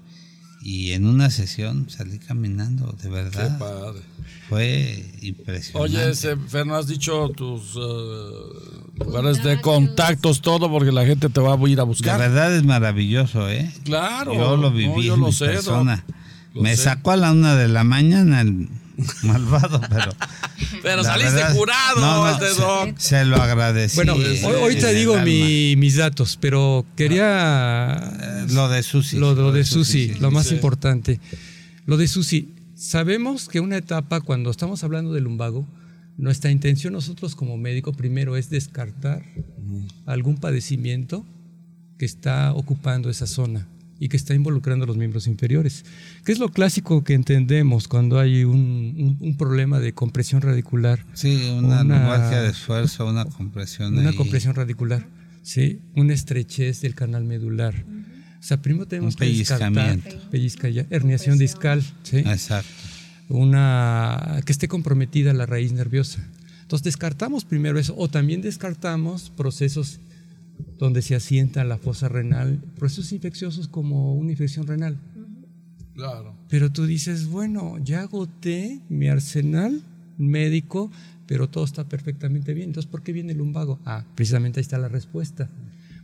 Y 0.60 0.92
en 0.92 1.06
una 1.06 1.30
sesión 1.30 1.88
salí 1.88 2.18
caminando, 2.18 2.94
de 3.02 3.08
verdad. 3.08 3.52
Qué 3.52 3.58
padre. 3.58 4.00
Fue 4.50 5.02
impresionante. 5.22 5.96
Oye, 5.96 6.14
Fernando, 6.48 6.76
has 6.76 6.86
dicho 6.86 7.30
tus 7.30 7.76
eh, 7.76 9.02
lugares 9.02 9.42
de 9.42 9.58
contactos, 9.62 10.42
todo, 10.42 10.70
porque 10.70 10.92
la 10.92 11.06
gente 11.06 11.30
te 11.30 11.40
va 11.40 11.54
a 11.54 11.68
ir 11.68 11.80
a 11.80 11.84
buscar. 11.84 12.20
De 12.20 12.28
verdad 12.28 12.54
es 12.54 12.62
maravilloso, 12.62 13.48
¿eh? 13.48 13.72
Claro. 13.84 14.34
Yo 14.34 14.58
lo 14.58 14.70
viví 14.70 15.06
yo 15.06 15.14
en 15.14 15.20
lo 15.20 15.32
sé, 15.32 15.46
persona. 15.46 16.04
me 16.52 16.76
sacó 16.76 17.12
a 17.12 17.16
la 17.16 17.32
una 17.32 17.56
de 17.56 17.68
la 17.68 17.84
mañana 17.84 18.42
el 18.42 18.68
malvado, 19.22 19.80
pero. 19.88 20.12
Pero 20.82 21.04
saliste 21.04 21.42
curado, 21.54 22.30
este 22.30 22.46
se, 22.96 23.24
lo 23.24 23.36
agradecí. 23.36 23.96
Bueno, 23.96 24.14
hoy, 24.14 24.76
te 24.76 24.94
digo 24.94 25.18
mis 25.18 25.96
datos, 25.96 26.38
pero 26.40 26.86
quería. 26.96 27.96
Eh, 28.20 28.46
lo 28.50 28.68
de 28.68 28.82
Susi. 28.82 29.18
Lo, 29.18 29.52
de 29.52 29.64
Susi, 29.64 30.14
lo 30.20 30.30
más 30.30 30.52
importante. 30.52 31.20
Lo 31.86 31.96
de 31.96 32.08
Susi. 32.08 32.52
Sabemos 32.74 33.48
que 33.48 33.60
una 33.60 33.78
etapa, 33.78 34.20
cuando 34.20 34.50
estamos 34.50 34.84
hablando 34.84 35.14
del 35.14 35.24
lumbago, 35.24 35.66
nuestra 36.18 36.50
intención 36.50 36.92
nosotros 36.92 37.34
como 37.34 37.56
médico 37.56 37.92
primero 37.92 38.36
es 38.36 38.50
descartar 38.50 39.24
algún 40.04 40.36
padecimiento 40.36 41.24
que 41.98 42.04
está 42.04 42.52
ocupando 42.52 43.08
esa 43.08 43.26
zona 43.26 43.66
y 43.98 44.08
que 44.08 44.16
está 44.16 44.34
involucrando 44.34 44.84
a 44.84 44.86
los 44.86 44.96
miembros 44.96 45.26
inferiores. 45.26 45.84
¿Qué 46.24 46.32
es 46.32 46.38
lo 46.38 46.50
clásico 46.50 47.02
que 47.04 47.14
entendemos 47.14 47.88
cuando 47.88 48.18
hay 48.18 48.44
un, 48.44 49.36
problema 49.38 49.80
de 49.80 49.92
compresión 49.92 50.42
radicular? 50.42 51.04
Sí, 51.14 51.50
una, 51.56 51.82
una 51.82 52.40
de 52.42 52.50
esfuerzo, 52.50 53.06
una 53.06 53.24
compresión. 53.24 53.96
Una 53.96 54.12
compresión 54.12 54.54
radicular, 54.54 55.06
sí, 55.42 55.80
una 55.94 56.14
estrechez 56.14 56.80
del 56.80 56.94
canal 56.94 57.24
medular. 57.24 57.84
O 58.38 58.42
sea, 58.42 58.62
primero 58.62 58.86
tenemos 58.86 59.14
un 59.14 59.18
pellizcamiento. 59.18 60.30
que 60.30 60.86
herniación 60.90 61.38
discal, 61.38 61.82
¿sí? 62.02 62.18
Exacto. 62.18 62.70
Una 63.28 64.40
que 64.44 64.52
esté 64.52 64.68
comprometida 64.68 65.32
la 65.32 65.46
raíz 65.46 65.72
nerviosa. 65.72 66.24
Entonces 66.62 66.84
descartamos 66.84 67.44
primero 67.44 67.78
eso 67.78 67.94
o 67.96 68.08
también 68.08 68.42
descartamos 68.42 69.30
procesos 69.30 70.00
donde 70.78 71.02
se 71.02 71.14
asienta 71.14 71.64
la 71.64 71.78
fosa 71.78 72.08
renal, 72.08 72.60
procesos 72.78 73.12
infecciosos 73.12 73.68
como 73.68 74.14
una 74.14 74.30
infección 74.32 74.66
renal. 74.66 74.98
Claro. 75.94 76.36
Pero 76.48 76.70
tú 76.70 76.84
dices, 76.84 77.26
bueno, 77.26 77.78
ya 77.82 78.02
agoté 78.02 78.80
mi 78.88 79.08
arsenal 79.08 79.82
médico, 80.18 80.90
pero 81.26 81.48
todo 81.48 81.64
está 81.64 81.88
perfectamente 81.88 82.52
bien. 82.52 82.68
Entonces, 82.68 82.90
¿por 82.90 83.02
qué 83.02 83.12
viene 83.12 83.32
el 83.32 83.38
lumbago? 83.38 83.80
Ah, 83.84 84.04
precisamente 84.14 84.60
ahí 84.60 84.62
está 84.62 84.78
la 84.78 84.88
respuesta. 84.88 85.48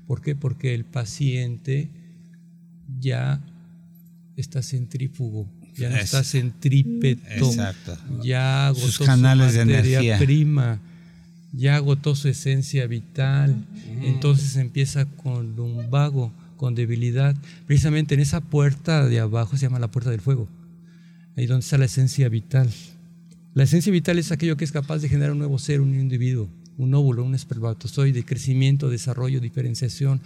¿Por 0.06 0.22
qué? 0.22 0.34
Porque 0.34 0.74
el 0.74 0.84
paciente 0.84 1.90
ya 2.98 3.40
está 4.36 4.62
centrífugo, 4.62 5.46
ya 5.74 5.90
no 5.90 5.96
está 5.96 6.24
centrípeto, 6.24 7.48
Exacto. 7.50 7.96
ya 8.22 8.68
agotó 8.68 8.88
sus 8.88 9.06
canales 9.06 9.54
de 9.54 9.60
energía. 9.60 10.18
prima 10.18 10.80
ya 11.52 11.76
agotó 11.76 12.14
su 12.14 12.28
esencia 12.28 12.86
vital, 12.86 13.54
entonces 14.00 14.56
empieza 14.56 15.04
con 15.04 15.54
lumbago, 15.54 16.32
con 16.56 16.74
debilidad. 16.74 17.36
Precisamente 17.66 18.14
en 18.14 18.20
esa 18.20 18.40
puerta 18.40 19.06
de 19.06 19.20
abajo 19.20 19.56
se 19.56 19.66
llama 19.66 19.78
la 19.78 19.90
puerta 19.90 20.10
del 20.10 20.20
fuego, 20.20 20.48
ahí 21.36 21.46
donde 21.46 21.64
está 21.64 21.78
la 21.78 21.84
esencia 21.84 22.28
vital. 22.28 22.70
La 23.54 23.64
esencia 23.64 23.92
vital 23.92 24.18
es 24.18 24.32
aquello 24.32 24.56
que 24.56 24.64
es 24.64 24.72
capaz 24.72 24.98
de 24.98 25.10
generar 25.10 25.32
un 25.32 25.38
nuevo 25.38 25.58
ser, 25.58 25.82
un 25.82 25.94
individuo, 25.94 26.48
un 26.78 26.94
óvulo, 26.94 27.22
un 27.22 27.34
espermatozoide, 27.34 28.24
crecimiento, 28.24 28.88
desarrollo, 28.88 29.40
diferenciación, 29.40 30.22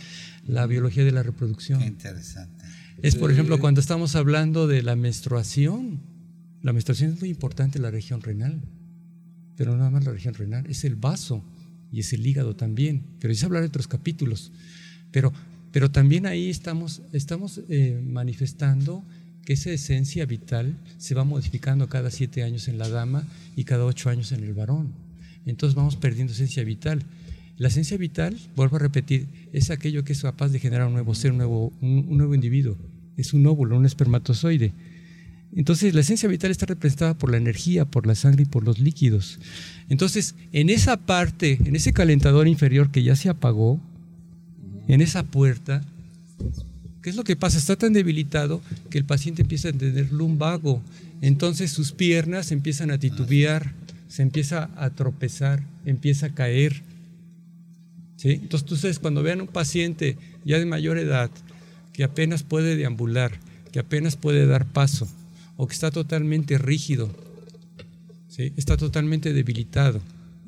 la 0.47 0.67
biología 0.67 1.05
de 1.05 1.11
la 1.11 1.25
reproducción. 1.25 1.83
interesante. 1.83 2.65
Es, 3.03 3.17
por 3.17 3.33
ejemplo, 3.33 3.59
cuando 3.59 3.81
estamos 3.81 4.15
hablando 4.15 4.67
de 4.67 4.83
la 4.83 4.97
menstruación. 4.97 6.01
La 6.63 6.73
menstruación 6.73 7.13
es 7.13 7.21
muy 7.21 7.29
importante 7.29 7.79
en 7.79 7.83
la 7.83 7.91
región 7.91 8.23
renal 8.23 8.61
pero 9.57 9.77
nada 9.77 9.91
más 9.91 10.05
la 10.05 10.13
región 10.13 10.35
renal, 10.35 10.67
es 10.67 10.85
el 10.85 10.97
vaso 10.97 11.43
y 11.91 12.01
es 12.01 12.13
el 12.13 12.27
hígado 12.27 12.57
también, 12.57 13.03
pero 13.21 13.33
es 13.33 13.43
hablar 13.43 13.63
de 13.63 13.69
otros 13.69 13.89
capítulos. 13.89 14.53
Pero, 15.11 15.33
pero 15.73 15.91
también 15.91 16.27
ahí 16.27 16.51
estamos, 16.51 17.03
estamos 17.13 17.61
eh, 17.69 18.01
manifestando 18.05 19.03
que 19.45 19.53
esa 19.53 19.71
esencia 19.71 20.27
vital 20.27 20.77
se 20.99 21.15
va 21.15 21.25
modificando 21.25 21.89
cada 21.89 22.11
siete 22.11 22.43
años 22.43 22.69
en 22.69 22.79
la 22.79 22.89
dama 22.89 23.25
y 23.55 23.65
cada 23.65 23.85
ocho 23.85 24.11
años 24.11 24.33
en 24.33 24.43
el 24.43 24.55
varón. 24.55 24.93
Entonces 25.47 25.77
vamos 25.77 25.97
perdiendo 25.97 26.33
esencia 26.33 26.65
vital. 26.65 27.05
La 27.57 27.69
esencia 27.69 27.97
vital, 27.97 28.37
vuelvo 28.57 28.77
a 28.77 28.81
repetir, 28.81 29.27
es 29.53 29.71
aquello 29.71 30.05
que 30.05 30.13
es 30.13 30.21
capaz 30.21 30.49
de 30.49 30.59
generar 30.59 30.89
un 30.89 30.93
nuevo 30.93 31.15
ser, 31.15 31.31
un 31.31 31.39
nuevo, 31.39 31.73
un 31.81 32.17
nuevo 32.17 32.35
individuo. 32.35 32.77
Es 33.17 33.33
un 33.33 33.47
óvulo, 33.47 33.77
un 33.77 33.87
espermatozoide. 33.87 34.73
Entonces 35.57 35.95
la 35.95 36.03
esencia 36.03 36.29
vital 36.29 36.51
está 36.51 36.67
representada 36.67 37.15
por 37.15 37.31
la 37.31 37.39
energía, 37.39 37.87
por 37.87 38.07
la 38.07 38.15
sangre 38.15 38.43
y 38.43 38.47
por 38.47 38.63
los 38.63 38.79
líquidos. 38.79 39.39
Entonces, 39.89 40.35
en 40.53 40.69
esa 40.69 40.99
parte, 40.99 41.59
en 41.65 41.75
ese 41.75 41.95
calentador 41.95 42.47
inferior 42.47 42.91
que 42.91 43.03
ya 43.03 43.17
se 43.17 43.31
apagó, 43.31 43.81
en 44.87 45.01
esa 45.01 45.23
puerta, 45.23 45.83
¿qué 47.01 47.09
es 47.09 47.17
lo 47.17 47.25
que 47.25 47.37
pasa? 47.37 47.57
Está 47.57 47.75
tan 47.75 47.95
debilitado 47.95 48.61
que 48.91 48.99
el 48.99 49.07
paciente 49.07 49.43
empieza 49.43 49.71
a 49.71 49.73
tener 49.73 50.13
lumbago. 50.13 50.83
Entonces 51.23 51.71
sus 51.71 51.93
piernas 51.93 52.53
empiezan 52.53 52.91
a 52.91 52.99
titubear, 52.99 53.73
se 54.09 54.21
empieza 54.23 54.69
a 54.77 54.91
tropezar, 54.91 55.63
empieza 55.87 56.27
a 56.27 56.35
caer. 56.35 56.83
¿Sí? 58.17 58.33
Entonces, 58.33 58.71
ustedes 58.71 58.99
cuando 58.99 59.23
vean 59.23 59.41
un 59.41 59.49
paciente 59.49 60.19
ya 60.45 60.59
de 60.59 60.67
mayor 60.67 60.99
edad 60.99 61.31
que 61.95 62.05
apenas 62.05 62.43
puede 62.43 62.77
deambular, 62.77 63.33
que 63.73 63.79
apenas 63.79 64.17
puede 64.17 64.47
dar 64.47 64.67
paso, 64.67 65.09
o 65.57 65.67
que 65.67 65.75
está 65.75 65.91
totalmente 65.91 66.59
rígido, 66.59 67.11
¿sí? 68.29 68.53
está 68.57 68.77
totalmente 68.77 69.33
debilitado, 69.33 70.01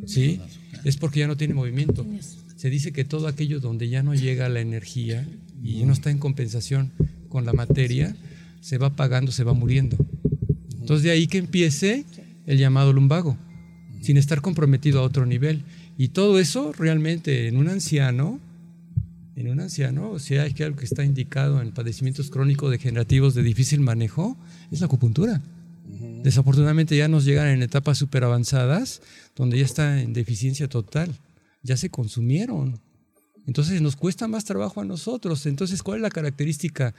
¿sí? 0.07 0.41
es 0.85 0.97
porque 0.97 1.21
ya 1.21 1.27
no 1.27 1.37
tiene 1.37 1.55
movimiento. 1.55 2.07
Se 2.57 2.71
dice 2.71 2.93
que 2.93 3.05
todo 3.05 3.29
aquello 3.29 3.61
donde 3.61 3.89
ya 3.89 4.03
no 4.03 4.15
llega 4.15 4.49
la 4.49 4.61
energía 4.61 5.27
y 5.63 5.85
no 5.85 5.93
está 5.93 6.11
en 6.11 6.19
compensación 6.19 6.93
con 7.29 7.45
la 7.45 7.53
materia, 7.53 8.17
se 8.61 8.79
va 8.79 8.89
apagando, 8.89 9.33
se 9.33 9.45
va 9.45 9.53
muriendo. 9.53 9.97
Entonces 10.81 11.05
de 11.05 11.11
ahí 11.11 11.27
que 11.27 11.39
empiece 11.39 12.05
el 12.47 12.59
llamado 12.59 12.93
lumbago, 12.93 13.37
sin 14.01 14.17
estar 14.17 14.41
comprometido 14.41 15.01
a 15.01 15.03
otro 15.03 15.27
nivel. 15.27 15.63
Y 15.97 16.09
todo 16.09 16.39
eso 16.39 16.73
realmente 16.73 17.49
en 17.49 17.57
un 17.57 17.69
anciano, 17.69 18.41
en 19.41 19.49
un 19.49 19.61
anciano, 19.61 20.19
si 20.19 20.37
hay 20.37 20.55
algo 20.63 20.77
que 20.77 20.85
está 20.85 21.05
indicado 21.05 21.61
en 21.61 21.73
padecimientos 21.73 22.31
crónicos 22.31 22.71
degenerativos 22.71 23.35
de 23.35 23.43
difícil 23.43 23.81
manejo, 23.81 24.37
es 24.71 24.81
la 24.81 24.87
acupuntura. 24.87 25.43
Desafortunadamente 26.23 26.97
ya 26.97 27.09
nos 27.09 27.25
llegan 27.25 27.49
en 27.49 27.63
etapas 27.63 27.99
súper 27.99 28.25
avanzadas 28.25 29.01
donde 29.35 29.59
ya 29.59 29.65
está 29.65 30.03
en 30.03 30.13
deficiencia 30.13 30.69
total, 30.69 31.15
ya 31.63 31.77
se 31.77 31.91
consumieron. 31.91 32.81
Entonces 33.47 33.81
nos 33.81 33.97
cuesta 33.97 34.29
más 34.29 34.45
trabajo 34.45 34.81
a 34.81 34.85
nosotros. 34.85 35.47
Entonces, 35.47 35.83
¿cuál 35.83 35.99
es 35.99 36.03
la 36.03 36.11
característica 36.11 36.95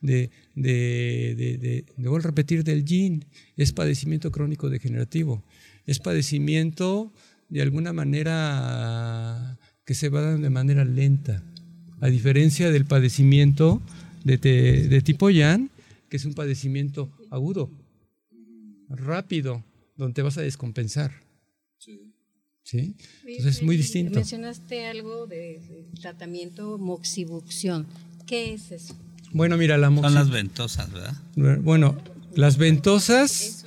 de, 0.00 0.30
de, 0.54 1.34
de, 1.36 1.84
de, 1.96 2.18
repetir, 2.18 2.62
del 2.62 2.84
yin, 2.84 3.24
es 3.56 3.72
padecimiento 3.72 4.30
crónico 4.30 4.68
degenerativo, 4.68 5.42
es 5.86 5.98
padecimiento 5.98 7.12
de 7.48 7.62
alguna 7.62 7.92
manera 7.92 9.58
que 9.86 9.94
se 9.94 10.10
va 10.10 10.20
dando 10.20 10.42
de 10.42 10.50
manera 10.50 10.84
lenta, 10.84 11.42
a 12.00 12.08
diferencia 12.08 12.70
del 12.70 12.84
padecimiento 12.84 13.80
de, 14.24 14.38
de 14.38 15.00
tipo 15.02 15.30
yang, 15.30 15.70
que 16.08 16.16
es 16.16 16.24
un 16.24 16.34
padecimiento 16.34 17.10
agudo, 17.30 17.70
rápido, 18.88 19.62
donde 19.96 20.14
te 20.14 20.22
vas 20.22 20.38
a 20.38 20.42
descompensar. 20.42 21.24
Sí. 22.64 22.94
Entonces 23.26 23.58
es 23.58 23.62
muy 23.62 23.76
distinto. 23.76 24.14
Mencionaste 24.14 24.86
algo 24.86 25.26
de, 25.26 25.60
tratamiento 26.00 26.78
moxibucción. 26.78 27.86
¿Qué 28.26 28.54
es 28.54 28.72
eso? 28.72 28.96
Bueno, 29.32 29.58
mira, 29.58 29.76
la 29.76 29.88
Son 29.88 30.14
las 30.14 30.30
ventosas, 30.30 30.90
¿verdad? 30.90 31.14
Bueno, 31.62 31.96
las 32.34 32.56
ventosas, 32.56 33.66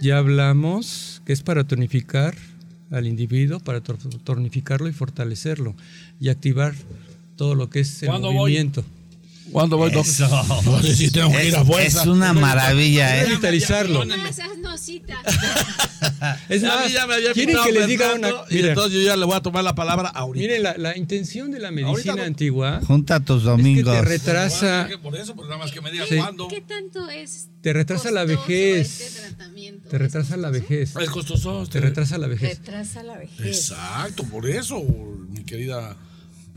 ya 0.00 0.18
hablamos, 0.18 1.22
que 1.24 1.32
es 1.32 1.42
para 1.42 1.64
tonificar 1.64 2.34
al 2.90 3.06
individuo, 3.06 3.60
para 3.60 3.80
tonificarlo 3.80 4.88
y 4.88 4.92
fortalecerlo 4.92 5.76
y 6.18 6.28
activar 6.28 6.74
todo 7.36 7.54
lo 7.54 7.70
que 7.70 7.80
es 7.80 8.02
el 8.02 8.10
movimiento. 8.10 8.84
¿Cuándo 9.54 9.76
voy, 9.76 9.92
Eso. 9.92 10.28
No 10.64 10.82
sé 10.82 10.96
si 10.96 11.10
tengo 11.12 11.30
que 11.30 11.46
ir 11.46 11.54
a 11.54 11.64
fuerza. 11.64 12.00
Es 12.02 12.08
una 12.08 12.32
maravilla, 12.32 13.20
¿eh? 13.20 13.26
Revitalizarlo. 13.26 14.02
es 16.48 16.62
más, 16.62 16.92
quieren 17.34 17.56
que 17.64 17.72
les 17.72 17.86
diga 17.86 18.14
una. 18.14 18.30
Y 18.50 18.60
entonces 18.66 18.94
yo 18.94 19.02
ya 19.02 19.16
le 19.16 19.24
voy 19.24 19.36
a 19.36 19.40
tomar 19.40 19.62
la 19.62 19.76
palabra 19.76 20.08
ahorita. 20.08 20.44
Miren, 20.44 20.62
la, 20.62 20.76
la 20.76 20.96
intención 20.96 21.50
de 21.52 21.60
la 21.60 21.70
medicina 21.70 22.24
antigua. 22.24 22.80
Junta 22.84 23.20
tus 23.20 23.44
domingos. 23.44 23.94
Es 23.94 24.00
que 24.00 24.02
te 24.02 24.08
retrasa. 24.08 24.88
Por 25.02 25.14
eso, 25.14 25.36
pero 25.36 25.46
nada 25.46 25.58
más 25.58 25.70
que 25.70 25.80
me 25.80 25.92
digas 25.92 26.08
sí. 26.08 26.16
cuándo. 26.16 26.48
¿Qué 26.48 26.60
tanto 26.60 27.08
es? 27.08 27.48
Te 27.60 27.72
retrasa 27.72 28.10
la 28.10 28.24
vejez. 28.24 29.00
Este 29.00 29.24
te 29.88 29.98
retrasa 29.98 30.36
la 30.36 30.50
vejez. 30.50 30.96
Es 30.96 31.10
costoso. 31.10 31.64
Te 31.66 31.80
retrasa 31.80 32.18
la 32.18 32.26
vejez. 32.26 32.58
Retrasa 32.58 33.04
la 33.04 33.18
vejez. 33.18 33.46
Exacto, 33.46 34.24
por 34.24 34.48
eso, 34.48 34.82
mi 35.28 35.44
querida. 35.44 35.96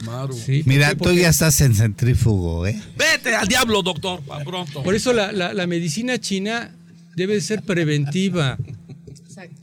Maru. 0.06 0.38
Mira, 0.66 0.96
tú 0.96 1.12
ya 1.14 1.30
estás 1.30 1.60
en 1.62 1.74
centrífugo, 1.74 2.68
¿eh? 2.68 2.80
Vete 2.98 3.36
al 3.36 3.48
diablo, 3.48 3.82
doctor, 3.82 4.22
pronto. 4.46 4.84
Por 4.84 4.96
eso 4.96 5.14
la, 5.14 5.32
la, 5.32 5.54
la 5.54 5.68
medicina 5.68 6.20
china 6.20 6.72
debe 7.16 7.42
ser 7.42 7.64
preventiva. 7.64 8.58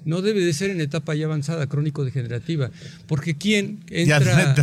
No 0.05 0.22
debe 0.22 0.45
de 0.45 0.53
ser 0.53 0.70
en 0.70 0.80
etapa 0.80 1.14
ya 1.14 1.24
avanzada, 1.26 1.66
crónico-degenerativa. 1.66 2.70
Porque 3.07 3.37
quien 3.37 3.80
entra, 3.91 4.55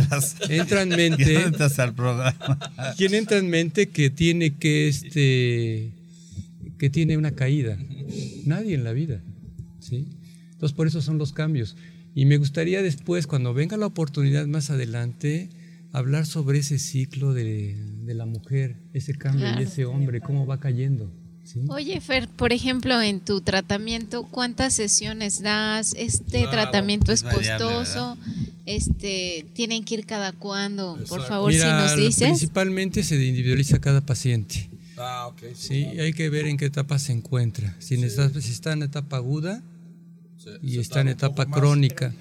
entra 0.48 0.82
en 0.82 0.88
mente. 0.96 1.36
al 1.36 1.94
programa. 1.94 2.58
¿Quién 2.96 3.14
entra 3.14 3.38
en 3.38 3.50
mente 3.50 3.88
que 3.88 4.08
tiene 4.08 4.54
que 4.54 4.88
este 4.88 5.90
que 6.78 6.90
tiene 6.90 7.16
una 7.16 7.32
caída? 7.32 7.76
Nadie 8.46 8.74
en 8.74 8.84
la 8.84 8.92
vida. 8.92 9.20
¿sí? 9.80 10.06
Entonces, 10.52 10.74
por 10.74 10.86
eso 10.86 11.02
son 11.02 11.18
los 11.18 11.32
cambios. 11.32 11.76
Y 12.14 12.24
me 12.24 12.36
gustaría 12.36 12.82
después, 12.82 13.26
cuando 13.26 13.52
venga 13.54 13.76
la 13.76 13.86
oportunidad 13.86 14.46
más 14.46 14.70
adelante, 14.70 15.48
hablar 15.92 16.26
sobre 16.26 16.58
ese 16.58 16.78
ciclo 16.78 17.34
de, 17.34 17.76
la 18.06 18.26
mujer, 18.26 18.76
ese 18.92 19.14
cambio 19.14 19.46
y 19.58 19.62
ese 19.62 19.84
hombre, 19.84 20.20
cómo 20.20 20.46
va 20.46 20.58
cayendo. 20.58 21.12
Oye, 21.68 22.00
Fer, 22.00 22.28
por 22.28 22.52
ejemplo, 22.52 23.00
en 23.02 23.20
tu 23.20 23.40
tratamiento, 23.40 24.22
¿cuántas 24.24 24.74
sesiones 24.74 25.42
das? 25.42 25.94
¿Este 25.98 26.46
tratamiento 26.46 27.12
es, 27.12 27.22
costoso? 27.22 28.16
este 28.64 29.44
¿Tienen 29.52 29.84
que 29.84 29.94
ir 29.94 30.06
cada 30.06 30.32
cuándo? 30.32 30.98
Por 31.08 31.26
favor, 31.26 31.52
si 31.52 31.58
nos 31.58 31.96
dices. 31.96 32.28
Principalmente 32.28 33.02
se 33.02 33.16
individualiza 33.16 33.80
cada 33.80 34.00
paciente. 34.00 34.70
Ah, 34.96 35.26
ok. 35.26 35.42
Sí, 35.54 35.84
hay 35.84 36.12
que 36.12 36.30
ver 36.30 36.46
en 36.46 36.56
qué 36.56 36.66
etapa 36.66 36.98
se 36.98 37.12
encuentra. 37.12 37.74
Si, 37.80 37.96
está, 37.96 38.30
si 38.40 38.52
está 38.52 38.72
en 38.72 38.84
etapa 38.84 39.16
aguda 39.16 39.62
y 40.62 40.78
está 40.78 41.00
en 41.00 41.08
etapa 41.08 41.46
crónica. 41.46 42.14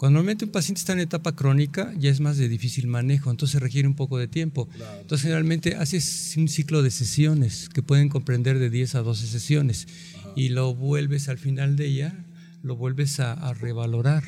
Cuando 0.00 0.14
normalmente 0.14 0.46
un 0.46 0.50
paciente 0.50 0.78
está 0.78 0.94
en 0.94 1.00
etapa 1.00 1.36
crónica, 1.36 1.92
ya 1.98 2.08
es 2.08 2.20
más 2.20 2.38
de 2.38 2.48
difícil 2.48 2.86
manejo, 2.86 3.30
entonces 3.30 3.60
requiere 3.60 3.86
un 3.86 3.92
poco 3.92 4.16
de 4.16 4.28
tiempo. 4.28 4.66
Entonces, 4.98 5.24
generalmente 5.24 5.76
haces 5.76 6.34
un 6.38 6.48
ciclo 6.48 6.82
de 6.82 6.90
sesiones 6.90 7.68
que 7.68 7.82
pueden 7.82 8.08
comprender 8.08 8.58
de 8.58 8.70
10 8.70 8.94
a 8.94 9.02
12 9.02 9.26
sesiones 9.26 9.88
y 10.34 10.48
lo 10.48 10.74
vuelves 10.74 11.28
al 11.28 11.36
final 11.36 11.76
de 11.76 11.84
ella, 11.84 12.24
lo 12.62 12.76
vuelves 12.76 13.20
a, 13.20 13.52
revalorar. 13.52 14.24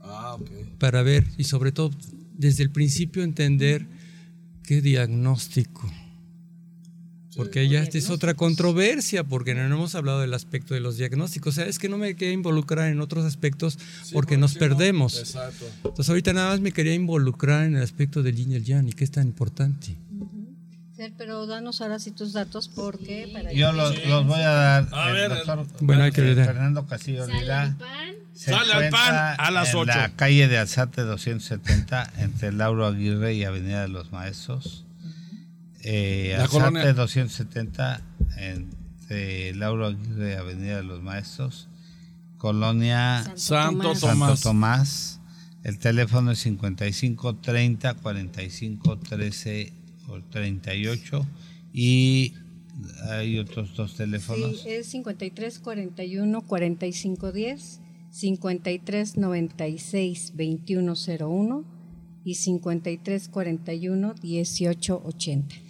Ah, 0.00 0.38
para 0.80 1.04
ver 1.04 1.24
y 1.38 1.44
sobre 1.44 1.70
todo 1.70 1.92
desde 2.36 2.64
el 2.64 2.70
principio 2.70 3.22
entender 3.22 3.86
qué 4.64 4.82
diagnóstico 4.82 5.88
porque 7.36 7.68
ya 7.68 7.82
es 7.82 8.10
otra 8.10 8.34
controversia, 8.34 9.24
porque 9.24 9.54
no 9.54 9.62
hemos 9.62 9.94
hablado 9.94 10.20
del 10.20 10.34
aspecto 10.34 10.74
de 10.74 10.80
los 10.80 10.96
diagnósticos. 10.96 11.54
O 11.54 11.56
sea, 11.56 11.66
es 11.66 11.78
que 11.78 11.88
no 11.88 11.96
me 11.96 12.14
quería 12.14 12.34
involucrar 12.34 12.90
en 12.90 13.00
otros 13.00 13.24
aspectos 13.24 13.78
porque 14.12 14.36
nos 14.36 14.54
perdemos. 14.54 15.18
Exacto. 15.18 15.66
Entonces 15.84 16.08
ahorita 16.08 16.32
nada 16.32 16.50
más 16.50 16.60
me 16.60 16.72
quería 16.72 16.94
involucrar 16.94 17.64
en 17.64 17.76
el 17.76 17.82
aspecto 17.82 18.22
del 18.22 18.36
yin 18.36 18.52
y 18.52 18.56
el 18.56 18.64
yang 18.64 18.88
y 18.88 18.92
que 18.92 19.04
es 19.04 19.10
tan 19.10 19.26
importante. 19.26 19.96
Pero 21.18 21.46
danos 21.46 21.80
ahora 21.80 21.98
sí 21.98 22.12
tus 22.12 22.32
datos 22.32 22.68
porque 22.68 23.28
para 23.32 23.52
Yo 23.52 23.72
los, 23.72 23.94
voy 24.24 24.40
a 24.40 24.50
dar. 24.50 24.88
A 24.92 25.10
ver, 25.10 25.32
bueno, 25.80 26.04
hay 26.04 26.12
que 26.12 26.20
ver. 26.20 26.44
Fernando 26.44 26.86
Castillo 26.86 27.26
Lira. 27.26 27.76
Sale 28.34 28.72
al 28.72 28.90
pan 28.90 29.34
a 29.38 29.50
las 29.50 29.74
8. 29.74 29.90
En 29.90 29.98
la 29.98 30.08
calle 30.14 30.48
de 30.48 30.58
Alzate 30.58 31.02
270, 31.02 32.12
entre 32.18 32.52
Lauro 32.52 32.86
Aguirre 32.86 33.34
y 33.34 33.44
Avenida 33.44 33.82
de 33.82 33.88
los 33.88 34.12
Maestros 34.12 34.84
eh, 35.84 36.34
la 36.38 36.46
colonia 36.46 36.92
270 36.92 38.02
entre 38.38 39.52
Lauro 39.54 39.86
Aguirre, 39.86 40.36
Avenida 40.36 40.76
de 40.76 40.84
los 40.84 41.02
Maestros, 41.02 41.68
Colonia 42.38 43.24
Santo, 43.36 43.92
Tomás. 44.40 45.20
El 45.64 45.78
teléfono 45.78 46.32
es 46.32 46.40
55 46.40 47.36
30 47.36 47.94
45 47.94 48.98
13 48.98 49.72
o 50.08 50.20
38 50.22 51.26
y 51.72 52.34
hay 53.10 53.38
otros 53.38 53.74
dos 53.76 53.94
teléfonos. 53.94 54.62
Sí, 54.62 54.70
es 54.70 54.86
53 54.86 55.58
41 55.58 56.42
45 56.42 57.32
10, 57.32 57.80
53 58.10 59.16
96 59.16 60.32
21 60.34 60.94
01 61.18 61.64
y 62.24 62.34
53 62.34 63.28
41 63.28 64.14
18 64.14 65.02
80 65.04 65.61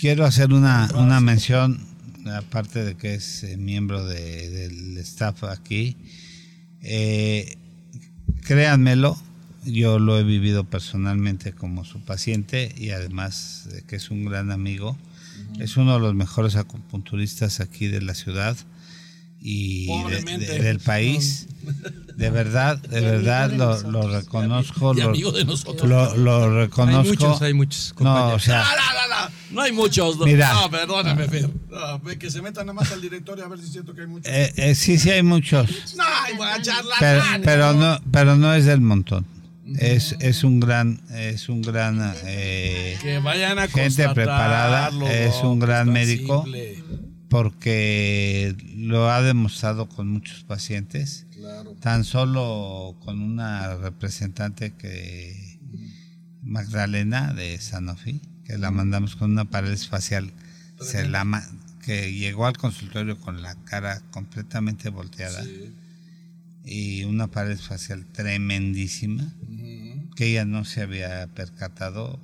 quiero 0.00 0.24
hacer 0.24 0.54
una, 0.54 0.88
una 0.94 1.20
mención, 1.20 1.78
aparte 2.34 2.82
de 2.82 2.94
que 2.96 3.14
es 3.14 3.44
eh, 3.44 3.58
miembro 3.58 4.06
del 4.06 4.96
staff 4.96 5.44
aquí. 5.44 5.96
Eh, 6.80 7.58
créanmelo, 8.42 9.20
yo 9.66 9.98
lo 9.98 10.18
he 10.18 10.24
vivido 10.24 10.64
personalmente 10.64 11.52
como 11.52 11.84
su 11.84 12.00
paciente 12.00 12.74
y 12.78 12.90
además 12.90 13.68
de 13.70 13.82
que 13.82 13.96
es 13.96 14.10
un 14.10 14.24
gran 14.24 14.50
amigo. 14.50 14.96
Es 15.58 15.76
uno 15.76 15.94
de 15.94 16.00
los 16.00 16.14
mejores 16.14 16.56
acupunturistas 16.56 17.60
aquí 17.60 17.86
de 17.86 18.00
la 18.00 18.14
ciudad 18.14 18.56
y 19.40 19.86
del 20.46 20.80
país. 20.80 21.46
De 22.16 22.30
verdad, 22.30 22.78
de 22.78 23.00
verdad 23.00 23.50
lo, 23.52 23.80
lo 23.90 24.08
reconozco. 24.08 24.94
Lo, 24.94 25.12
Lo, 25.86 26.16
lo, 26.16 26.60
reconozco. 26.62 27.00
Hay 27.00 27.08
muchos, 27.08 27.42
hay 27.42 27.54
muchos. 27.54 27.94
No, 27.98 28.34
o 28.34 28.38
sea, 28.38 28.64
no, 29.50 29.62
hay 29.62 29.72
muchos. 29.72 30.18
No, 30.18 30.26
mira, 30.26 30.52
no 30.52 30.70
perdóname, 30.70 31.28
Fer. 31.28 31.50
que 32.18 32.30
se 32.30 32.42
metan 32.42 32.66
nada 32.66 32.74
más 32.74 32.92
al 32.92 33.00
directorio 33.00 33.44
a 33.44 33.48
ver 33.48 33.58
si 33.58 33.68
siento 33.68 33.94
que 33.94 34.02
hay 34.02 34.06
muchos. 34.06 34.30
Eh, 34.30 34.52
eh, 34.56 34.74
sí, 34.74 34.98
sí 34.98 35.10
hay 35.10 35.22
muchos. 35.22 35.96
No, 35.96 36.04
voy 36.36 36.46
a 36.46 36.60
charlar. 36.60 36.96
Pero, 36.98 37.22
pero, 37.42 37.72
no, 37.72 38.00
pero 38.10 38.36
no 38.36 38.54
es 38.54 38.66
del 38.66 38.80
montón. 38.80 39.26
Es, 39.78 40.16
es 40.18 40.42
un 40.42 40.58
gran 40.58 41.00
es 41.14 41.48
un 41.48 41.62
gran 41.62 42.14
eh, 42.24 42.98
que 43.00 43.20
vayan 43.20 43.56
a 43.56 43.68
gente 43.68 44.08
preparada 44.08 44.90
es 45.12 45.36
un 45.44 45.60
gran 45.60 45.92
médico 45.92 46.44
porque 47.30 48.56
lo 48.74 49.08
ha 49.08 49.22
demostrado 49.22 49.88
con 49.88 50.08
muchos 50.08 50.42
pacientes. 50.42 51.26
Tan 51.80 52.04
solo 52.04 52.96
con 53.04 53.20
una 53.22 53.76
representante 53.76 54.72
que 54.72 55.58
Magdalena 56.42 57.32
de 57.32 57.58
Sanofi, 57.58 58.20
que 58.44 58.58
la 58.58 58.72
mandamos 58.72 59.14
con 59.14 59.30
una 59.30 59.44
parálisis 59.44 59.88
facial, 59.88 60.32
se 60.80 61.08
la, 61.08 61.24
que 61.84 62.12
llegó 62.12 62.46
al 62.46 62.58
consultorio 62.58 63.18
con 63.18 63.42
la 63.42 63.54
cara 63.64 64.02
completamente 64.10 64.90
volteada 64.90 65.44
y 66.64 67.04
una 67.04 67.28
parálisis 67.28 67.68
facial 67.68 68.06
tremendísima, 68.06 69.32
que 70.16 70.26
ella 70.26 70.44
no 70.44 70.64
se 70.64 70.82
había 70.82 71.28
percatado 71.28 72.18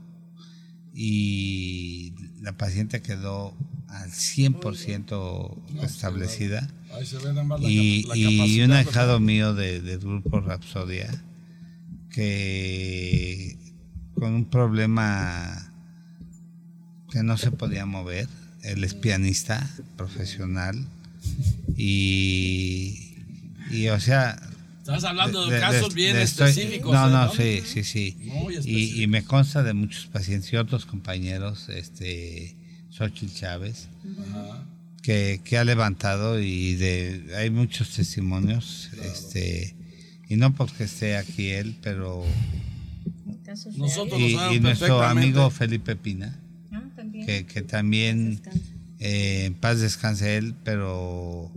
y 0.92 2.12
la 2.40 2.56
paciente 2.56 3.02
quedó 3.02 3.54
al 3.88 4.10
100% 4.10 5.82
establecida. 5.82 6.68
y, 7.60 8.06
y 8.14 8.60
un 8.62 8.72
ahijado 8.72 9.20
mío 9.20 9.54
de, 9.54 9.80
del 9.80 9.98
grupo 9.98 10.40
Rapsodia 10.40 11.10
que 12.10 13.58
con 14.14 14.32
un 14.32 14.44
problema 14.46 15.70
que 17.10 17.22
no 17.22 17.36
se 17.36 17.50
podía 17.50 17.84
mover. 17.86 18.28
Él 18.62 18.82
es 18.82 18.94
pianista 18.94 19.68
profesional 19.96 20.86
y, 21.76 23.14
y 23.70 23.88
o 23.88 24.00
sea... 24.00 24.40
Estás 24.80 25.04
hablando 25.04 25.46
de, 25.46 25.60
casos 25.60 25.94
bien 25.94 26.16
específicos. 26.16 26.92
No, 26.92 27.08
¿eh, 27.08 27.10
no, 27.10 27.32
sí, 27.32 27.62
sí, 27.66 27.84
sí. 27.84 28.16
Y, 28.64 29.02
y, 29.02 29.06
me 29.08 29.24
consta 29.24 29.62
de 29.62 29.74
muchos 29.74 30.06
pacientes 30.06 30.52
y 30.52 30.56
otros 30.56 30.86
compañeros, 30.86 31.68
este, 31.68 32.56
Xochitl 32.96 33.34
Chávez, 33.34 33.88
que, 35.02 35.40
que, 35.44 35.58
ha 35.58 35.64
levantado 35.64 36.40
y 36.40 36.76
de 36.76 37.34
hay 37.36 37.50
muchos 37.50 37.90
testimonios, 37.90 38.88
este, 39.04 39.76
y 40.28 40.36
no 40.36 40.54
porque 40.54 40.84
esté 40.84 41.16
aquí 41.16 41.48
él, 41.48 41.76
pero 41.82 42.24
nosotros 43.76 44.18
y, 44.18 44.60
nuestro 44.60 45.02
amigo 45.02 45.50
Felipe 45.50 45.94
Pina, 45.94 46.40
ah, 46.72 46.82
que, 47.26 47.44
que, 47.44 47.60
también 47.60 48.40
eh, 48.98 49.44
en 49.44 49.54
paz 49.54 49.80
descanse 49.80 50.38
él, 50.38 50.54
pero 50.64 51.52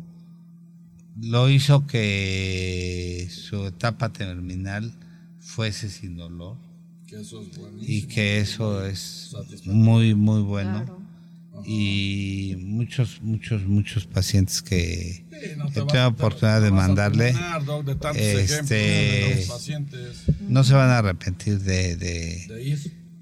lo 1.22 1.50
hizo 1.50 1.88
que 1.88 3.30
su 3.32 3.68
etapa 3.68 4.10
terminal 4.12 4.94
fuese 5.40 5.90
sin 5.90 6.18
dolor. 6.18 6.58
Y 7.82 8.04
que 8.04 8.40
eso 8.40 8.86
es 8.86 9.34
muy 9.66 10.14
muy 10.14 10.44
bueno 10.44 10.99
y 11.66 12.56
muchos 12.60 13.22
muchos 13.22 13.64
muchos 13.64 14.06
pacientes 14.06 14.62
que 14.62 15.26
he 15.32 15.56
tenido 15.72 16.08
oportunidad 16.08 16.62
de 16.62 16.72
mandarle 16.72 17.36
este 18.16 19.46
no 20.48 20.64
se 20.64 20.74
van 20.74 20.90
a 20.90 21.00
arrepentir 21.00 21.60
de, 21.60 21.96
de, 21.96 22.80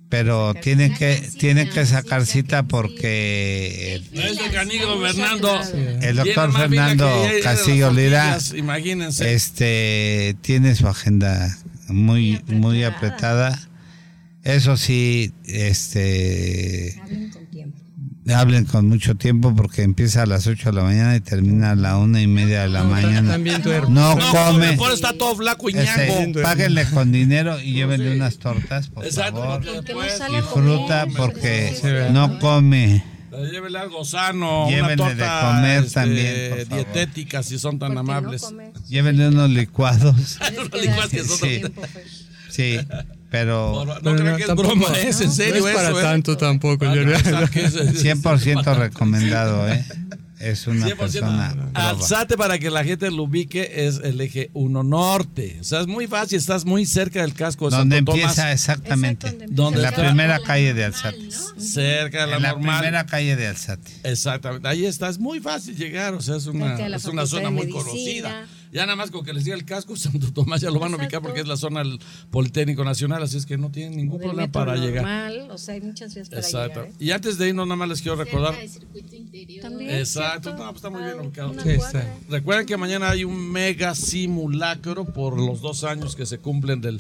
pero 0.10 0.54
tienen 0.54 0.94
que 0.94 1.22
tienen 1.38 1.70
que 1.70 1.86
sacar 1.86 2.26
cita 2.26 2.64
porque 2.64 4.02
el 6.02 6.16
doctor 6.16 6.54
Fernando 6.54 7.10
Castillo 7.44 7.92
Lira 7.92 8.38
este 9.20 10.36
tiene 10.42 10.76
su 10.76 10.88
agenda 10.88 11.58
muy 11.90 12.42
muy 12.48 12.84
apretada. 12.84 13.60
eso 14.44 14.78
sí 14.78 15.34
este 15.46 17.02
hablen 18.34 18.66
con 18.66 18.88
mucho 18.88 19.16
tiempo 19.16 19.56
porque 19.56 19.84
empieza 19.84 20.24
a 20.24 20.26
las 20.26 20.48
8 20.48 20.72
de 20.72 20.76
la 20.76 20.84
mañana 20.84 21.16
y 21.16 21.22
termina 21.22 21.72
a 21.72 21.76
la 21.76 21.98
una 21.98 22.22
y 22.22 22.28
media 22.28 22.62
de 22.62 22.70
la 22.70 22.84
mañana. 22.84 23.38
No, 23.90 24.18
come. 24.32 24.74
Por 24.74 24.92
está 24.92 25.14
todo 25.14 25.36
flaco 25.36 25.70
y 25.70 25.78
este, 25.78 26.34
Páguenle 26.42 26.86
con 26.90 27.12
dinero 27.12 27.60
y 27.60 27.74
llévenle 27.74 28.16
unas 28.16 28.38
tortas, 28.38 28.90
por 28.90 29.06
favor. 29.06 29.64
Y 29.66 30.42
fruta 30.42 31.08
porque 31.16 32.10
no 32.12 32.40
come. 32.40 33.04
Llévenle 33.52 33.78
algo 33.78 34.04
sano, 34.04 34.68
Llévenle 34.68 35.04
una 35.04 35.16
torta, 35.16 35.40
de 35.40 35.56
comer 35.56 35.84
este, 35.84 35.94
también, 35.94 36.70
dietética 36.70 37.44
si 37.44 37.60
son 37.60 37.78
tan 37.78 37.96
amables. 37.98 38.48
Llévenle 38.88 39.28
unos 39.28 39.50
licuados. 39.52 40.40
unos 40.58 40.82
licuados 40.82 41.12
que 41.12 41.24
son 41.24 41.38
sí. 41.38 41.62
sí. 42.50 42.80
Pero 43.30 43.86
no, 43.86 44.16
creo 44.16 44.38
que 44.38 44.44
es 44.44 44.56
broma, 44.56 44.88
es 45.00 45.20
en 45.20 45.32
serio 45.32 45.62
no 45.62 45.68
es 45.68 45.76
para 45.76 45.90
eso, 45.90 46.00
tanto 46.00 46.34
¿eh? 46.34 46.38
tampoco. 46.38 46.86
yo 46.86 47.04
100% 47.04 48.76
recomendado, 48.78 49.68
¿eh? 49.68 49.84
Es 50.40 50.68
una 50.68 50.88
persona. 50.96 51.56
Alzate 51.74 52.38
para 52.38 52.60
que 52.60 52.70
la 52.70 52.84
gente 52.84 53.10
lo 53.10 53.24
ubique 53.24 53.88
es 53.88 54.00
el 54.04 54.22
eje 54.22 54.52
1 54.54 54.84
norte. 54.84 55.58
O 55.60 55.64
sea, 55.64 55.82
es 55.82 55.88
muy 55.88 56.06
fácil, 56.06 56.38
estás 56.38 56.64
muy 56.64 56.86
cerca 56.86 57.22
del 57.22 57.34
casco 57.34 57.70
de 57.70 57.78
Donde 57.78 57.98
empieza 57.98 58.52
exactamente. 58.52 59.36
Donde 59.50 59.80
en 59.80 59.84
la 59.84 59.92
primera 59.92 60.40
calle 60.40 60.74
de 60.74 60.86
Alzate. 60.86 61.30
Cerca 61.58 62.22
de 62.22 62.28
la 62.28 62.38
en 62.38 62.44
normal. 62.44 62.66
la 62.66 62.80
primera 62.80 63.06
calle 63.08 63.36
de 63.36 63.48
Alzate. 63.48 63.92
Exactamente. 64.04 64.68
Ahí 64.68 64.86
está, 64.86 65.10
es 65.10 65.18
muy 65.18 65.40
fácil 65.40 65.76
llegar, 65.76 66.14
o 66.14 66.22
sea, 66.22 66.36
es 66.36 66.46
una, 66.46 66.78
es 66.88 67.06
una 67.06 67.26
zona 67.26 67.50
muy 67.50 67.70
conocida. 67.70 68.46
Ya 68.72 68.86
nada 68.86 68.96
más 68.96 69.12
con 69.12 69.26
que 69.26 69.34
les 69.34 69.46
diga 69.46 69.56
el 69.56 69.66
casco, 69.66 69.96
Santo 69.98 70.32
Tomás 70.34 70.62
ya 70.62 70.72
lo 70.72 70.80
van 70.80 70.94
a 70.94 70.98
ubicar 70.98 71.22
porque 71.22 71.42
es 71.42 71.48
la 71.48 71.58
zona 71.58 71.80
del 71.80 72.00
Politécnico 72.32 72.84
Nacional, 72.84 73.24
así 73.24 73.38
es 73.38 73.46
que 73.46 73.58
no 73.58 73.72
tienen 73.72 73.98
ningún 73.98 74.20
problema 74.20 74.52
para 74.52 74.76
llegar. 74.76 75.04
Normal, 75.04 75.52
o 75.52 75.58
sea, 75.58 75.76
hay 75.76 75.82
muchas 75.82 76.14
vías 76.14 76.30
para 76.30 76.42
Exacto. 76.42 76.82
Llegar, 76.82 76.94
¿eh? 76.94 77.06
Y 77.06 77.12
antes 77.12 77.38
de 77.38 77.50
irnos, 77.50 77.68
nada 77.68 77.78
más 77.78 77.90
les 77.90 78.02
quiero 78.02 78.18
recordar. 78.18 78.56
También, 79.62 79.96
Exacto, 79.96 80.52
no, 80.52 80.58
pues 80.58 80.76
está 80.78 80.90
muy 80.90 81.04
bien 81.04 81.20
ubicado. 81.20 81.54
Sí, 81.62 81.78
Recuerden 82.30 82.66
que 82.66 82.78
mañana 82.78 83.10
hay 83.10 83.24
un 83.24 83.52
mega 83.52 83.94
simulacro 83.96 85.06
por 85.06 85.40
los 85.40 85.62
dos 85.62 85.84
años 85.84 86.16
que 86.16 86.26
se 86.26 86.40
cumplen 86.40 86.82
del 86.82 87.00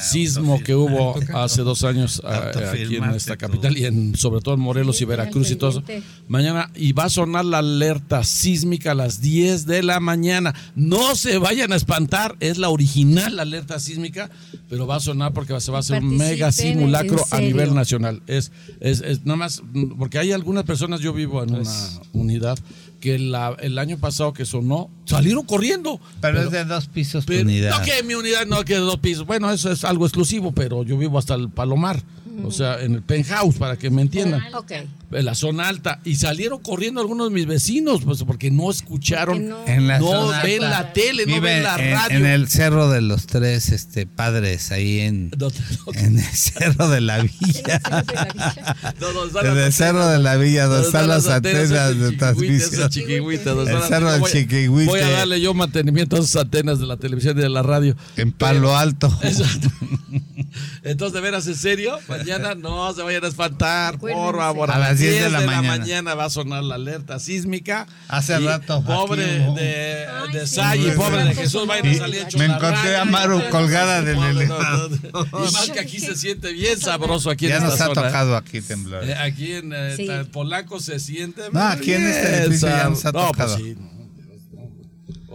sismo 0.00 0.60
que 0.62 0.74
hubo 0.74 1.14
hace 1.34 1.62
dos 1.62 1.84
años 1.84 2.22
aquí 2.24 2.96
en 2.96 3.04
esta 3.10 3.36
capital 3.36 3.76
y 3.76 3.86
en 3.86 4.16
sobre 4.16 4.40
todo 4.40 4.54
en 4.54 4.60
Morelos 4.60 5.00
y 5.00 5.04
Veracruz 5.04 5.50
y 5.50 5.56
todo 5.56 5.70
eso. 5.70 5.82
Mañana 6.28 6.70
y 6.74 6.92
va 6.92 7.04
a 7.04 7.10
sonar 7.10 7.44
la 7.44 7.58
alerta 7.58 8.24
sísmica 8.24 8.92
a 8.92 8.94
las 8.94 9.20
10 9.20 9.66
de 9.66 9.82
la 9.82 10.00
mañana. 10.00 10.54
No 10.74 11.14
se 11.16 11.38
vayan 11.38 11.72
a 11.72 11.76
espantar, 11.76 12.36
es 12.40 12.58
la 12.58 12.68
original 12.68 13.38
alerta 13.38 13.78
sísmica, 13.78 14.30
pero 14.68 14.86
va 14.86 14.96
a 14.96 15.00
sonar 15.00 15.32
porque 15.32 15.58
se 15.60 15.70
va 15.70 15.78
a 15.78 15.80
hacer 15.80 16.02
un 16.02 16.16
mega 16.16 16.52
simulacro 16.52 17.24
a 17.30 17.40
nivel 17.40 17.74
nacional. 17.74 18.22
Es, 18.26 18.52
es, 18.80 19.00
es 19.00 19.24
nada 19.24 19.36
más, 19.36 19.62
porque 19.98 20.18
hay 20.18 20.32
algunas 20.32 20.64
personas, 20.64 21.00
yo 21.00 21.12
vivo 21.12 21.42
en 21.42 21.54
una 21.54 21.75
unidad 22.12 22.58
que 23.00 23.18
la, 23.18 23.56
el 23.60 23.78
año 23.78 23.98
pasado 23.98 24.32
que 24.32 24.44
sonó, 24.44 24.90
salieron 25.04 25.44
corriendo. 25.44 26.00
Pero, 26.20 26.42
es 26.42 26.50
de 26.50 26.64
dos 26.64 26.86
pisos 26.86 27.26
tu 27.26 27.32
unidad. 27.34 27.78
No 27.78 27.84
que 27.84 28.02
mi 28.02 28.14
unidad 28.14 28.46
no 28.46 28.64
que 28.64 28.74
de 28.74 28.80
dos 28.80 28.98
pisos. 28.98 29.26
Bueno, 29.26 29.50
eso 29.50 29.70
es 29.70 29.84
algo 29.84 30.06
exclusivo, 30.06 30.52
pero 30.52 30.82
yo 30.82 30.98
vivo 30.98 31.18
hasta 31.18 31.34
el 31.34 31.50
Palomar. 31.50 32.02
O 32.44 32.50
sea, 32.50 32.80
en 32.82 32.94
el 32.94 33.02
penthouse, 33.02 33.56
para 33.56 33.76
que 33.76 33.90
me 33.90 34.02
entiendan. 34.02 34.42
En 35.12 35.24
la 35.24 35.34
zona 35.34 35.68
alta. 35.68 36.00
Y 36.04 36.16
salieron 36.16 36.60
corriendo 36.60 37.00
algunos 37.00 37.28
de 37.28 37.34
mis 37.34 37.46
vecinos, 37.46 38.02
pues 38.04 38.24
porque 38.24 38.50
no 38.50 38.70
escucharon. 38.70 39.48
No, 39.48 39.66
en 39.66 39.86
la 39.86 39.98
no 39.98 40.32
ven 40.42 40.62
la 40.62 40.92
tele, 40.92 41.26
no 41.26 41.40
ven 41.40 41.62
la 41.62 41.76
radio. 41.76 42.18
En, 42.18 42.26
el 42.26 42.48
cerro 42.48 42.88
de 42.90 43.00
los 43.00 43.26
tres 43.26 43.70
este 43.70 44.06
padres, 44.06 44.72
ahí 44.72 45.00
en, 45.00 45.30
en 45.94 46.18
el 46.18 46.24
cerro 46.24 46.88
de 46.88 47.00
la 47.00 47.18
villa. 47.22 47.80
en 49.42 49.58
el 49.58 49.72
cerro 49.72 50.06
de 50.08 50.18
la 50.18 50.36
villa, 50.36 50.66
donde 50.66 50.86
están 50.86 51.08
las 51.08 51.28
antenas 51.28 51.70
de 51.98 52.12
transmisión. 52.12 52.90
El 52.92 53.82
cerro 53.82 54.12
del 54.12 54.22
Chiquihuite. 54.22 54.90
Voy 54.90 55.00
a 55.00 55.10
darle 55.10 55.40
yo 55.40 55.54
mantenimiento 55.54 56.16
a 56.16 56.20
esas 56.20 56.42
antenas 56.42 56.78
de 56.78 56.86
la 56.86 56.96
televisión 56.96 57.38
y 57.38 57.42
de 57.42 57.48
la 57.48 57.62
radio. 57.62 57.96
En 58.16 58.32
Palo 58.32 58.76
Alto. 58.76 59.06
Entonces, 60.82 61.14
de 61.14 61.20
veras, 61.20 61.46
¿en 61.46 61.56
serio? 61.56 61.98
Mañana 62.08 62.54
no 62.54 62.92
se 62.94 63.02
vayan 63.02 63.24
a 63.24 63.28
espantar, 63.28 63.98
por 63.98 64.36
favor. 64.36 64.70
A 64.70 64.78
las 64.78 64.95
10 64.96 65.22
de 65.22 65.30
la, 65.30 65.62
mañana. 65.62 66.14
va 66.14 66.26
a 66.26 66.30
sonar 66.30 66.62
la 66.62 66.76
alerta 66.76 67.18
sísmica. 67.18 67.86
Hace 68.08 68.38
rato. 68.38 68.82
Pobre 68.84 69.24
de, 69.24 70.06
de 70.32 70.46
Say 70.46 70.88
y 70.88 70.90
pobre 70.92 71.24
de 71.24 71.34
Jesús, 71.34 71.66
vayan 71.66 71.88
a 71.88 71.94
salir 71.94 72.26
Me 72.36 72.46
encontré 72.46 72.96
a 72.96 73.04
Maru 73.04 73.42
colgada 73.50 74.02
del 74.02 74.22
elevador. 74.22 74.90
Y 75.02 75.52
más 75.52 75.70
que 75.70 75.80
aquí 75.80 75.98
se 75.98 76.16
siente 76.16 76.52
bien 76.52 76.78
sabroso 76.80 77.30
aquí 77.30 77.48
ya 77.48 77.56
en 77.56 77.64
esta 77.64 77.76
zona. 77.76 77.88
Ya 77.88 77.94
nos 77.94 78.04
ha 78.04 78.08
tocado 78.08 78.36
aquí 78.36 78.60
temblor. 78.60 79.04
Eh, 79.04 79.14
aquí 79.14 79.52
en 79.52 79.72
eh, 79.74 80.24
Polanco 80.32 80.80
se 80.80 80.98
siente 80.98 81.42
No, 81.52 81.60
aquí 81.60 81.92
en 81.92 82.06
este 82.06 82.36
edificio 82.36 82.68
ya 82.68 82.88
nos 82.88 83.04
ha 83.04 83.12
no, 83.12 83.26
tocado. 83.28 83.56
Pues 83.56 83.66
sí, 83.66 83.76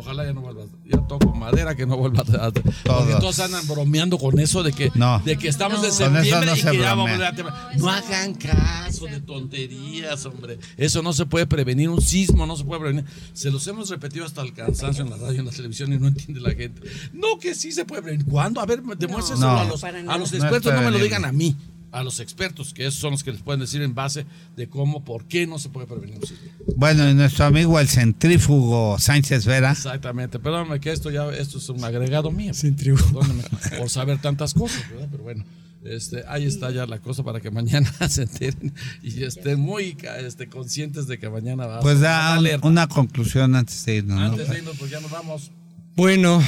Ojalá 0.02 0.26
ya 0.26 0.34
no 0.34 0.42
vuelva. 0.42 0.64
Ya 0.84 0.98
toco 1.08 1.32
madera 1.36 1.76
que 1.76 1.86
no 1.86 1.96
vuelva 1.96 2.22
a. 2.22 2.52
Porque 2.52 3.14
todos 3.20 3.40
andan 3.40 3.68
bromeando 3.68 4.18
con 4.18 4.40
eso 4.40 4.64
de 4.64 4.74
que, 4.74 4.92
no. 4.96 5.20
de 5.20 5.38
que 5.38 5.48
estamos 5.48 5.84
en 5.84 5.92
septiembre 5.92 6.50
no 6.50 6.56
y 6.56 6.62
que 6.62 6.78
ya 6.80 6.96
vamos 6.96 7.12
a 7.12 7.78
No 7.78 7.88
hagan 7.88 8.34
caso 8.34 9.06
de 9.06 9.22
tonterías, 9.22 10.26
hombre. 10.26 10.58
Eso 10.76 11.04
no 11.04 11.14
se 11.14 11.28
puede 11.28 11.46
prevenir. 11.46 11.90
Un 11.90 12.02
sismo 12.02 12.48
no 12.48 12.56
se 12.58 12.64
puede 12.64 12.82
prevenir. 12.82 13.06
Se 13.34 13.52
los 13.52 13.68
hemos 13.68 13.90
repetido 13.90 14.26
hasta 14.26 14.42
el 14.42 14.54
cansancio 14.54 15.04
en 15.04 15.12
la 15.12 15.18
radio, 15.18 15.40
en 15.40 15.46
la 15.46 15.52
televisión 15.52 15.94
y 15.94 16.00
no 16.00 16.08
entiende 16.08 16.42
la 16.42 16.56
gente. 16.56 16.82
No, 17.14 17.38
que 17.40 17.54
sí 17.54 17.72
se 17.72 17.86
puede 17.86 18.02
prevenir. 18.02 18.26
¿Cuándo? 18.26 18.60
A 18.60 18.66
ver, 18.66 18.82
demuéstrenselo 18.82 19.52
No, 19.52 19.60
a 19.60 19.66
los, 19.66 19.84
a 19.84 20.18
los 20.18 20.34
expertos, 20.34 20.74
no 20.74 20.82
me 20.82 20.90
lo 20.90 20.98
digan 20.98 21.26
a 21.26 21.32
mí 21.32 21.56
a 21.92 22.04
los 22.04 22.20
expertos, 22.20 22.74
que 22.74 22.86
esos 22.86 23.00
son 23.00 23.12
los 23.12 23.24
que 23.24 23.32
les 23.32 23.42
pueden 23.42 23.60
decir 23.60 23.82
en 23.82 23.94
base 23.94 24.26
de 24.56 24.68
cómo, 24.70 25.04
por 25.04 25.26
qué 25.26 25.46
no 25.46 25.60
se 25.60 25.70
puede 25.70 25.88
prevenir 25.88 26.16
un 26.16 26.22
sismo. 26.26 26.48
Bueno, 26.76 27.10
y 27.10 27.14
nuestro 27.14 27.46
amigo 27.46 27.80
el 27.80 27.88
centrífugo 27.88 28.98
Sánchez 29.00 29.46
Vera. 29.46 29.72
Exactamente, 29.72 30.40
perdóname 30.40 30.80
que 30.80 30.92
esto 30.92 31.10
ya 31.12 31.30
esto 31.32 31.58
es 31.58 31.68
un 31.70 31.84
agregado 31.84 32.32
mío. 32.32 32.54
Centrífugo. 32.54 33.20
Perdóname 33.20 33.44
por 33.78 33.90
saber 33.90 34.20
tantas 34.20 34.54
cosas, 34.54 34.90
¿verdad? 34.90 35.08
Pero 35.12 35.24
bueno, 35.24 35.44
este, 35.84 36.24
ahí 36.28 36.46
está 36.46 36.72
ya 36.72 36.86
la 36.86 37.00
cosa 37.00 37.24
para 37.24 37.40
que 37.42 37.52
mañana 37.52 37.92
se 38.10 38.24
enteren 38.24 38.74
y 39.04 39.24
estén 39.24 39.60
muy 39.60 39.98
este, 40.20 40.48
conscientes 40.48 41.08
de 41.08 41.20
que 41.20 41.30
mañana 41.30 41.66
va 41.66 41.80
Pues 41.82 41.98
a 41.98 42.02
da 42.02 42.34
alerta. 42.36 42.68
una 42.68 42.88
conclusión 42.88 43.56
antes 43.56 43.84
de 43.86 43.96
irnos. 43.98 44.18
¿no? 44.20 44.26
Antes 44.28 44.48
de 44.50 44.58
irnos, 44.60 44.78
pues 44.78 44.92
ya 44.92 45.00
nos 45.02 45.12
vamos. 45.12 45.52
Bueno, 45.96 46.42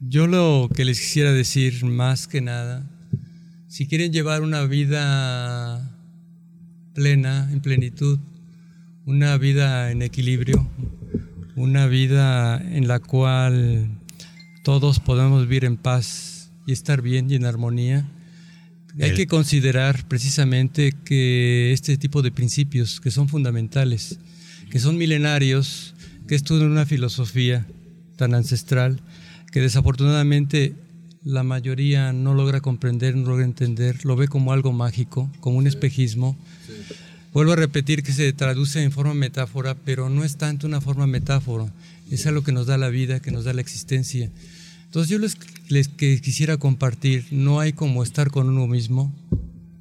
yo 0.00 0.26
lo 0.26 0.68
que 0.74 0.84
les 0.84 1.00
quisiera 1.00 1.32
decir 1.32 1.84
más 1.84 2.28
que 2.28 2.40
nada, 2.40 2.86
si 3.78 3.86
quieren 3.86 4.12
llevar 4.12 4.42
una 4.42 4.64
vida 4.64 5.96
plena, 6.94 7.48
en 7.52 7.60
plenitud, 7.60 8.18
una 9.06 9.38
vida 9.38 9.92
en 9.92 10.02
equilibrio, 10.02 10.68
una 11.54 11.86
vida 11.86 12.60
en 12.60 12.88
la 12.88 12.98
cual 12.98 14.00
todos 14.64 14.98
podemos 14.98 15.42
vivir 15.42 15.64
en 15.64 15.76
paz 15.76 16.50
y 16.66 16.72
estar 16.72 17.02
bien 17.02 17.30
y 17.30 17.36
en 17.36 17.44
armonía, 17.44 18.04
Hay 19.00 19.14
que 19.14 19.28
considerar 19.28 20.08
precisamente 20.08 20.92
que 21.04 21.72
este 21.72 21.96
tipo 21.96 22.20
de 22.20 22.32
principios 22.32 23.00
que 23.00 23.12
son 23.12 23.28
fundamentales, 23.28 24.18
que 24.72 24.80
son 24.80 24.98
milenarios, 24.98 25.94
que 26.26 26.34
estudian 26.34 26.72
una 26.72 26.84
filosofía 26.84 27.64
tan 28.16 28.34
ancestral, 28.34 29.00
que 29.52 29.60
desafortunadamente 29.60 30.74
la 31.24 31.42
mayoría 31.42 32.12
no 32.12 32.34
logra 32.34 32.60
comprender, 32.60 33.16
no 33.16 33.28
logra 33.28 33.44
entender, 33.44 34.04
lo 34.04 34.16
ve 34.16 34.28
como 34.28 34.52
algo 34.52 34.72
mágico, 34.72 35.30
como 35.40 35.58
un 35.58 35.66
espejismo. 35.66 36.36
Vuelvo 37.32 37.52
a 37.52 37.56
repetir 37.56 38.02
que 38.02 38.12
se 38.12 38.32
traduce 38.32 38.82
en 38.82 38.92
forma 38.92 39.14
metáfora, 39.14 39.74
pero 39.74 40.08
no 40.08 40.24
es 40.24 40.36
tanto 40.36 40.66
una 40.66 40.80
forma 40.80 41.06
metáfora, 41.06 41.72
es 42.10 42.26
algo 42.26 42.42
que 42.42 42.52
nos 42.52 42.66
da 42.66 42.78
la 42.78 42.88
vida, 42.88 43.20
que 43.20 43.30
nos 43.30 43.44
da 43.44 43.52
la 43.52 43.60
existencia. 43.60 44.30
Entonces 44.86 45.10
yo 45.10 45.18
les, 45.18 45.36
les 45.68 45.88
quisiera 45.88 46.56
compartir, 46.56 47.26
no 47.30 47.60
hay 47.60 47.72
como 47.72 48.02
estar 48.02 48.30
con 48.30 48.48
uno 48.48 48.66
mismo, 48.66 49.14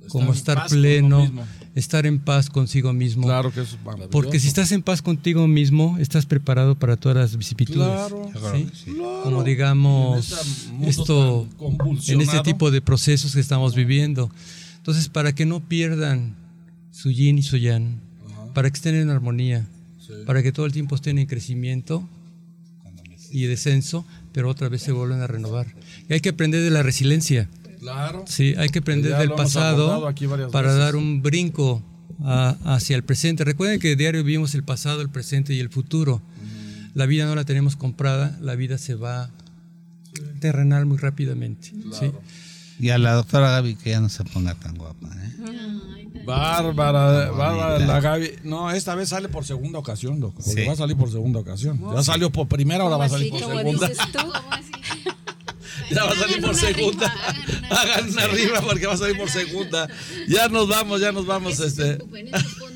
como 0.09 0.33
estar 0.33 0.67
pleno, 0.67 1.31
estar 1.77 2.07
en 2.07 2.19
paz 2.19 2.49
consigo 2.49 2.91
mismo. 2.91 3.27
Claro 3.27 3.53
que 3.53 3.61
eso 3.61 3.75
es 3.75 4.07
Porque 4.07 4.39
si 4.39 4.47
estás 4.47 4.71
en 4.71 4.81
paz 4.81 5.01
contigo 5.01 5.47
mismo, 5.47 5.97
estás 5.99 6.25
preparado 6.25 6.75
para 6.75 6.97
todas 6.97 7.17
las 7.17 7.37
vicisitudes. 7.37 7.75
Claro, 7.75 8.31
Como 9.23 9.43
digamos, 9.43 10.33
esto, 10.81 11.47
en 12.07 12.21
este 12.21 12.39
tipo 12.41 12.71
de 12.71 12.81
procesos 12.81 13.33
que 13.33 13.39
estamos 13.39 13.75
viviendo. 13.75 14.31
Entonces, 14.77 15.07
para 15.07 15.35
que 15.35 15.45
no 15.45 15.59
pierdan 15.59 16.35
su 16.91 17.11
yin 17.11 17.37
y 17.37 17.43
su 17.43 17.57
yang, 17.57 17.99
para 18.55 18.71
que 18.71 18.75
estén 18.75 18.95
en 18.95 19.09
armonía, 19.11 19.67
para 20.25 20.41
que 20.41 20.51
todo 20.51 20.65
el 20.65 20.71
tiempo 20.71 20.95
estén 20.95 21.19
en 21.19 21.27
crecimiento 21.27 22.07
y 23.31 23.43
descenso, 23.43 24.03
pero 24.31 24.49
otra 24.49 24.67
vez 24.67 24.81
se 24.81 24.93
vuelven 24.93 25.21
a 25.21 25.27
renovar. 25.27 25.67
Y 26.09 26.13
hay 26.13 26.21
que 26.21 26.29
aprender 26.29 26.63
de 26.63 26.71
la 26.71 26.81
resiliencia. 26.81 27.49
Claro. 27.79 28.25
Sí, 28.27 28.55
hay 28.57 28.69
que 28.69 28.79
aprender 28.79 29.17
del 29.17 29.31
pasado 29.31 30.13
para 30.51 30.73
dar 30.73 30.95
un 30.95 31.21
brinco 31.21 31.83
hacia 32.23 32.95
el 32.95 33.03
presente. 33.03 33.43
Recuerden 33.43 33.79
que 33.79 33.95
diario 33.95 34.23
vivimos 34.23 34.55
el 34.55 34.63
pasado, 34.63 35.01
el 35.01 35.09
presente 35.09 35.53
y 35.53 35.59
el 35.59 35.69
futuro. 35.69 36.21
La 36.93 37.05
vida 37.05 37.25
no 37.25 37.35
la 37.35 37.45
tenemos 37.45 37.75
comprada, 37.75 38.37
la 38.41 38.55
vida 38.55 38.77
se 38.77 38.95
va 38.95 39.29
terrenal 40.39 40.85
muy 40.85 40.97
rápidamente. 40.97 41.71
Y 42.79 42.89
a 42.89 42.97
la 42.97 43.13
doctora 43.13 43.51
Gaby 43.51 43.75
que 43.75 43.91
ya 43.91 43.99
no 43.99 44.09
se 44.09 44.23
ponga 44.23 44.55
tan 44.55 44.75
guapa. 44.75 45.07
¿eh? 45.07 46.23
Bárbara, 46.25 47.31
Bárbara, 47.31 47.79
la 47.79 47.99
Gaby. 47.99 48.31
No, 48.43 48.71
esta 48.71 48.95
vez 48.95 49.09
sale 49.09 49.29
por 49.29 49.45
segunda 49.45 49.79
ocasión, 49.79 50.19
doctor. 50.19 50.43
Va 50.67 50.73
a 50.73 50.75
salir 50.75 50.97
por 50.97 51.11
segunda 51.11 51.39
ocasión. 51.39 51.79
Ya 51.95 52.03
salió 52.03 52.31
por 52.31 52.47
primera, 52.47 52.83
ahora 52.83 52.97
va 52.97 53.05
a 53.05 53.09
salir 53.09 53.31
por 53.31 53.39
segunda. 53.39 53.91
ya 55.91 56.03
va 56.03 56.11
a 56.11 56.15
salir 56.15 56.41
por 56.41 56.55
segunda. 56.55 57.13
Hagan 57.71 58.09
una 58.09 58.27
rima 58.27 58.61
porque 58.61 58.87
va 58.87 58.93
a 58.93 58.97
salir 58.97 59.17
por 59.17 59.29
segunda. 59.29 59.87
Ya 60.27 60.47
nos 60.49 60.67
vamos, 60.67 61.01
ya 61.01 61.11
nos 61.11 61.25
vamos. 61.25 61.59
Este. 61.59 61.97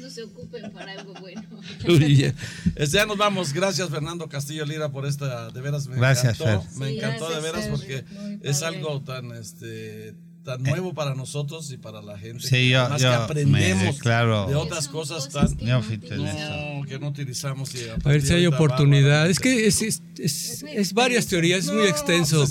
se 0.10 0.24
ocupen 0.24 0.72
para 0.72 0.92
algo 0.94 1.14
bueno. 1.20 1.44
Este, 2.76 2.98
ya 2.98 3.06
nos 3.06 3.18
vamos. 3.18 3.54
Gracias, 3.54 3.90
Fernando 3.90 4.28
Castillo 4.28 4.66
Lira, 4.66 4.90
por 4.92 5.06
esta. 5.06 5.50
De 5.50 5.62
veras, 5.62 5.88
me 5.88 5.98
gracias, 5.98 6.40
encantó. 6.40 6.68
Me 6.78 6.90
encantó 6.90 7.30
de 7.30 7.40
veras 7.42 7.68
porque 7.68 8.04
es 8.42 8.62
algo 8.62 9.02
tan. 9.02 9.32
este 9.32 10.16
tan 10.44 10.64
nuevo 10.64 10.94
para 10.94 11.14
nosotros 11.16 11.72
y 11.72 11.78
para 11.78 12.02
la 12.02 12.18
gente. 12.18 12.48
Sí, 12.48 12.70
yo, 12.70 12.88
que 12.98 13.06
aprendemos 13.06 14.00
claro. 14.00 14.48
de 14.48 14.56
otras 14.56 14.88
cosas 14.88 15.30
tan 15.30 15.58
no, 15.62 16.86
que 16.86 17.00
no 17.00 17.10
utilizamos. 17.10 17.72
a, 18.04 18.10
ver 18.10 18.22
si 18.22 18.34
hay 18.34 18.46
oportunidad. 18.48 19.30
Es 19.30 19.40
que 19.40 19.68
es, 19.68 19.82
es, 19.82 20.02
es, 20.18 20.94
varias 20.94 21.28
teorías, 21.28 21.66
es 21.66 21.72
muy 21.72 21.84
extenso. 21.84 22.46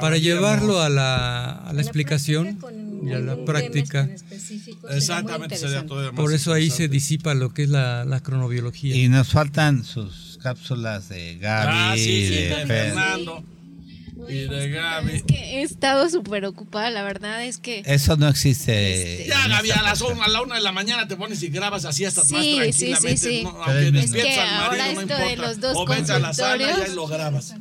para 0.00 0.18
llevarlo 0.18 0.80
a 0.80 0.88
la, 0.88 1.52
a 1.52 1.72
la 1.72 1.80
explicación 1.80 2.58
y 3.04 3.12
a 3.12 3.18
la 3.18 3.44
práctica. 3.44 4.08
Exactamente, 4.90 5.56
sería 5.56 5.86
todo 5.86 6.12
Por 6.12 6.32
eso 6.32 6.52
ahí 6.52 6.70
se 6.70 6.88
disipa 6.88 7.34
lo 7.34 7.54
que 7.54 7.64
es 7.64 7.68
la, 7.68 8.04
la 8.04 8.20
cronobiología. 8.20 8.96
Y 8.96 9.08
nos 9.08 9.28
faltan 9.28 9.84
sus 9.84 10.38
cápsulas 10.42 11.08
de 11.08 11.38
Gaby, 11.38 11.72
ah, 11.72 11.94
sí, 11.96 12.22
de, 12.26 12.66
Fernando. 12.66 13.44
Y 14.28 14.48
de 14.48 14.70
Gaby. 14.70 15.12
Es 15.12 15.22
que 15.22 15.36
he 15.36 15.62
estado 15.62 16.08
súper 16.10 16.44
ocupada, 16.44 16.90
la 16.90 17.02
verdad 17.02 17.44
es 17.44 17.58
que. 17.58 17.82
Eso 17.84 18.16
no 18.16 18.28
existe. 18.28 19.20
Este, 19.22 19.28
ya, 19.28 19.46
Gaby, 19.48 19.70
a 19.70 19.82
las 19.82 20.00
una, 20.00 20.24
a 20.24 20.28
la 20.28 20.42
una 20.42 20.56
de 20.56 20.60
la 20.60 20.72
mañana 20.72 21.06
te 21.06 21.16
pones 21.16 21.42
y 21.42 21.48
grabas 21.48 21.84
así 21.84 22.04
hasta 22.04 22.22
más 22.22 22.28
tranquilamente. 22.28 22.72
Sí, 22.72 22.94
sí, 22.96 23.16
sí. 23.16 23.44
aunque 23.44 23.98
es 24.00 24.12
que 24.12 24.40
ahora 24.40 24.90
esto 24.90 25.16
de 25.16 25.36
los 25.36 25.60
dos 25.60 25.76
o 25.76 25.86
vete 25.86 26.12
a 26.12 26.18
la 26.18 26.32
sala 26.32 26.62
y 26.62 26.80
ahí 26.82 26.94
lo 26.94 27.06
grabas. 27.06 27.54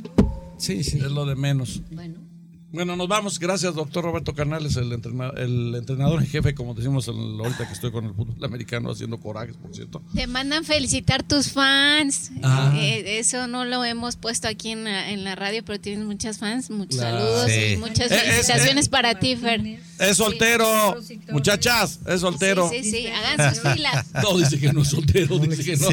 Sí, 0.58 0.84
sí. 0.84 0.98
Es 0.98 1.12
lo 1.12 1.26
de 1.26 1.36
menos. 1.36 1.82
Bueno. 1.92 2.27
Bueno, 2.70 2.98
nos 2.98 3.08
vamos. 3.08 3.40
Gracias, 3.40 3.74
doctor 3.76 4.04
Roberto 4.04 4.36
Canales, 4.36 4.76
el, 4.76 4.92
entrenador, 4.92 5.40
el 5.40 5.74
entrenador 5.76 6.22
en 6.22 6.28
jefe, 6.28 6.54
como 6.54 6.74
decimos 6.74 7.08
ahorita 7.08 7.66
que 7.66 7.74
estoy 7.74 7.92
con 7.92 8.06
el 8.06 8.14
fútbol 8.14 8.44
americano 8.44 8.92
haciendo 8.92 9.20
corajes, 9.20 9.56
por 9.56 9.74
cierto. 9.74 10.02
Te 10.14 10.28
mandan 10.28 10.66
felicitar 10.66 11.24
tus 11.24 11.52
fans. 11.52 12.32
Ah. 12.44 12.74
Eh, 12.76 13.20
eso 13.20 13.48
no 13.48 13.64
lo 13.64 13.86
hemos 13.86 14.18
puesto 14.18 14.50
aquí 14.50 14.72
en 14.72 14.84
la, 14.84 15.12
en 15.12 15.24
la 15.24 15.36
radio, 15.36 15.64
pero 15.64 15.80
tienes 15.80 16.06
muchas 16.06 16.40
fans. 16.40 16.70
Muchos 16.70 17.00
saludos 17.00 17.50
y 17.50 17.78
muchas 17.78 18.12
eh, 18.12 18.20
felicitaciones 18.20 18.90
para 18.90 19.18
ti, 19.18 19.38
Fer. 19.38 19.62
Es 20.00 20.18
soltero. 20.18 20.98
Muchachas, 21.32 22.02
es 22.06 22.20
soltero. 22.20 22.70
Sí, 22.70 22.84
sí, 22.84 22.92
sí. 22.92 23.08
Hagan 23.08 23.56
sus 23.56 23.64
filas. 23.64 24.06
No, 24.22 24.38
dice 24.38 24.60
que 24.60 24.74
no 24.74 24.82
es 24.82 24.90
soltero, 24.90 25.40
dice 25.40 25.64
que 25.64 25.78
no. 25.78 25.88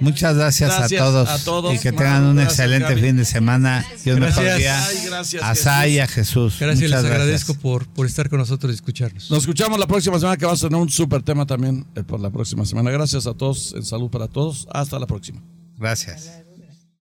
Muchas 0.00 0.36
gracias, 0.36 0.70
a, 0.70 0.88
todos, 0.88 1.74
y 1.74 1.78
que 1.78 1.92
tengan 1.92 2.24
un 2.24 2.40
excelente 2.40 2.96
fin 2.96 3.16
de 3.16 3.24
semana 3.24 3.84
y 4.04 4.10
un 4.10 4.20
mejor 4.20 4.56
día 4.56 4.82
a 5.42 5.54
Sai 5.54 5.94
y 5.94 5.98
a 5.98 6.06
Jesús. 6.06 6.56
Gracias, 6.58 6.90
les 6.90 7.04
agradezco 7.04 7.54
por, 7.54 7.86
por 7.86 8.06
estar 8.06 8.28
con 8.28 8.38
nosotros 8.38 8.72
y 8.72 8.74
escucharnos. 8.74 9.30
Nos 9.30 9.40
escuchamos 9.40 9.78
la 9.78 9.86
próxima 9.86 10.18
semana 10.18 10.36
que 10.36 10.44
vamos 10.44 10.62
a 10.62 10.68
tener 10.68 10.80
un 10.80 10.90
súper 10.90 11.22
tema 11.22 11.46
también 11.46 11.86
eh, 11.94 12.02
por 12.02 12.20
la 12.20 12.30
próxima 12.30 12.64
semana. 12.64 12.90
Gracias 12.90 13.26
a 13.26 13.34
todos, 13.34 13.74
en 13.74 13.84
salud 13.84 14.10
para 14.10 14.28
todos. 14.28 14.66
Hasta 14.72 14.98
la 14.98 15.06
próxima. 15.06 15.42
Gracias. 15.78 16.42